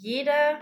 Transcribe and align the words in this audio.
Jeder 0.00 0.60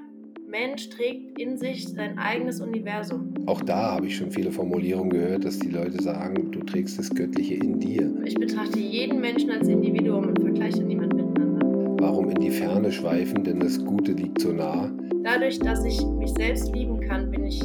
Mensch 0.49 0.89
trägt 0.89 1.41
in 1.41 1.57
sich 1.57 1.89
sein 1.89 2.19
eigenes 2.19 2.61
Universum. 2.61 3.33
Auch 3.47 3.63
da 3.63 3.93
habe 3.93 4.07
ich 4.07 4.17
schon 4.17 4.31
viele 4.31 4.51
Formulierungen 4.51 5.11
gehört, 5.11 5.45
dass 5.45 5.59
die 5.59 5.71
Leute 5.71 6.03
sagen, 6.03 6.51
du 6.51 6.61
trägst 6.61 6.99
das 6.99 7.11
Göttliche 7.11 7.55
in 7.55 7.79
dir. 7.79 8.13
Ich 8.25 8.35
betrachte 8.35 8.79
jeden 8.79 9.21
Menschen 9.21 9.51
als 9.51 9.69
Individuum 9.69 10.29
und 10.29 10.41
vergleiche 10.41 10.83
niemand 10.83 11.15
miteinander. 11.15 11.67
Warum 12.01 12.31
in 12.31 12.41
die 12.41 12.51
Ferne 12.51 12.91
schweifen, 12.91 13.45
denn 13.45 13.61
das 13.61 13.85
Gute 13.85 14.13
liegt 14.13 14.41
so 14.41 14.53
nah? 14.53 14.91
Dadurch, 15.23 15.59
dass 15.59 15.85
ich 15.85 16.05
mich 16.05 16.31
selbst 16.31 16.75
lieben 16.75 17.01
kann, 17.01 17.31
bin 17.31 17.45
ich 17.45 17.63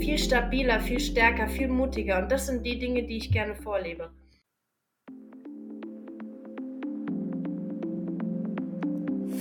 viel 0.00 0.18
stabiler, 0.18 0.80
viel 0.80 1.00
stärker, 1.00 1.48
viel 1.48 1.68
mutiger. 1.68 2.22
Und 2.22 2.32
das 2.32 2.46
sind 2.46 2.66
die 2.66 2.78
Dinge, 2.78 3.04
die 3.04 3.18
ich 3.18 3.30
gerne 3.30 3.54
vorlebe. 3.54 4.10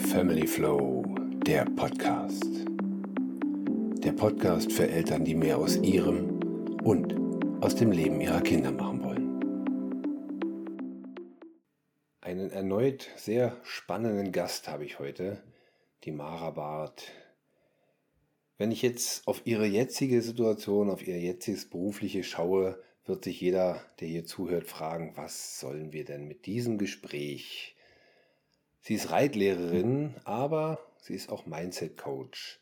Family 0.09 0.47
Flow, 0.47 0.98
der 1.45 1.65
Podcast. 1.65 2.45
Der 4.03 4.11
Podcast 4.11 4.71
für 4.71 4.87
Eltern, 4.87 5.25
die 5.25 5.35
mehr 5.35 5.57
aus 5.57 5.77
ihrem 5.77 6.39
und 6.83 7.15
aus 7.61 7.75
dem 7.75 7.91
Leben 7.91 8.21
ihrer 8.21 8.41
Kinder 8.41 8.71
machen 8.71 9.03
wollen. 9.03 9.39
Einen 12.21 12.51
erneut 12.51 13.09
sehr 13.15 13.57
spannenden 13.63 14.31
Gast 14.31 14.67
habe 14.67 14.85
ich 14.85 14.99
heute, 14.99 15.41
die 16.03 16.11
Mara 16.11 16.51
Barth. 16.51 17.11
Wenn 18.57 18.71
ich 18.71 18.81
jetzt 18.81 19.27
auf 19.27 19.41
ihre 19.45 19.65
jetzige 19.65 20.21
Situation, 20.21 20.89
auf 20.89 21.07
ihr 21.07 21.19
jetziges 21.19 21.69
berufliche 21.69 22.23
schaue, 22.23 22.81
wird 23.05 23.23
sich 23.23 23.39
jeder, 23.41 23.81
der 23.99 24.07
hier 24.07 24.25
zuhört, 24.25 24.67
fragen, 24.67 25.13
was 25.15 25.59
sollen 25.59 25.93
wir 25.93 26.05
denn 26.05 26.27
mit 26.27 26.45
diesem 26.45 26.77
Gespräch 26.77 27.75
Sie 28.81 28.95
ist 28.95 29.11
Reitlehrerin, 29.11 30.15
aber 30.23 30.79
sie 31.01 31.13
ist 31.13 31.31
auch 31.31 31.45
Mindset-Coach. 31.45 32.59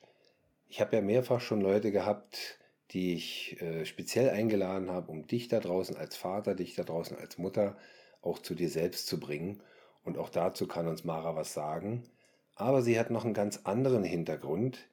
Ich 0.68 0.82
habe 0.82 0.96
ja 0.96 1.02
mehrfach 1.02 1.42
schon 1.42 1.62
Leute 1.62 1.92
gehabt, 1.92 2.60
die 2.92 3.14
ich 3.14 3.62
äh, 3.62 3.86
speziell 3.86 4.30
eingeladen 4.30 4.92
habe, 4.92 5.12
um 5.12 5.28
dich 5.28 5.48
da 5.48 5.60
draußen 5.60 5.96
als 5.98 6.16
Vater, 6.16 6.56
dich 6.56 6.76
da 6.76 6.84
draußen 6.84 7.18
als 7.18 7.38
Mutter 7.38 7.78
auch 8.22 8.40
zu 8.40 8.56
dir 8.56 8.70
selbst 8.70 9.08
zu 9.08 9.20
bringen. 9.20 9.62
Und 10.04 10.18
auch 10.18 10.30
dazu 10.30 10.68
kann 10.68 10.88
uns 10.88 11.04
Mara 11.04 11.36
was 11.36 11.54
sagen. 11.54 12.10
Aber 12.56 12.82
sie 12.82 13.00
hat 13.00 13.12
noch 13.12 13.26
einen 13.26 13.34
ganz 13.34 13.62
anderen 13.66 14.04
Hintergrund. 14.04 14.90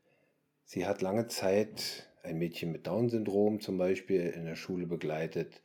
Sie 0.64 0.86
hat 0.86 1.03
lange 1.03 1.29
Zeit 1.29 2.08
ein 2.23 2.39
Mädchen 2.39 2.73
mit 2.73 2.86
Down-Syndrom 2.86 3.61
zum 3.61 3.79
Beispiel 3.79 4.23
in 4.23 4.45
der 4.45 4.56
Schule 4.56 4.86
begleitet, 4.86 5.62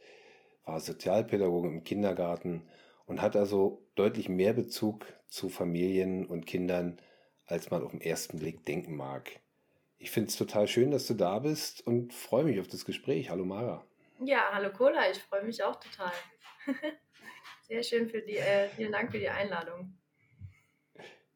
war 0.66 0.80
Sozialpädagoge 0.80 1.70
im 1.70 1.84
Kindergarten 1.84 2.64
und 3.06 3.22
hat 3.22 3.36
also 3.36 3.82
deutlich 3.96 4.30
mehr 4.30 4.54
Bezug 4.54 5.06
zu 5.28 5.50
Familien 5.50 6.26
und 6.26 6.46
Kindern, 6.46 7.00
als 7.50 7.72
man 7.72 7.84
auf 7.84 7.92
den 7.92 8.02
ersten 8.02 8.40
Blick 8.40 8.66
denken 8.66 8.96
mag. 8.96 9.40
Ich 9.98 10.12
finde 10.12 10.30
es 10.30 10.38
total 10.38 10.68
schön, 10.68 10.92
dass 10.92 11.08
du 11.08 11.14
da 11.14 11.40
bist 11.40 11.86
und 11.86 12.14
freue 12.14 12.44
mich 12.44 12.60
auf 12.60 12.68
das 12.68 12.86
Gespräch. 12.86 13.30
Hallo 13.30 13.44
Mara. 13.44 13.86
Ja, 14.24 14.50
hallo 14.52 14.72
Cola, 14.72 15.10
ich 15.12 15.18
freue 15.18 15.44
mich 15.44 15.64
auch 15.64 15.80
total. 15.80 16.12
Sehr 17.68 17.84
schön 17.84 18.10
für 18.10 18.22
die, 18.22 18.38
äh, 18.38 18.70
vielen 18.70 18.92
Dank 18.92 19.12
für 19.12 19.20
die 19.20 19.30
Einladung. 19.30 19.98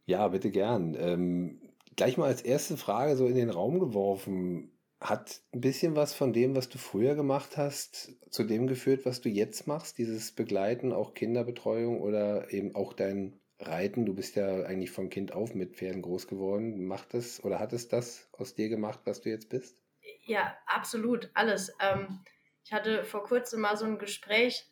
Ja, 0.06 0.28
bitte 0.28 0.52
gern. 0.52 0.96
Ähm, 1.00 1.62
gleich 1.96 2.18
mal 2.18 2.28
als 2.28 2.42
erste 2.42 2.78
Frage 2.78 3.16
so 3.16 3.28
in 3.28 3.36
den 3.36 3.50
Raum 3.50 3.80
geworfen 3.80 4.70
hat 5.04 5.42
ein 5.54 5.60
bisschen 5.60 5.96
was 5.96 6.14
von 6.14 6.32
dem, 6.32 6.56
was 6.56 6.70
du 6.70 6.78
früher 6.78 7.16
gemacht 7.16 7.58
hast, 7.58 8.14
zu 8.30 8.46
dem 8.46 8.68
geführt, 8.68 9.06
was 9.06 9.20
du 9.20 9.28
jetzt 9.28 9.68
machst, 9.68 9.98
dieses 9.98 10.32
Begleiten, 10.32 10.94
auch 10.94 11.14
Kinderbetreuung 11.14 12.02
oder 12.02 12.52
eben 12.54 12.74
auch 12.74 12.94
dein 12.94 13.38
Reiten. 13.68 14.06
Du 14.06 14.14
bist 14.14 14.36
ja 14.36 14.64
eigentlich 14.64 14.92
von 14.92 15.10
Kind 15.10 15.32
auf 15.34 15.54
mit 15.56 15.76
Pferden 15.76 16.02
groß 16.02 16.28
geworden. 16.28 16.86
Macht 16.86 17.14
das 17.14 17.44
oder 17.44 17.60
hat 17.60 17.74
es 17.74 17.88
das 17.88 18.30
aus 18.34 18.56
dir 18.56 18.70
gemacht, 18.70 19.00
was 19.06 19.22
du 19.22 19.30
jetzt 19.30 19.50
bist? 19.50 19.78
Ja, 20.26 20.56
absolut, 20.66 21.30
alles. 21.34 21.74
Ähm, 21.80 22.20
ich 22.64 22.74
hatte 22.74 23.04
vor 23.04 23.24
kurzem 23.24 23.62
mal 23.62 23.78
so 23.78 23.86
ein 23.86 23.98
Gespräch, 23.98 24.68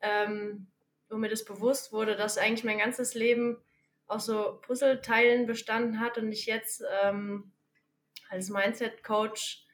ähm, 0.00 0.68
wo 1.08 1.16
mir 1.16 1.28
das 1.28 1.44
bewusst 1.44 1.92
wurde, 1.92 2.16
dass 2.16 2.38
eigentlich 2.38 2.64
mein 2.64 2.78
ganzes 2.78 3.14
Leben 3.14 3.58
aus 4.06 4.26
so 4.26 4.58
Puzzleteilen 4.62 5.46
bestanden 5.46 6.00
hat 6.00 6.18
und 6.18 6.30
ich 6.32 6.46
jetzt 6.46 6.82
ähm, 7.02 7.52
als 8.28 8.50
Mindset-Coach 8.50 9.66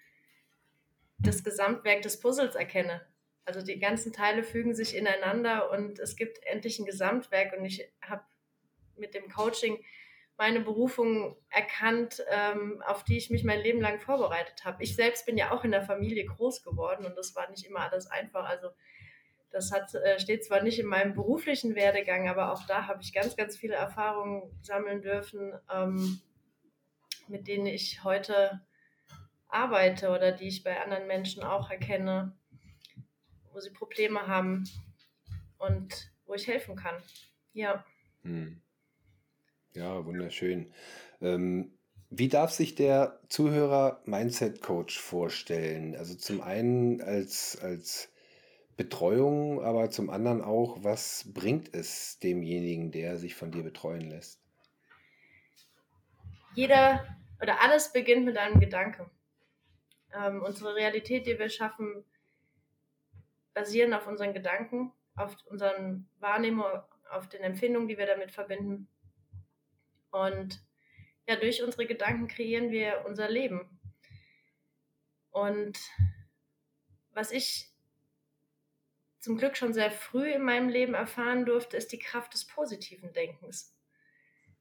das 1.19 1.43
Gesamtwerk 1.43 2.03
des 2.03 2.21
Puzzles 2.21 2.55
erkenne. 2.55 3.07
Also 3.49 3.63
die 3.63 3.79
ganzen 3.79 4.13
Teile 4.13 4.43
fügen 4.43 4.75
sich 4.75 4.95
ineinander 4.95 5.71
und 5.71 5.99
es 5.99 6.17
gibt 6.17 6.39
endlich 6.45 6.79
ein 6.79 6.85
Gesamtwerk 6.85 7.57
und 7.57 7.65
ich 7.65 7.91
habe 8.03 8.23
mit 8.99 9.15
dem 9.15 9.31
Coaching 9.31 9.83
meine 10.37 10.61
Berufung 10.61 11.35
erkannt, 11.49 12.23
ähm, 12.31 12.83
auf 12.87 13.05
die 13.05 13.17
ich 13.17 13.31
mich 13.31 13.45
mein 13.45 13.63
Leben 13.63 13.81
lang 13.81 14.01
vorbereitet 14.01 14.67
habe. 14.67 14.83
Ich 14.83 14.95
selbst 14.95 15.25
bin 15.25 15.39
ja 15.39 15.51
auch 15.51 15.65
in 15.65 15.71
der 15.71 15.81
Familie 15.81 16.27
groß 16.27 16.63
geworden 16.63 17.07
und 17.07 17.17
das 17.17 17.35
war 17.37 17.49
nicht 17.49 17.65
immer 17.65 17.91
alles 17.91 18.07
einfach. 18.07 18.45
Also 18.45 18.69
das 19.51 19.73
hat, 19.73 19.95
äh, 19.95 20.21
steht 20.21 20.45
zwar 20.45 20.63
nicht 20.63 20.79
in 20.79 20.87
meinem 20.87 21.15
beruflichen 21.15 21.75
Werdegang, 21.75 22.29
aber 22.29 22.53
auch 22.53 22.67
da 22.67 22.87
habe 22.87 23.01
ich 23.01 23.15
ganz, 23.15 23.35
ganz 23.35 23.57
viele 23.57 23.77
Erfahrungen 23.77 24.43
sammeln 24.61 25.01
dürfen, 25.01 25.55
ähm, 25.75 26.21
mit 27.29 27.49
denen 27.49 27.65
ich 27.65 28.05
heute 28.05 28.61
arbeite 29.49 30.11
oder 30.11 30.33
die 30.33 30.49
ich 30.49 30.63
bei 30.63 30.79
anderen 30.83 31.07
Menschen 31.07 31.43
auch 31.43 31.71
erkenne, 31.71 32.38
wo 33.59 33.61
sie 33.61 33.71
Probleme 33.71 34.29
haben 34.29 34.63
und 35.59 36.13
wo 36.27 36.35
ich 36.35 36.47
helfen 36.47 36.77
kann. 36.77 36.95
Ja. 37.55 37.85
Hm. 38.23 38.63
Ja, 39.75 40.05
wunderschön. 40.07 40.73
Ähm, 41.21 41.77
wie 42.09 42.29
darf 42.29 42.53
sich 42.53 42.77
der 42.77 43.19
Zuhörer 43.29 44.01
Mindset 44.05 44.63
Coach 44.63 45.01
vorstellen? 45.01 45.97
Also 45.97 46.15
zum 46.15 46.41
einen 46.41 47.03
als, 47.03 47.59
als 47.61 48.13
Betreuung, 48.77 49.61
aber 49.65 49.91
zum 49.91 50.09
anderen 50.09 50.41
auch, 50.41 50.85
was 50.85 51.25
bringt 51.35 51.75
es 51.75 52.21
demjenigen, 52.21 52.93
der 52.93 53.19
sich 53.19 53.35
von 53.35 53.51
dir 53.51 53.65
betreuen 53.65 54.09
lässt? 54.09 54.41
Jeder 56.55 57.05
oder 57.43 57.61
alles 57.61 57.93
beginnt 57.93 58.25
mit 58.25 58.37
einem 58.37 58.61
Gedanken. 58.61 59.11
Ähm, 60.15 60.43
unsere 60.43 60.77
Realität, 60.77 61.27
die 61.27 61.41
wir 61.41 61.49
schaffen, 61.49 62.05
basieren 63.59 63.95
auf 63.95 64.07
unseren 64.07 64.33
Gedanken, 64.33 64.93
auf 65.17 65.37
unseren 65.47 66.09
Wahrnehmungen, 66.19 66.83
auf 67.11 67.29
den 67.29 67.43
Empfindungen, 67.43 67.89
die 67.89 67.99
wir 67.99 68.07
damit 68.07 68.31
verbinden. 68.31 68.89
Und 70.11 70.61
ja, 71.27 71.37
durch 71.37 71.63
unsere 71.63 71.87
Gedanken 71.87 72.29
kreieren 72.29 72.71
wir 72.71 73.05
unser 73.07 73.29
Leben. 73.29 73.79
Und 75.31 75.79
was 77.11 77.33
ich 77.33 77.69
zum 79.21 79.37
Glück 79.37 79.57
schon 79.57 79.75
sehr 79.75 79.91
früh 79.91 80.33
in 80.33 80.43
meinem 80.43 80.69
Leben 80.69 80.95
erfahren 80.95 81.45
durfte, 81.45 81.77
ist 81.77 81.93
die 81.93 81.99
Kraft 81.99 82.33
des 82.35 82.47
positiven 82.47 83.13
Denkens 83.13 83.79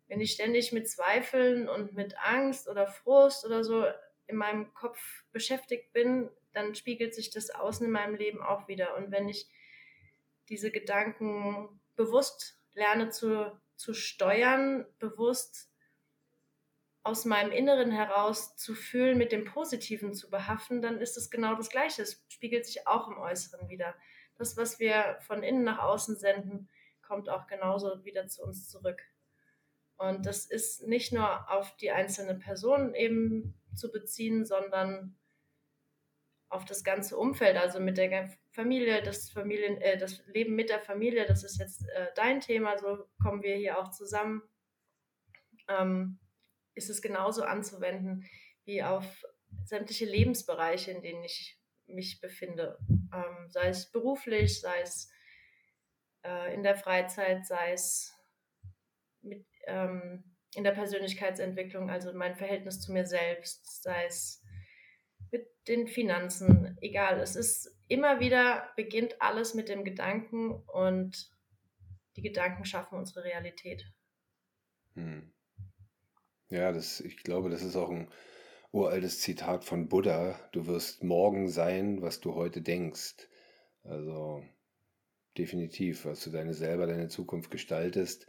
wenn 0.08 0.22
ich 0.22 0.32
ständig 0.32 0.72
mit 0.72 0.90
Zweifeln 0.90 1.68
und 1.68 1.94
mit 1.94 2.18
Angst 2.20 2.68
oder 2.68 2.88
Frust 2.88 3.46
oder 3.46 3.64
so 3.64 3.86
in 4.28 4.38
meinem 4.38 4.74
Kopf 4.74 5.00
beschäftigt 5.32 5.94
bin, 5.94 6.30
dann 6.58 6.76
spiegelt 6.76 7.14
sich 7.14 7.30
das 7.30 7.52
außen 7.52 7.86
in 7.86 7.92
meinem 7.92 8.16
Leben 8.16 8.42
auch 8.42 8.68
wieder. 8.68 8.98
Und 8.98 9.12
wenn 9.12 9.30
ich 9.30 9.48
diese 10.50 10.72
Gedanken 10.72 11.80
bewusst 11.96 12.60
lerne 12.74 13.10
zu, 13.10 13.56
zu 13.76 13.94
steuern, 13.94 14.86
bewusst 15.00 15.70
aus 17.04 17.26
meinem 17.26 17.52
Inneren 17.52 17.92
heraus 17.92 18.58
zu 18.58 18.76
fühlen, 18.76 19.18
mit 19.18 19.32
dem 19.32 19.46
Positiven 19.46 20.14
zu 20.14 20.30
behaften, 20.30 20.82
dann 20.82 21.00
ist 21.00 21.16
es 21.16 21.30
genau 21.30 21.56
das 21.56 21.70
Gleiche. 21.70 22.02
Es 22.02 22.26
spiegelt 22.28 22.66
sich 22.66 22.88
auch 22.88 23.08
im 23.08 23.18
Äußeren 23.18 23.70
wieder. 23.70 23.96
Das, 24.36 24.58
was 24.58 24.80
wir 24.80 25.18
von 25.22 25.44
innen 25.44 25.64
nach 25.64 25.80
außen 25.80 26.18
senden, 26.18 26.70
kommt 27.02 27.30
auch 27.30 27.48
genauso 27.48 28.04
wieder 28.04 28.28
zu 28.28 28.44
uns 28.44 28.68
zurück. 28.68 29.02
Und 29.98 30.26
das 30.26 30.46
ist 30.46 30.88
nicht 30.88 31.14
nur 31.14 31.52
auf 31.52 31.76
die 31.78 31.92
einzelne 31.92 32.36
Person 32.36 32.94
eben 32.94 33.54
zu 33.76 33.92
beziehen, 33.92 34.46
sondern 34.46 35.16
auf 36.50 36.66
das 36.66 36.84
ganze 36.84 37.18
Umfeld, 37.18 37.58
also 37.58 37.80
mit 37.80 37.98
der 37.98 38.32
Familie, 38.52 39.02
das 39.02 39.30
Familien, 39.30 39.82
äh, 39.82 39.98
das 39.98 40.26
Leben 40.28 40.56
mit 40.56 40.70
der 40.70 40.80
Familie, 40.80 41.26
das 41.26 41.44
ist 41.44 41.60
jetzt 41.60 41.88
äh, 41.90 42.08
dein 42.16 42.40
Thema, 42.40 42.78
so 42.78 43.06
kommen 43.22 43.44
wir 43.44 43.56
hier 43.56 43.78
auch 43.80 43.92
zusammen. 43.92 44.42
Ähm, 45.68 46.20
ist 46.74 46.90
es 46.90 47.02
genauso 47.02 47.44
anzuwenden 47.44 48.26
wie 48.64 48.84
auf 48.84 49.26
sämtliche 49.66 50.06
Lebensbereiche, 50.06 50.92
in 50.92 51.02
denen 51.02 51.24
ich 51.24 51.60
mich 51.88 52.22
befinde, 52.22 52.78
ähm, 53.14 53.50
sei 53.50 53.70
es 53.70 53.92
beruflich, 53.92 54.62
sei 54.62 54.82
es 54.82 55.10
äh, 56.24 56.54
in 56.54 56.64
der 56.64 56.76
Freizeit, 56.76 57.46
sei 57.46 57.72
es 57.72 58.14
mit 59.22 59.46
ähm, 59.66 60.24
in 60.56 60.64
der 60.64 60.72
Persönlichkeitsentwicklung, 60.72 61.90
also 61.90 62.14
mein 62.14 62.36
Verhältnis 62.36 62.80
zu 62.80 62.92
mir 62.92 63.06
selbst, 63.06 63.84
sei 63.84 64.06
es 64.06 64.42
mit 65.32 65.48
den 65.68 65.88
Finanzen, 65.88 66.78
egal. 66.82 67.20
Es 67.20 67.36
ist 67.36 67.76
immer 67.88 68.20
wieder, 68.20 68.70
beginnt 68.76 69.22
alles 69.22 69.54
mit 69.54 69.70
dem 69.70 69.84
Gedanken 69.84 70.52
und 70.68 71.32
die 72.16 72.22
Gedanken 72.22 72.66
schaffen 72.66 72.98
unsere 72.98 73.24
Realität. 73.24 73.86
Hm. 74.96 75.32
Ja, 76.50 76.72
das, 76.72 77.00
ich 77.02 77.18
glaube, 77.18 77.50
das 77.50 77.62
ist 77.62 77.76
auch 77.76 77.90
ein 77.90 78.10
uraltes 78.72 79.22
Zitat 79.22 79.66
von 79.66 79.90
Buddha. 79.90 80.40
Du 80.52 80.68
wirst 80.68 81.04
morgen 81.04 81.50
sein, 81.50 82.02
was 82.02 82.20
du 82.20 82.36
heute 82.36 82.62
denkst. 82.62 83.28
Also 83.84 84.44
definitiv, 85.38 86.06
was 86.06 86.24
du 86.24 86.32
deine 86.32 86.54
selber, 86.54 86.88
deine 86.88 87.10
Zukunft 87.10 87.52
gestaltest. 87.52 88.28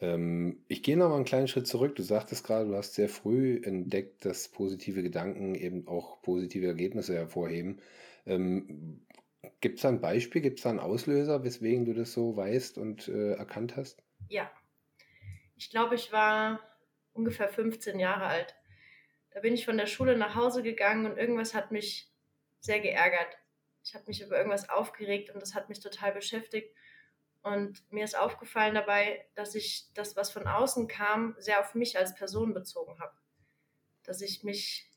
Ähm, 0.00 0.64
ich 0.68 0.82
gehe 0.82 0.96
noch 0.96 1.08
mal 1.08 1.16
einen 1.16 1.24
kleinen 1.24 1.48
Schritt 1.48 1.66
zurück. 1.66 1.96
Du 1.96 2.02
sagtest 2.02 2.44
gerade, 2.44 2.68
du 2.68 2.74
hast 2.74 2.94
sehr 2.94 3.08
früh 3.08 3.60
entdeckt, 3.62 4.24
dass 4.24 4.48
positive 4.48 5.02
Gedanken 5.02 5.54
eben 5.54 5.86
auch 5.86 6.22
positive 6.22 6.66
Ergebnisse 6.66 7.14
hervorheben. 7.14 7.80
Ähm, 8.26 9.06
Gibt 9.60 9.76
es 9.76 9.82
da 9.82 9.88
ein 9.88 10.00
Beispiel, 10.00 10.42
gibt 10.42 10.58
es 10.58 10.64
da 10.64 10.70
einen 10.70 10.80
Auslöser, 10.80 11.44
weswegen 11.44 11.84
du 11.84 11.94
das 11.94 12.12
so 12.12 12.36
weißt 12.36 12.78
und 12.78 13.08
äh, 13.08 13.32
erkannt 13.32 13.76
hast? 13.76 14.02
Ja. 14.28 14.50
Ich 15.56 15.70
glaube, 15.70 15.94
ich 15.94 16.12
war 16.12 16.60
ungefähr 17.12 17.48
15 17.48 17.98
Jahre 17.98 18.24
alt. 18.24 18.54
Da 19.30 19.40
bin 19.40 19.54
ich 19.54 19.64
von 19.64 19.76
der 19.76 19.86
Schule 19.86 20.16
nach 20.16 20.34
Hause 20.34 20.62
gegangen 20.62 21.06
und 21.06 21.18
irgendwas 21.18 21.54
hat 21.54 21.72
mich 21.72 22.10
sehr 22.60 22.80
geärgert. 22.80 23.38
Ich 23.84 23.94
habe 23.94 24.04
mich 24.06 24.20
über 24.22 24.36
irgendwas 24.36 24.68
aufgeregt 24.68 25.30
und 25.30 25.40
das 25.40 25.54
hat 25.54 25.68
mich 25.68 25.80
total 25.80 26.12
beschäftigt. 26.12 26.74
Und 27.42 27.90
mir 27.90 28.04
ist 28.04 28.18
aufgefallen 28.18 28.74
dabei, 28.74 29.26
dass 29.34 29.54
ich 29.54 29.88
das, 29.94 30.16
was 30.16 30.30
von 30.30 30.46
außen 30.46 30.88
kam, 30.88 31.34
sehr 31.38 31.60
auf 31.60 31.74
mich 31.74 31.96
als 31.98 32.14
Person 32.14 32.52
bezogen 32.52 33.00
habe. 33.00 33.14
Dass 34.04 34.20
ich 34.20 34.44
mich 34.44 34.90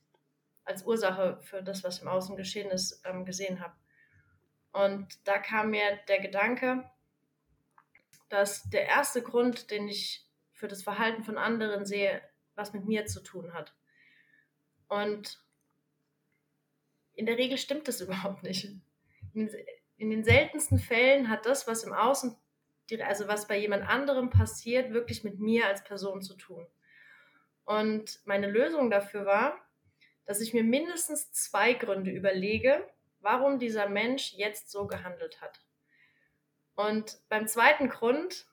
als 0.65 0.83
Ursache 0.83 1.39
für 1.41 1.63
das, 1.63 1.83
was 1.83 1.99
im 1.99 2.07
Außen 2.07 2.35
geschehen 2.35 2.69
ist, 2.69 3.01
ähm, 3.05 3.25
gesehen 3.25 3.61
habe. 3.61 3.75
Und 4.71 5.07
da 5.27 5.37
kam 5.37 5.69
mir 5.69 5.99
der 6.07 6.19
Gedanke, 6.19 6.89
dass 8.29 8.63
der 8.69 8.87
erste 8.87 9.21
Grund, 9.21 9.71
den 9.71 9.87
ich 9.87 10.27
für 10.51 10.67
das 10.67 10.83
Verhalten 10.83 11.23
von 11.23 11.37
anderen 11.37 11.85
sehe, 11.85 12.21
was 12.55 12.73
mit 12.73 12.85
mir 12.85 13.05
zu 13.05 13.21
tun 13.21 13.53
hat. 13.53 13.75
Und 14.87 15.43
in 17.13 17.25
der 17.25 17.37
Regel 17.37 17.57
stimmt 17.57 17.87
das 17.87 18.01
überhaupt 18.01 18.43
nicht. 18.43 18.69
In 19.97 20.09
den 20.09 20.23
seltensten 20.23 20.79
Fällen 20.79 21.29
hat 21.29 21.45
das, 21.45 21.67
was 21.67 21.83
im 21.83 21.93
Außen, 21.93 22.35
also 23.05 23.27
was 23.27 23.47
bei 23.47 23.57
jemand 23.57 23.87
anderem 23.87 24.29
passiert, 24.29 24.91
wirklich 24.91 25.23
mit 25.23 25.39
mir 25.39 25.67
als 25.67 25.83
Person 25.83 26.21
zu 26.21 26.35
tun. 26.35 26.67
Und 27.65 28.19
meine 28.25 28.49
Lösung 28.49 28.89
dafür 28.89 29.25
war, 29.25 29.57
dass 30.25 30.41
ich 30.41 30.53
mir 30.53 30.63
mindestens 30.63 31.31
zwei 31.31 31.73
Gründe 31.73 32.11
überlege, 32.11 32.87
warum 33.19 33.59
dieser 33.59 33.87
Mensch 33.87 34.33
jetzt 34.33 34.69
so 34.69 34.87
gehandelt 34.87 35.41
hat. 35.41 35.61
Und 36.75 37.19
beim 37.29 37.47
zweiten 37.47 37.89
Grund 37.89 38.47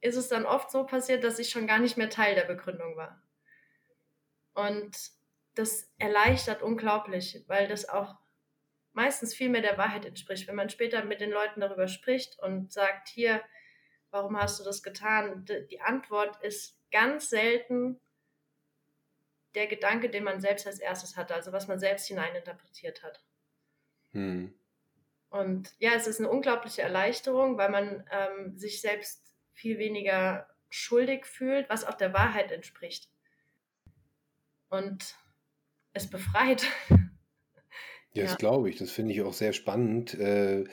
ist 0.00 0.16
es 0.16 0.28
dann 0.28 0.46
oft 0.46 0.70
so 0.70 0.84
passiert, 0.84 1.24
dass 1.24 1.38
ich 1.38 1.50
schon 1.50 1.66
gar 1.66 1.78
nicht 1.78 1.96
mehr 1.96 2.10
Teil 2.10 2.34
der 2.34 2.44
Begründung 2.44 2.96
war. 2.96 3.22
Und 4.54 4.96
das 5.54 5.92
erleichtert 5.98 6.62
unglaublich, 6.62 7.44
weil 7.48 7.68
das 7.68 7.88
auch 7.88 8.16
meistens 8.98 9.32
viel 9.32 9.48
mehr 9.48 9.62
der 9.62 9.78
Wahrheit 9.78 10.04
entspricht. 10.04 10.48
Wenn 10.48 10.56
man 10.56 10.70
später 10.70 11.04
mit 11.04 11.20
den 11.20 11.30
Leuten 11.30 11.60
darüber 11.60 11.86
spricht 11.86 12.36
und 12.40 12.72
sagt, 12.72 13.06
hier, 13.06 13.40
warum 14.10 14.36
hast 14.36 14.58
du 14.58 14.64
das 14.64 14.82
getan? 14.82 15.46
Die 15.70 15.80
Antwort 15.80 16.42
ist 16.42 16.76
ganz 16.90 17.30
selten 17.30 18.00
der 19.54 19.68
Gedanke, 19.68 20.10
den 20.10 20.24
man 20.24 20.40
selbst 20.40 20.66
als 20.66 20.80
erstes 20.80 21.16
hatte, 21.16 21.36
also 21.36 21.52
was 21.52 21.68
man 21.68 21.78
selbst 21.78 22.08
hineininterpretiert 22.08 23.04
hat. 23.04 23.22
Hm. 24.10 24.52
Und 25.30 25.72
ja, 25.78 25.92
es 25.92 26.08
ist 26.08 26.18
eine 26.18 26.28
unglaubliche 26.28 26.82
Erleichterung, 26.82 27.56
weil 27.56 27.70
man 27.70 28.04
ähm, 28.10 28.58
sich 28.58 28.80
selbst 28.80 29.32
viel 29.52 29.78
weniger 29.78 30.48
schuldig 30.70 31.24
fühlt, 31.24 31.68
was 31.70 31.84
auch 31.84 31.94
der 31.94 32.12
Wahrheit 32.14 32.50
entspricht. 32.50 33.08
Und 34.70 35.14
es 35.92 36.10
befreit. 36.10 36.66
Ja, 38.14 38.24
das 38.24 38.38
glaube 38.38 38.70
ich. 38.70 38.78
Das 38.78 38.90
finde 38.90 39.12
ich 39.12 39.22
auch 39.22 39.32
sehr 39.32 39.52
spannend. 39.52 40.14
Äh, 40.14 40.64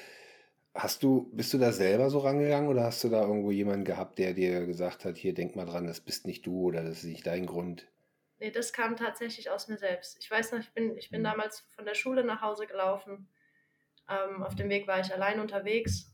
hast 0.73 1.03
du, 1.03 1.29
bist 1.33 1.53
du 1.53 1.57
da 1.57 1.71
selber 1.71 2.09
so 2.09 2.19
rangegangen 2.19 2.69
oder 2.69 2.83
hast 2.83 3.03
du 3.03 3.09
da 3.09 3.21
irgendwo 3.21 3.51
jemanden 3.51 3.85
gehabt, 3.85 4.19
der 4.19 4.33
dir 4.33 4.65
gesagt 4.65 5.05
hat, 5.05 5.17
hier 5.17 5.33
denk 5.33 5.55
mal 5.55 5.65
dran, 5.65 5.87
das 5.87 6.01
bist 6.01 6.25
nicht 6.25 6.45
du 6.45 6.63
oder 6.63 6.83
das 6.83 6.99
ist 6.99 7.05
nicht 7.05 7.27
dein 7.27 7.45
Grund? 7.45 7.87
Nee, 8.39 8.51
das 8.51 8.73
kam 8.73 8.97
tatsächlich 8.97 9.49
aus 9.49 9.67
mir 9.67 9.77
selbst. 9.77 10.17
Ich 10.19 10.29
weiß 10.29 10.51
noch, 10.51 10.59
ich 10.59 10.73
bin, 10.73 10.97
ich 10.97 11.09
bin 11.09 11.21
mhm. 11.21 11.25
damals 11.25 11.65
von 11.75 11.85
der 11.85 11.95
Schule 11.95 12.23
nach 12.23 12.41
Hause 12.41 12.67
gelaufen 12.67 13.27
ähm, 14.07 14.43
auf 14.43 14.55
dem 14.55 14.69
Weg 14.69 14.87
war 14.87 14.99
ich 14.99 15.11
allein 15.13 15.39
unterwegs. 15.39 16.11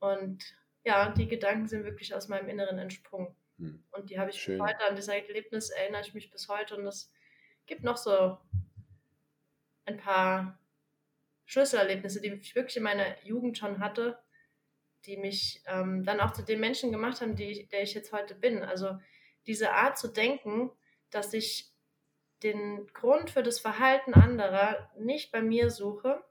Und 0.00 0.44
ja, 0.84 1.10
die 1.10 1.28
Gedanken 1.28 1.66
sind 1.66 1.84
wirklich 1.84 2.14
aus 2.14 2.28
meinem 2.28 2.48
Inneren 2.48 2.78
entsprungen. 2.78 3.34
Hm. 3.58 3.82
Und 3.92 4.10
die 4.10 4.18
habe 4.18 4.30
ich 4.30 4.40
Schön. 4.40 4.60
heute, 4.60 4.84
an 4.88 4.96
dieser 4.96 5.16
Erlebnis 5.16 5.70
erinnere 5.70 6.02
ich 6.02 6.14
mich 6.14 6.30
bis 6.30 6.48
heute. 6.48 6.76
Und 6.76 6.86
es 6.86 7.12
gibt 7.66 7.82
noch 7.82 7.96
so 7.96 8.38
ein 9.86 9.96
paar 9.98 10.58
Schlüsselerlebnisse, 11.46 12.20
die 12.20 12.28
ich 12.28 12.54
wirklich 12.54 12.76
in 12.76 12.82
meiner 12.82 13.24
Jugend 13.24 13.56
schon 13.56 13.78
hatte, 13.78 14.18
die 15.06 15.16
mich 15.16 15.62
ähm, 15.66 16.04
dann 16.04 16.20
auch 16.20 16.32
zu 16.32 16.42
den 16.42 16.60
Menschen 16.60 16.90
gemacht 16.90 17.20
haben, 17.20 17.36
die, 17.36 17.66
der 17.68 17.82
ich 17.82 17.94
jetzt 17.94 18.12
heute 18.12 18.34
bin. 18.34 18.62
Also 18.62 18.98
diese 19.46 19.72
Art 19.72 19.96
zu 19.96 20.08
denken, 20.08 20.70
dass 21.10 21.32
ich 21.32 21.72
den 22.42 22.86
Grund 22.92 23.30
für 23.30 23.42
das 23.42 23.60
Verhalten 23.60 24.14
anderer 24.14 24.90
nicht 24.98 25.30
bei 25.30 25.40
mir 25.40 25.70
suche, 25.70 26.22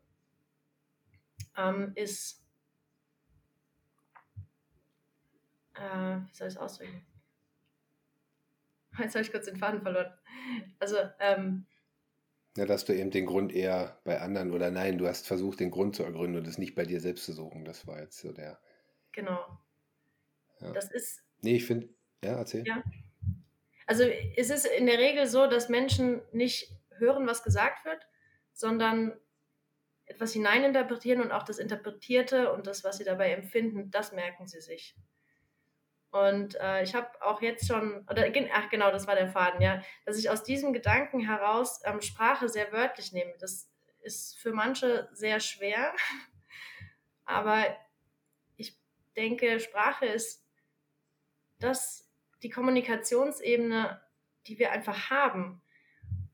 ähm, 1.58 1.94
ist, 1.96 2.44
äh, 5.76 6.18
wie 6.28 6.34
soll 6.34 6.48
ich 6.48 6.54
es 6.56 6.58
ausdrücken? 6.58 7.06
Jetzt 9.00 9.16
habe 9.16 9.24
ich 9.24 9.32
kurz 9.32 9.46
den 9.46 9.58
Faden 9.58 9.82
verloren. 9.82 10.14
Also, 10.80 10.98
ähm, 11.20 11.66
ja, 12.58 12.66
dass 12.66 12.86
du 12.86 12.94
eben 12.94 13.12
den 13.12 13.26
Grund 13.26 13.54
eher 13.54 14.00
bei 14.04 14.22
anderen 14.22 14.52
oder 14.52 14.72
nein, 14.72 14.98
du 14.98 15.08
hast 15.08 15.28
versucht, 15.28 15.60
den 15.60 15.72
Grund 15.72 15.96
zu 15.96 16.04
ergründen 16.04 16.40
und 16.40 16.48
es 16.48 16.58
nicht 16.58 16.76
bei 16.76 16.86
dir 16.86 17.02
selbst 17.02 17.26
zu 17.26 17.34
suchen. 17.34 17.66
Das 17.66 17.86
war 17.86 18.00
jetzt 18.00 18.20
so 18.20 18.32
der. 18.32 18.60
Genau. 19.12 19.60
Ja. 20.62 20.72
Das 20.72 20.90
ist. 20.92 21.22
Nee, 21.42 21.58
ich 21.58 21.66
finde. 21.66 21.90
Ja, 22.24 22.38
erzähl. 22.38 22.66
Ja. 22.66 22.84
Also, 23.88 24.04
es 24.04 24.50
ist 24.50 24.66
in 24.66 24.86
der 24.88 24.98
Regel 24.98 25.28
so, 25.28 25.48
dass 25.48 25.70
Menschen 25.70 26.22
nicht 26.32 26.72
hören, 26.98 27.28
was 27.28 27.44
gesagt 27.44 27.86
wird, 27.86 28.08
sondern 28.54 29.14
etwas 30.06 30.34
hineininterpretieren 30.34 31.22
und 31.22 31.32
auch 31.32 31.44
das 31.44 31.60
Interpretierte 31.60 32.54
und 32.54 32.68
das, 32.68 32.84
was 32.84 32.98
sie 32.98 33.04
dabei 33.04 33.32
empfinden, 33.34 33.92
das 33.92 34.12
merken 34.12 34.48
sie 34.48 34.62
sich. 34.62 34.96
Und 36.16 36.56
äh, 36.62 36.82
ich 36.82 36.96
habe 36.96 37.10
auch 37.20 37.42
jetzt 37.42 37.68
schon, 37.68 38.08
oder 38.10 38.26
ach 38.54 38.70
genau, 38.70 38.90
das 38.90 39.06
war 39.06 39.16
der 39.16 39.28
Faden, 39.28 39.62
ja, 39.62 39.82
dass 40.06 40.18
ich 40.18 40.30
aus 40.30 40.44
diesem 40.44 40.72
Gedanken 40.72 41.20
heraus 41.20 41.82
ähm, 41.84 42.00
Sprache 42.00 42.48
sehr 42.48 42.72
wörtlich 42.72 43.12
nehme. 43.12 43.34
Das 43.42 43.70
ist 44.00 44.38
für 44.38 44.54
manche 44.54 45.10
sehr 45.12 45.42
schwer, 45.42 45.94
aber 47.26 47.66
ich 48.56 48.80
denke, 49.18 49.60
Sprache 49.60 50.06
ist 50.06 50.48
das, 51.60 52.10
die 52.44 52.50
Kommunikationsebene, 52.50 54.02
die 54.48 54.58
wir 54.58 54.72
einfach 54.72 55.10
haben. 55.10 55.62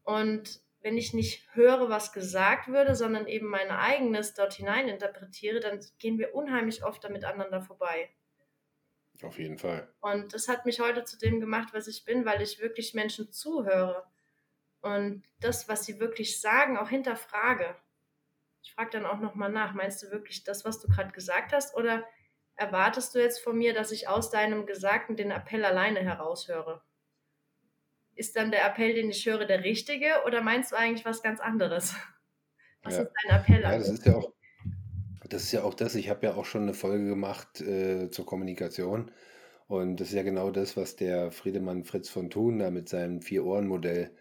Und 0.04 0.62
wenn 0.82 0.96
ich 0.96 1.16
nicht 1.16 1.48
höre, 1.56 1.90
was 1.90 2.14
gesagt 2.14 2.68
würde, 2.68 2.94
sondern 2.94 3.26
eben 3.26 3.48
mein 3.48 3.72
eigenes 3.72 4.36
dort 4.36 4.54
hinein 4.54 4.88
interpretiere, 4.88 5.60
dann 5.60 5.84
gehen 5.98 6.20
wir 6.20 6.36
unheimlich 6.36 6.84
oft 6.84 7.04
damit 7.04 7.26
aneinander 7.26 7.64
vorbei. 7.64 8.12
Auf 9.24 9.38
jeden 9.38 9.58
Fall. 9.58 9.88
Und 10.00 10.34
das 10.34 10.48
hat 10.48 10.66
mich 10.66 10.80
heute 10.80 11.04
zu 11.04 11.18
dem 11.18 11.40
gemacht, 11.40 11.70
was 11.74 11.88
ich 11.88 12.06
bin, 12.06 12.25
weil 12.25 12.42
ich 12.42 12.60
wirklich 12.60 12.94
Menschen 12.94 13.32
zuhöre 13.32 14.04
und 14.82 15.24
das, 15.40 15.70
was 15.70 15.86
sie 15.86 16.00
wirklich 16.00 16.42
sagen, 16.42 16.78
auch 16.78 16.90
hinterfrage. 16.90 17.75
Ich 18.63 18.74
frage 18.74 18.92
dann 18.92 19.06
auch 19.06 19.20
nochmal 19.20 19.51
nach, 19.51 19.74
meinst 19.74 20.01
du 20.01 20.12
wirklich 20.12 20.44
das, 20.44 20.66
was 20.66 20.80
du 20.80 20.88
gerade 20.88 21.12
gesagt 21.12 21.54
hast, 21.54 21.75
oder 21.75 22.04
erwartest 22.56 23.13
du 23.13 23.20
jetzt 23.20 23.40
von 23.40 23.58
mir, 23.58 23.74
dass 23.74 23.92
ich 23.92 24.08
aus 24.08 24.30
deinem 24.30 24.66
Gesagten 24.66 25.16
den 25.16 25.32
Appell 25.32 25.66
alleine 25.66 26.00
heraushöre? 26.00 26.82
ist 28.16 28.36
dann 28.36 28.51
der 28.51 28.66
Appell, 28.66 28.94
den 28.94 29.10
ich 29.10 29.25
höre, 29.25 29.46
der 29.46 29.63
richtige 29.63 30.24
oder 30.25 30.42
meinst 30.42 30.72
du 30.72 30.75
eigentlich 30.75 31.06
was 31.06 31.24
ganz 31.24 31.40
anderes? 31.40 31.96
Was 32.84 32.96
ja. 32.96 33.04
ist 33.04 33.12
dein 33.24 33.40
Appell? 33.40 33.62
Ja, 33.62 33.78
das 33.78 33.90
ist 33.90 34.06
ja 34.06 34.16
auch 34.16 34.34
das, 35.34 35.44
ist 35.44 35.52
ja 35.52 35.64
auch 35.64 35.74
das. 35.74 35.96
Ich 35.96 36.10
habe 36.10 36.26
ja 36.26 36.36
auch 36.36 36.46
schon 36.46 36.64
eine 36.64 36.74
Folge 36.74 37.06
gemacht 37.06 37.62
äh, 37.62 38.10
zur 38.10 38.26
Kommunikation. 38.26 39.12
Und 39.68 40.00
das 40.00 40.10
ist 40.10 40.16
ja 40.16 40.24
genau 40.24 40.52
das, 40.52 40.76
was 40.76 40.96
der 40.96 41.32
Friedemann 41.32 41.86
Fritz 41.86 42.10
von 42.10 42.30
Thun 42.30 42.60
da 42.60 42.72
mit 42.72 42.90
seinem 42.90 43.22
Vier-Ohren-Modell 43.22 44.12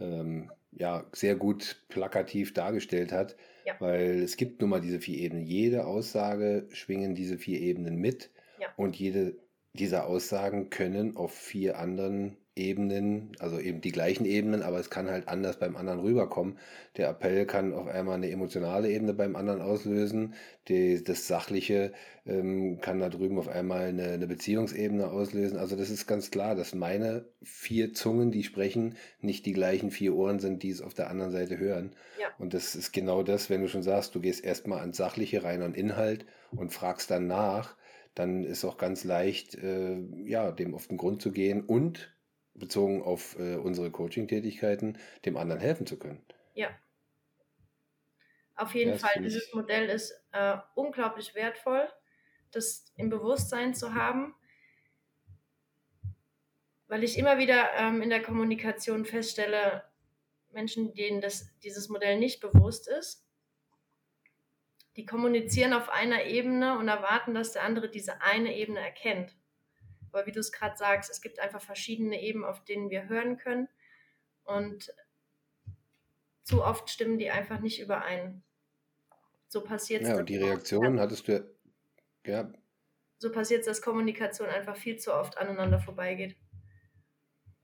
ähm, 0.00 0.50
ja, 0.72 1.04
sehr 1.12 1.36
gut 1.36 1.84
plakativ 1.88 2.54
dargestellt 2.54 3.12
hat. 3.12 3.36
Ja. 3.64 3.74
Weil 3.78 4.22
es 4.22 4.36
gibt 4.36 4.60
nun 4.60 4.70
mal 4.70 4.80
diese 4.80 5.00
vier 5.00 5.18
Ebenen. 5.18 5.44
Jede 5.44 5.86
Aussage 5.86 6.66
schwingen 6.72 7.14
diese 7.14 7.36
vier 7.36 7.60
Ebenen 7.60 7.96
mit. 7.96 8.30
Ja. 8.58 8.68
Und 8.76 8.96
jede 8.96 9.36
dieser 9.74 10.06
Aussagen 10.06 10.70
können 10.70 11.16
auf 11.16 11.34
vier 11.34 11.78
anderen 11.78 12.36
Ebenen, 12.56 13.32
also 13.38 13.60
eben 13.60 13.82
die 13.82 13.92
gleichen 13.92 14.24
Ebenen, 14.24 14.62
aber 14.62 14.80
es 14.80 14.88
kann 14.88 15.10
halt 15.10 15.28
anders 15.28 15.58
beim 15.58 15.76
anderen 15.76 16.00
rüberkommen. 16.00 16.58
Der 16.96 17.10
Appell 17.10 17.44
kann 17.44 17.74
auf 17.74 17.86
einmal 17.86 18.14
eine 18.14 18.30
emotionale 18.30 18.90
Ebene 18.90 19.12
beim 19.12 19.36
anderen 19.36 19.60
auslösen, 19.60 20.34
die, 20.68 21.04
das 21.04 21.26
Sachliche 21.28 21.92
ähm, 22.24 22.80
kann 22.80 22.98
da 22.98 23.10
drüben 23.10 23.38
auf 23.38 23.48
einmal 23.48 23.88
eine, 23.88 24.12
eine 24.12 24.26
Beziehungsebene 24.26 25.08
auslösen. 25.10 25.58
Also 25.58 25.76
das 25.76 25.90
ist 25.90 26.06
ganz 26.06 26.30
klar, 26.30 26.54
dass 26.54 26.74
meine 26.74 27.26
vier 27.42 27.92
Zungen, 27.92 28.30
die 28.30 28.42
sprechen, 28.42 28.96
nicht 29.20 29.44
die 29.44 29.52
gleichen 29.52 29.90
vier 29.90 30.14
Ohren 30.14 30.38
sind, 30.38 30.62
die 30.62 30.70
es 30.70 30.80
auf 30.80 30.94
der 30.94 31.10
anderen 31.10 31.32
Seite 31.32 31.58
hören. 31.58 31.92
Ja. 32.18 32.28
Und 32.38 32.54
das 32.54 32.74
ist 32.74 32.92
genau 32.92 33.22
das, 33.22 33.50
wenn 33.50 33.60
du 33.60 33.68
schon 33.68 33.82
sagst, 33.82 34.14
du 34.14 34.20
gehst 34.20 34.42
erstmal 34.42 34.80
ans 34.80 34.96
Sachliche 34.96 35.44
rein, 35.44 35.60
an 35.60 35.74
Inhalt 35.74 36.24
und 36.52 36.72
fragst 36.72 37.10
dann 37.10 37.26
nach, 37.26 37.76
dann 38.14 38.44
ist 38.44 38.64
auch 38.64 38.78
ganz 38.78 39.04
leicht, 39.04 39.56
äh, 39.56 39.98
ja, 40.24 40.50
dem 40.52 40.74
auf 40.74 40.86
den 40.86 40.96
Grund 40.96 41.20
zu 41.20 41.32
gehen 41.32 41.60
und 41.60 42.15
bezogen 42.58 43.02
auf 43.02 43.38
äh, 43.38 43.56
unsere 43.56 43.90
Coaching-Tätigkeiten, 43.90 44.98
dem 45.24 45.36
anderen 45.36 45.60
helfen 45.60 45.86
zu 45.86 45.98
können. 45.98 46.24
Ja. 46.54 46.70
Auf 48.54 48.74
jeden 48.74 48.92
das 48.92 49.02
Fall, 49.02 49.22
dieses 49.22 49.52
Modell 49.52 49.88
ist 49.88 50.12
äh, 50.32 50.56
unglaublich 50.74 51.34
wertvoll, 51.34 51.88
das 52.50 52.86
im 52.96 53.10
Bewusstsein 53.10 53.74
zu 53.74 53.94
haben, 53.94 54.34
weil 56.88 57.04
ich 57.04 57.18
immer 57.18 57.38
wieder 57.38 57.74
ähm, 57.74 58.00
in 58.00 58.10
der 58.10 58.22
Kommunikation 58.22 59.04
feststelle, 59.04 59.84
Menschen, 60.52 60.94
denen 60.94 61.20
das, 61.20 61.50
dieses 61.62 61.88
Modell 61.88 62.18
nicht 62.18 62.40
bewusst 62.40 62.88
ist, 62.88 63.26
die 64.96 65.04
kommunizieren 65.04 65.74
auf 65.74 65.90
einer 65.90 66.24
Ebene 66.24 66.78
und 66.78 66.88
erwarten, 66.88 67.34
dass 67.34 67.52
der 67.52 67.64
andere 67.64 67.90
diese 67.90 68.22
eine 68.22 68.56
Ebene 68.56 68.80
erkennt. 68.80 69.36
Aber 70.12 70.26
wie 70.26 70.32
du 70.32 70.40
es 70.40 70.52
gerade 70.52 70.76
sagst, 70.76 71.10
es 71.10 71.20
gibt 71.20 71.38
einfach 71.40 71.60
verschiedene 71.60 72.20
Ebenen, 72.22 72.44
auf 72.44 72.64
denen 72.64 72.90
wir 72.90 73.08
hören 73.08 73.36
können. 73.36 73.68
Und 74.44 74.92
zu 76.44 76.64
oft 76.64 76.88
stimmen 76.90 77.18
die 77.18 77.30
einfach 77.30 77.60
nicht 77.60 77.80
überein. 77.80 78.42
So 79.48 79.62
passiert 79.62 80.02
es, 80.02 80.08
ja, 80.08 80.16
und 80.16 80.28
die 80.28 80.36
Reaktion 80.36 81.00
hattest 81.00 81.28
du 81.28 81.48
ja, 82.24 82.50
so 83.18 83.32
passiert's, 83.32 83.66
dass 83.66 83.80
Kommunikation 83.80 84.48
einfach 84.48 84.76
viel 84.76 84.98
zu 84.98 85.14
oft 85.14 85.38
aneinander 85.38 85.80
vorbeigeht. 85.80 86.36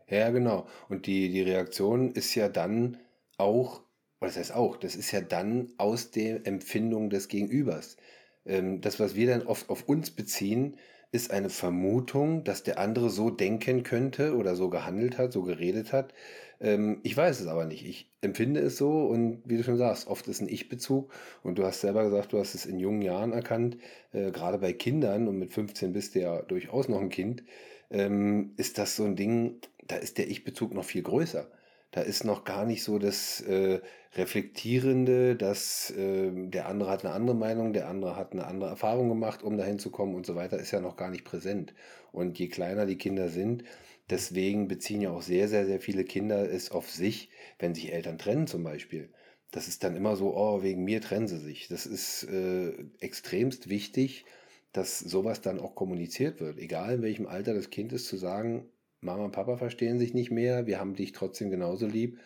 ja, 0.09 0.31
genau. 0.31 0.67
Und 0.89 1.07
die, 1.07 1.31
die 1.31 1.43
Reaktion 1.43 2.13
ist 2.13 2.35
ja 2.35 2.49
dann 2.49 2.99
auch, 3.37 3.83
oder 4.21 4.29
das 4.29 4.37
heißt 4.37 4.55
auch, 4.55 4.77
das 4.77 4.97
ist 4.97 5.11
ja 5.13 5.21
dann 5.21 5.73
aus 5.79 6.11
der 6.11 6.47
Empfindung 6.47 7.11
des 7.11 7.29
Gegenübers. 7.29 7.97
Ähm, 8.45 8.81
das, 8.81 8.99
was 8.99 9.15
wir 9.15 9.27
dann 9.27 9.47
oft 9.47 9.69
auf 9.69 9.89
uns 9.89 10.11
beziehen, 10.11 10.79
ist 11.12 11.31
eine 11.31 11.50
Vermutung, 11.50 12.42
dass 12.45 12.62
der 12.62 12.78
andere 12.78 13.11
so 13.11 13.31
denken 13.31 13.83
könnte 13.83 14.35
oder 14.37 14.57
so 14.57 14.71
gehandelt 14.71 15.19
hat, 15.19 15.33
so 15.33 15.42
geredet 15.42 15.92
hat. 15.92 16.14
Ähm, 16.61 17.00
ich 17.02 17.16
weiß 17.16 17.40
es 17.40 17.47
aber 17.47 17.66
nicht. 17.66 17.85
Ich 17.87 18.11
empfinde 18.23 18.61
es 18.61 18.76
so 18.78 19.07
und 19.07 19.42
wie 19.45 19.59
du 19.59 19.64
schon 19.64 19.76
sagst, 19.76 20.07
oft 20.09 20.26
ist 20.28 20.40
ein 20.40 20.49
Ich-Bezug 20.49 21.12
und 21.42 21.59
du 21.59 21.64
hast 21.64 21.83
selber 21.83 22.04
gesagt, 22.04 22.33
du 22.33 22.38
hast 22.38 22.54
es 22.54 22.66
in 22.66 22.78
jungen 22.78 23.02
Jahren 23.02 23.33
erkannt, 23.33 23.76
äh, 24.12 24.31
gerade 24.31 24.59
bei 24.59 24.73
Kindern 24.73 25.28
und 25.28 25.38
mit 25.38 25.52
15 25.52 25.92
bist 25.92 26.14
du 26.14 26.21
ja 26.21 26.42
durchaus 26.42 26.88
noch 26.88 27.00
ein 27.00 27.11
Kind, 27.11 27.45
ähm, 27.90 28.52
ist 28.57 28.78
das 28.78 28.97
so 28.97 29.04
ein 29.04 29.16
Ding, 29.16 29.61
da 29.87 29.97
ist 29.97 30.19
der 30.19 30.28
Ich-Bezug 30.31 30.73
noch 30.75 30.85
viel 30.85 31.02
größer. 31.02 31.47
Da 31.93 32.01
ist 32.01 32.25
noch 32.25 32.45
gar 32.45 32.65
nicht 32.65 32.83
so 32.83 32.99
das 32.99 33.43
äh, 33.43 33.81
Reflektierende, 34.15 35.37
dass 35.37 35.91
äh, 35.91 36.31
der 36.33 36.67
andere 36.67 36.91
hat 36.91 37.05
eine 37.05 37.15
andere 37.15 37.37
Meinung, 37.37 37.75
der 37.75 37.89
andere 37.89 38.17
hat 38.17 38.33
eine 38.33 38.47
andere 38.47 38.71
Erfahrung 38.71 39.11
gemacht, 39.11 39.43
um 39.43 39.59
dahin 39.59 39.79
zu 39.79 39.91
kommen 39.91 40.15
und 40.15 40.27
so 40.27 40.35
weiter, 40.35 40.59
ist 40.59 40.71
ja 40.71 40.81
noch 40.81 40.97
gar 40.97 41.11
nicht 41.11 41.25
präsent. 41.25 41.75
Und 42.11 42.39
je 42.39 42.49
kleiner 42.49 42.87
die 42.87 42.97
Kinder 42.97 43.29
sind, 43.29 43.65
deswegen 44.09 44.69
beziehen 44.69 45.03
ja 45.03 45.11
auch 45.11 45.23
sehr, 45.23 45.49
sehr, 45.49 45.67
sehr 45.67 45.81
viele 45.81 46.05
Kinder 46.05 46.51
es 46.51 46.71
auf 46.71 46.91
sich, 46.91 47.29
wenn 47.59 47.75
sich 47.75 47.93
Eltern 47.93 48.19
trennen 48.19 48.47
zum 48.47 48.65
Beispiel. 48.65 49.11
Das 49.51 49.69
ist 49.69 49.85
dann 49.85 49.95
immer 49.95 50.17
so, 50.17 50.35
oh, 50.35 50.63
wegen 50.63 50.85
mir 50.85 51.03
trennen 51.03 51.29
sie 51.29 51.39
sich. 51.39 51.69
Das 51.69 51.85
ist 51.85 52.25
äh, 52.25 52.73
extremst 53.01 53.69
wichtig, 53.69 54.25
dass 54.73 54.99
sowas 54.99 55.43
dann 55.43 55.61
auch 55.61 55.75
kommuniziert 55.75 56.41
wird. 56.41 56.59
Egal 56.59 56.95
in 56.95 57.03
welchem 57.03 57.27
Alter 57.27 57.53
das 57.53 57.69
Kind 57.69 57.93
ist, 57.93 58.09
zu 58.09 58.17
sagen, 58.17 58.67
Mama 59.03 59.25
und 59.25 59.33
Papa 59.33 59.57
verstehen 59.57 59.99
sich 59.99 60.15
nicht 60.15 60.31
mehr, 60.31 60.67
wir 60.67 60.81
haben 60.81 60.95
dich 60.95 61.13
trotzdem 61.13 61.51
genauso 61.51 61.87
lieb. 61.87 62.19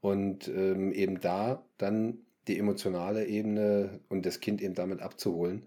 Und 0.00 0.48
ähm, 0.48 0.92
eben 0.92 1.20
da 1.20 1.64
dann 1.78 2.18
die 2.46 2.58
emotionale 2.58 3.24
Ebene 3.24 4.00
und 4.10 4.26
das 4.26 4.40
Kind 4.40 4.60
eben 4.60 4.74
damit 4.74 5.00
abzuholen. 5.00 5.66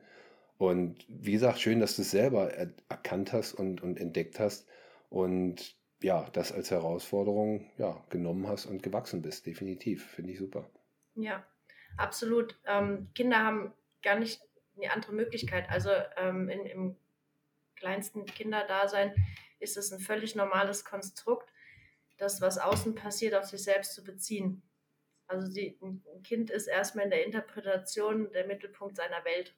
Und 0.59 1.05
wie 1.07 1.31
gesagt, 1.31 1.59
schön, 1.59 1.79
dass 1.79 1.95
du 1.95 2.03
es 2.03 2.11
selber 2.11 2.53
er 2.53 2.71
erkannt 2.89 3.33
hast 3.33 3.53
und, 3.53 3.81
und 3.81 3.99
entdeckt 3.99 4.39
hast 4.39 4.67
und 5.09 5.75
ja, 6.01 6.27
das 6.33 6.51
als 6.51 6.69
Herausforderung 6.69 7.71
ja, 7.77 8.03
genommen 8.09 8.47
hast 8.47 8.67
und 8.67 8.83
gewachsen 8.83 9.21
bist. 9.21 9.45
Definitiv. 9.47 10.05
Finde 10.05 10.33
ich 10.33 10.39
super. 10.39 10.69
Ja, 11.15 11.43
absolut. 11.95 12.59
Ähm, 12.67 13.07
Kinder 13.15 13.39
haben 13.39 13.73
gar 14.03 14.19
nicht 14.19 14.41
eine 14.75 14.91
andere 14.91 15.13
Möglichkeit. 15.13 15.69
Also 15.69 15.89
ähm, 16.17 16.49
in, 16.49 16.65
im 16.67 16.95
kleinsten 17.75 18.25
Kinderdasein 18.25 19.13
ist 19.59 19.77
es 19.77 19.91
ein 19.91 19.99
völlig 19.99 20.35
normales 20.35 20.85
Konstrukt, 20.85 21.51
das, 22.17 22.41
was 22.41 22.57
außen 22.57 22.95
passiert, 22.95 23.35
auf 23.35 23.45
sich 23.45 23.63
selbst 23.63 23.93
zu 23.93 24.03
beziehen. 24.03 24.63
Also 25.27 25.53
die, 25.53 25.77
ein 25.81 26.03
Kind 26.23 26.49
ist 26.49 26.67
erstmal 26.67 27.05
in 27.05 27.11
der 27.11 27.25
Interpretation 27.25 28.31
der 28.31 28.47
Mittelpunkt 28.47 28.95
seiner 28.95 29.23
Welt. 29.25 29.55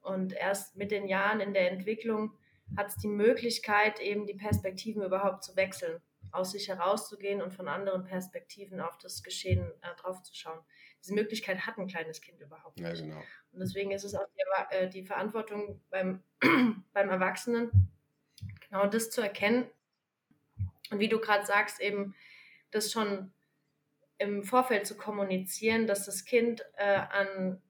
Und 0.00 0.32
erst 0.32 0.76
mit 0.76 0.90
den 0.90 1.06
Jahren 1.06 1.40
in 1.40 1.52
der 1.54 1.70
Entwicklung 1.70 2.36
hat 2.76 2.88
es 2.88 2.96
die 2.96 3.08
Möglichkeit, 3.08 4.00
eben 4.00 4.26
die 4.26 4.34
Perspektiven 4.34 5.02
überhaupt 5.02 5.44
zu 5.44 5.54
wechseln, 5.56 6.00
aus 6.32 6.52
sich 6.52 6.68
herauszugehen 6.68 7.42
und 7.42 7.52
von 7.52 7.68
anderen 7.68 8.04
Perspektiven 8.04 8.80
auf 8.80 8.96
das 8.98 9.22
Geschehen 9.22 9.70
äh, 9.82 9.94
draufzuschauen. 10.00 10.60
Diese 11.02 11.14
Möglichkeit 11.14 11.66
hat 11.66 11.78
ein 11.78 11.86
kleines 11.86 12.20
Kind 12.20 12.40
überhaupt 12.40 12.80
Ja, 12.80 12.90
nicht. 12.90 13.02
genau. 13.02 13.22
Und 13.52 13.60
deswegen 13.60 13.90
ist 13.90 14.04
es 14.04 14.14
auch 14.14 14.26
die, 14.34 14.74
äh, 14.76 14.88
die 14.88 15.04
Verantwortung 15.04 15.82
beim, 15.90 16.22
beim 16.92 17.10
Erwachsenen, 17.10 17.91
genau 18.72 18.86
das 18.86 19.10
zu 19.10 19.20
erkennen. 19.20 19.66
Und 20.90 20.98
wie 20.98 21.08
du 21.08 21.20
gerade 21.20 21.46
sagst, 21.46 21.80
eben 21.80 22.14
das 22.70 22.90
schon 22.90 23.32
im 24.18 24.42
Vorfeld 24.42 24.86
zu 24.86 24.96
kommunizieren, 24.96 25.86
dass 25.86 26.06
das 26.06 26.24
Kind 26.24 26.64
äh, 26.76 27.00
an 27.10 27.60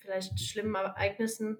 vielleicht 0.00 0.40
schlimmen 0.40 0.74
Ereignissen 0.74 1.58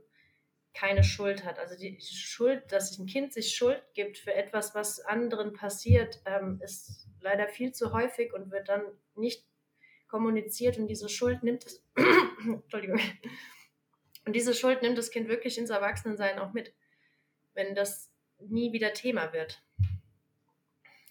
keine 0.74 1.04
Schuld 1.04 1.44
hat. 1.44 1.58
Also 1.58 1.76
die 1.76 2.00
Schuld, 2.00 2.72
dass 2.72 2.90
sich 2.90 2.98
ein 2.98 3.06
Kind 3.06 3.32
sich 3.32 3.54
Schuld 3.54 3.82
gibt 3.94 4.18
für 4.18 4.34
etwas, 4.34 4.74
was 4.74 5.00
anderen 5.00 5.52
passiert, 5.52 6.20
ähm, 6.26 6.60
ist 6.62 7.06
leider 7.20 7.48
viel 7.48 7.72
zu 7.72 7.92
häufig 7.92 8.32
und 8.32 8.50
wird 8.50 8.68
dann 8.68 8.82
nicht 9.14 9.44
kommuniziert 10.08 10.78
und 10.78 10.88
diese 10.88 11.08
Schuld 11.08 11.42
nimmt 11.42 11.66
es, 11.66 11.84
Entschuldigung, 12.44 13.00
und 14.24 14.34
diese 14.34 14.54
Schuld 14.54 14.82
nimmt 14.82 14.98
das 14.98 15.10
Kind 15.10 15.28
wirklich 15.28 15.58
ins 15.58 15.70
Erwachsenensein 15.70 16.38
auch 16.38 16.52
mit, 16.52 16.72
wenn 17.60 17.74
das 17.74 18.10
nie 18.38 18.72
wieder 18.72 18.92
Thema 18.94 19.32
wird. 19.32 19.62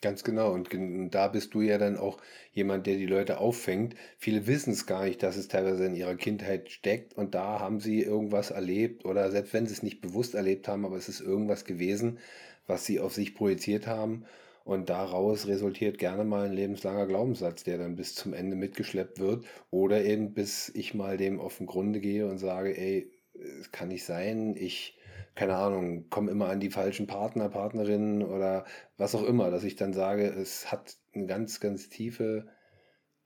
Ganz 0.02 0.24
genau. 0.24 0.54
Und 0.54 0.70
da 1.12 1.28
bist 1.28 1.54
du 1.54 1.62
ja 1.62 1.78
dann 1.78 1.98
auch 1.98 2.20
jemand, 2.54 2.88
der 2.88 2.96
die 2.96 3.06
Leute 3.06 3.40
auffängt. 3.40 3.96
Viele 4.18 4.48
wissen 4.48 4.72
es 4.72 4.86
gar 4.86 5.04
nicht, 5.04 5.22
dass 5.22 5.36
es 5.36 5.50
teilweise 5.50 5.86
in 5.86 5.96
ihrer 5.96 6.16
Kindheit 6.16 6.72
steckt 6.72 7.14
und 7.16 7.36
da 7.36 7.60
haben 7.60 7.82
sie 7.82 8.02
irgendwas 8.02 8.52
erlebt 8.52 9.04
oder 9.04 9.30
selbst 9.30 9.54
wenn 9.54 9.66
sie 9.68 9.74
es 9.74 9.84
nicht 9.84 10.00
bewusst 10.00 10.36
erlebt 10.36 10.70
haben, 10.70 10.86
aber 10.86 10.96
es 10.96 11.10
ist 11.10 11.20
irgendwas 11.20 11.66
gewesen, 11.66 12.20
was 12.66 12.86
sie 12.86 13.02
auf 13.02 13.14
sich 13.14 13.36
projiziert 13.36 13.88
haben 13.88 14.26
und 14.64 14.90
daraus 14.90 15.48
resultiert 15.48 15.98
gerne 15.98 16.24
mal 16.24 16.46
ein 16.46 16.54
lebenslanger 16.54 17.06
Glaubenssatz, 17.06 17.64
der 17.64 17.78
dann 17.78 17.98
bis 17.98 18.16
zum 18.16 18.34
Ende 18.34 18.56
mitgeschleppt 18.56 19.20
wird 19.20 19.46
oder 19.70 20.06
eben 20.06 20.34
bis 20.34 20.70
ich 20.70 20.94
mal 20.94 21.18
dem 21.18 21.42
auf 21.42 21.58
den 21.58 21.68
Grunde 21.68 22.00
gehe 22.00 22.26
und 22.26 22.38
sage, 22.38 22.78
ey, 22.78 23.12
es 23.34 23.72
kann 23.74 23.90
nicht 23.90 24.06
sein, 24.06 24.56
ich 24.58 24.99
keine 25.36 25.56
Ahnung, 25.56 26.10
komme 26.10 26.32
immer 26.32 26.50
an 26.50 26.60
die 26.60 26.70
falschen 26.70 27.08
Partner, 27.08 27.50
Partnerinnen 27.50 28.24
oder 28.24 28.66
was 28.98 29.16
auch 29.16 29.24
immer, 29.24 29.52
dass 29.52 29.64
ich 29.64 29.76
dann 29.76 29.94
sage, 29.94 30.28
es 30.28 30.72
hat 30.72 30.98
eine 31.14 31.28
ganz, 31.28 31.60
ganz 31.60 31.90
tiefe 31.90 32.48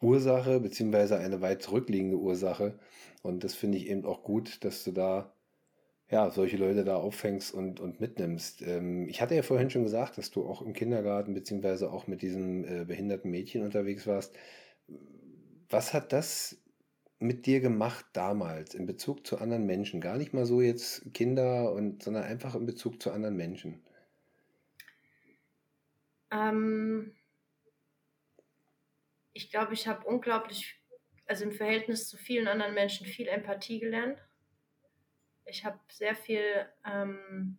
Ursache, 0.01 0.59
beziehungsweise 0.59 1.17
eine 1.17 1.41
weit 1.41 1.61
zurückliegende 1.63 2.17
Ursache. 2.17 2.77
Und 3.21 3.43
das 3.43 3.55
finde 3.55 3.77
ich 3.77 3.87
eben 3.87 4.05
auch 4.05 4.23
gut, 4.23 4.63
dass 4.63 4.83
du 4.83 4.91
da, 4.91 5.33
ja, 6.09 6.29
solche 6.29 6.57
Leute 6.57 6.83
da 6.83 6.97
auffängst 6.97 7.53
und, 7.53 7.79
und 7.79 8.01
mitnimmst. 8.01 8.61
Ähm, 8.61 9.07
ich 9.07 9.21
hatte 9.21 9.35
ja 9.35 9.41
vorhin 9.41 9.69
schon 9.69 9.83
gesagt, 9.83 10.17
dass 10.17 10.29
du 10.29 10.45
auch 10.45 10.61
im 10.61 10.73
Kindergarten, 10.73 11.33
beziehungsweise 11.33 11.91
auch 11.91 12.07
mit 12.07 12.21
diesem 12.21 12.65
äh, 12.65 12.85
behinderten 12.85 13.31
Mädchen 13.31 13.63
unterwegs 13.63 14.05
warst. 14.05 14.35
Was 15.69 15.93
hat 15.93 16.11
das 16.13 16.62
mit 17.23 17.45
dir 17.45 17.59
gemacht 17.59 18.05
damals 18.13 18.75
in 18.75 18.85
Bezug 18.85 19.25
zu 19.25 19.37
anderen 19.39 19.65
Menschen? 19.65 20.01
Gar 20.01 20.17
nicht 20.17 20.33
mal 20.33 20.45
so 20.45 20.61
jetzt 20.61 21.13
Kinder 21.13 21.71
und, 21.71 22.03
sondern 22.03 22.23
einfach 22.23 22.55
in 22.55 22.65
Bezug 22.65 23.01
zu 23.01 23.11
anderen 23.11 23.35
Menschen. 23.35 23.81
Ähm, 26.31 27.15
ich 29.33 29.49
glaube, 29.49 29.73
ich 29.73 29.87
habe 29.87 30.05
unglaublich, 30.05 30.79
also 31.25 31.43
im 31.45 31.53
Verhältnis 31.53 32.07
zu 32.07 32.17
vielen 32.17 32.47
anderen 32.47 32.73
Menschen, 32.73 33.07
viel 33.07 33.27
Empathie 33.27 33.79
gelernt. 33.79 34.19
Ich 35.45 35.65
habe 35.65 35.79
sehr 35.89 36.15
viel 36.15 36.67
ähm, 36.85 37.57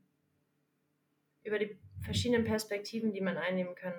über 1.42 1.58
die 1.58 1.78
verschiedenen 2.02 2.44
Perspektiven, 2.44 3.12
die 3.12 3.20
man 3.20 3.36
einnehmen 3.36 3.74
kann 3.74 3.94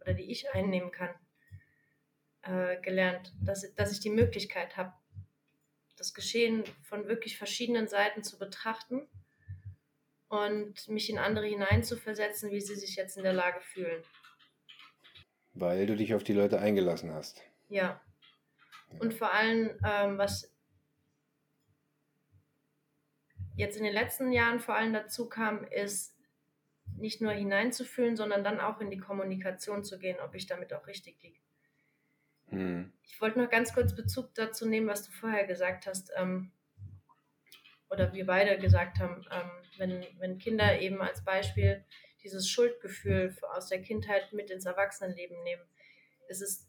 oder 0.00 0.14
die 0.14 0.30
ich 0.30 0.50
einnehmen 0.50 0.90
kann, 0.90 1.14
äh, 2.42 2.80
gelernt, 2.80 3.32
dass, 3.40 3.74
dass 3.74 3.92
ich 3.92 4.00
die 4.00 4.10
Möglichkeit 4.10 4.76
habe, 4.76 4.92
das 6.00 6.14
Geschehen 6.14 6.64
von 6.82 7.06
wirklich 7.06 7.36
verschiedenen 7.36 7.86
Seiten 7.86 8.24
zu 8.24 8.38
betrachten 8.38 9.06
und 10.28 10.88
mich 10.88 11.10
in 11.10 11.18
andere 11.18 11.46
hineinzuversetzen, 11.46 12.50
wie 12.50 12.60
sie 12.62 12.74
sich 12.74 12.96
jetzt 12.96 13.18
in 13.18 13.22
der 13.22 13.34
Lage 13.34 13.60
fühlen. 13.60 14.02
Weil 15.52 15.86
du 15.86 15.96
dich 15.96 16.14
auf 16.14 16.24
die 16.24 16.32
Leute 16.32 16.58
eingelassen 16.58 17.12
hast. 17.12 17.42
Ja. 17.68 18.00
Und 18.98 19.12
vor 19.12 19.34
allem, 19.34 19.78
ähm, 19.84 20.16
was 20.16 20.50
jetzt 23.56 23.76
in 23.76 23.84
den 23.84 23.92
letzten 23.92 24.32
Jahren 24.32 24.58
vor 24.58 24.76
allem 24.76 24.94
dazu 24.94 25.28
kam, 25.28 25.64
ist 25.64 26.16
nicht 26.96 27.20
nur 27.20 27.32
hineinzufühlen, 27.32 28.16
sondern 28.16 28.42
dann 28.42 28.58
auch 28.58 28.80
in 28.80 28.90
die 28.90 28.98
Kommunikation 28.98 29.84
zu 29.84 29.98
gehen, 29.98 30.18
ob 30.20 30.34
ich 30.34 30.46
damit 30.46 30.72
auch 30.72 30.86
richtig 30.86 31.22
liege. 31.22 31.38
Hm. 32.50 32.92
Ich 33.04 33.20
wollte 33.20 33.38
noch 33.38 33.50
ganz 33.50 33.72
kurz 33.74 33.94
Bezug 33.94 34.34
dazu 34.34 34.66
nehmen, 34.66 34.88
was 34.88 35.06
du 35.06 35.12
vorher 35.12 35.46
gesagt 35.46 35.86
hast, 35.86 36.12
ähm, 36.16 36.52
oder 37.88 38.12
wir 38.12 38.26
beide 38.26 38.56
gesagt 38.58 38.98
haben, 38.98 39.24
ähm, 39.30 39.50
wenn, 39.78 40.06
wenn 40.18 40.38
Kinder 40.38 40.80
eben 40.80 41.00
als 41.02 41.24
Beispiel 41.24 41.84
dieses 42.22 42.48
Schuldgefühl 42.48 43.36
aus 43.54 43.68
der 43.68 43.82
Kindheit 43.82 44.32
mit 44.32 44.50
ins 44.50 44.66
Erwachsenenleben 44.66 45.42
nehmen, 45.42 45.62
ist 46.28 46.42
es 46.42 46.68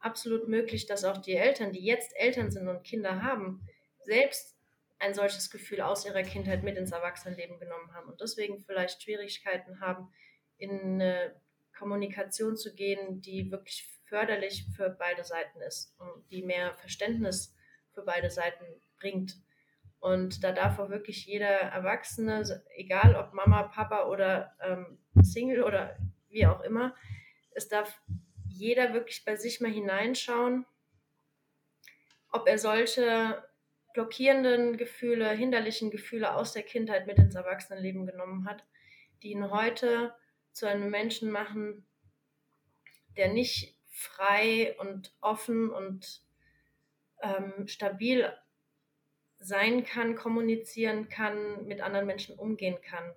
absolut 0.00 0.48
möglich, 0.48 0.86
dass 0.86 1.04
auch 1.04 1.18
die 1.18 1.34
Eltern, 1.34 1.72
die 1.72 1.84
jetzt 1.84 2.16
Eltern 2.16 2.50
sind 2.50 2.68
und 2.68 2.84
Kinder 2.84 3.22
haben, 3.22 3.66
selbst 4.00 4.56
ein 4.98 5.14
solches 5.14 5.50
Gefühl 5.50 5.80
aus 5.82 6.06
ihrer 6.06 6.22
Kindheit 6.22 6.62
mit 6.62 6.76
ins 6.78 6.92
Erwachsenenleben 6.92 7.58
genommen 7.58 7.92
haben 7.92 8.08
und 8.08 8.20
deswegen 8.20 8.62
vielleicht 8.62 9.02
Schwierigkeiten 9.02 9.80
haben, 9.80 10.08
in 10.56 11.02
eine 11.02 11.40
Kommunikation 11.76 12.56
zu 12.56 12.74
gehen, 12.74 13.20
die 13.20 13.50
wirklich 13.50 13.86
förderlich 14.06 14.64
für 14.76 14.90
beide 14.90 15.24
Seiten 15.24 15.60
ist 15.60 15.94
und 15.98 16.30
die 16.30 16.42
mehr 16.42 16.74
Verständnis 16.74 17.54
für 17.92 18.02
beide 18.02 18.30
Seiten 18.30 18.64
bringt. 18.98 19.36
Und 20.00 20.44
da 20.44 20.52
darf 20.52 20.78
auch 20.78 20.90
wirklich 20.90 21.26
jeder 21.26 21.46
Erwachsene, 21.46 22.62
egal 22.76 23.16
ob 23.16 23.32
Mama, 23.32 23.64
Papa 23.64 24.06
oder 24.06 24.54
ähm, 24.60 24.98
Single 25.20 25.62
oder 25.62 25.96
wie 26.28 26.46
auch 26.46 26.60
immer, 26.60 26.94
es 27.50 27.68
darf 27.68 28.00
jeder 28.46 28.92
wirklich 28.92 29.24
bei 29.24 29.36
sich 29.36 29.60
mal 29.60 29.70
hineinschauen, 29.70 30.66
ob 32.30 32.46
er 32.46 32.58
solche 32.58 33.42
blockierenden 33.94 34.76
Gefühle, 34.76 35.30
hinderlichen 35.30 35.90
Gefühle 35.90 36.34
aus 36.34 36.52
der 36.52 36.62
Kindheit 36.62 37.06
mit 37.06 37.18
ins 37.18 37.34
Erwachsenenleben 37.34 38.06
genommen 38.06 38.46
hat, 38.46 38.64
die 39.22 39.30
ihn 39.30 39.50
heute 39.50 40.14
zu 40.52 40.66
einem 40.66 40.90
Menschen 40.90 41.30
machen, 41.30 41.86
der 43.16 43.32
nicht 43.32 43.75
frei 43.96 44.76
und 44.78 45.14
offen 45.22 45.70
und 45.70 46.22
ähm, 47.22 47.66
stabil 47.66 48.30
sein 49.38 49.84
kann, 49.84 50.14
kommunizieren 50.14 51.08
kann, 51.08 51.66
mit 51.66 51.80
anderen 51.80 52.06
Menschen 52.06 52.38
umgehen 52.38 52.78
kann. 52.82 53.14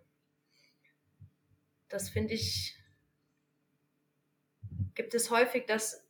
Das 1.89 2.07
finde 2.09 2.33
ich, 2.33 2.77
gibt 4.95 5.13
es 5.13 5.29
häufig, 5.29 5.65
dass 5.65 6.07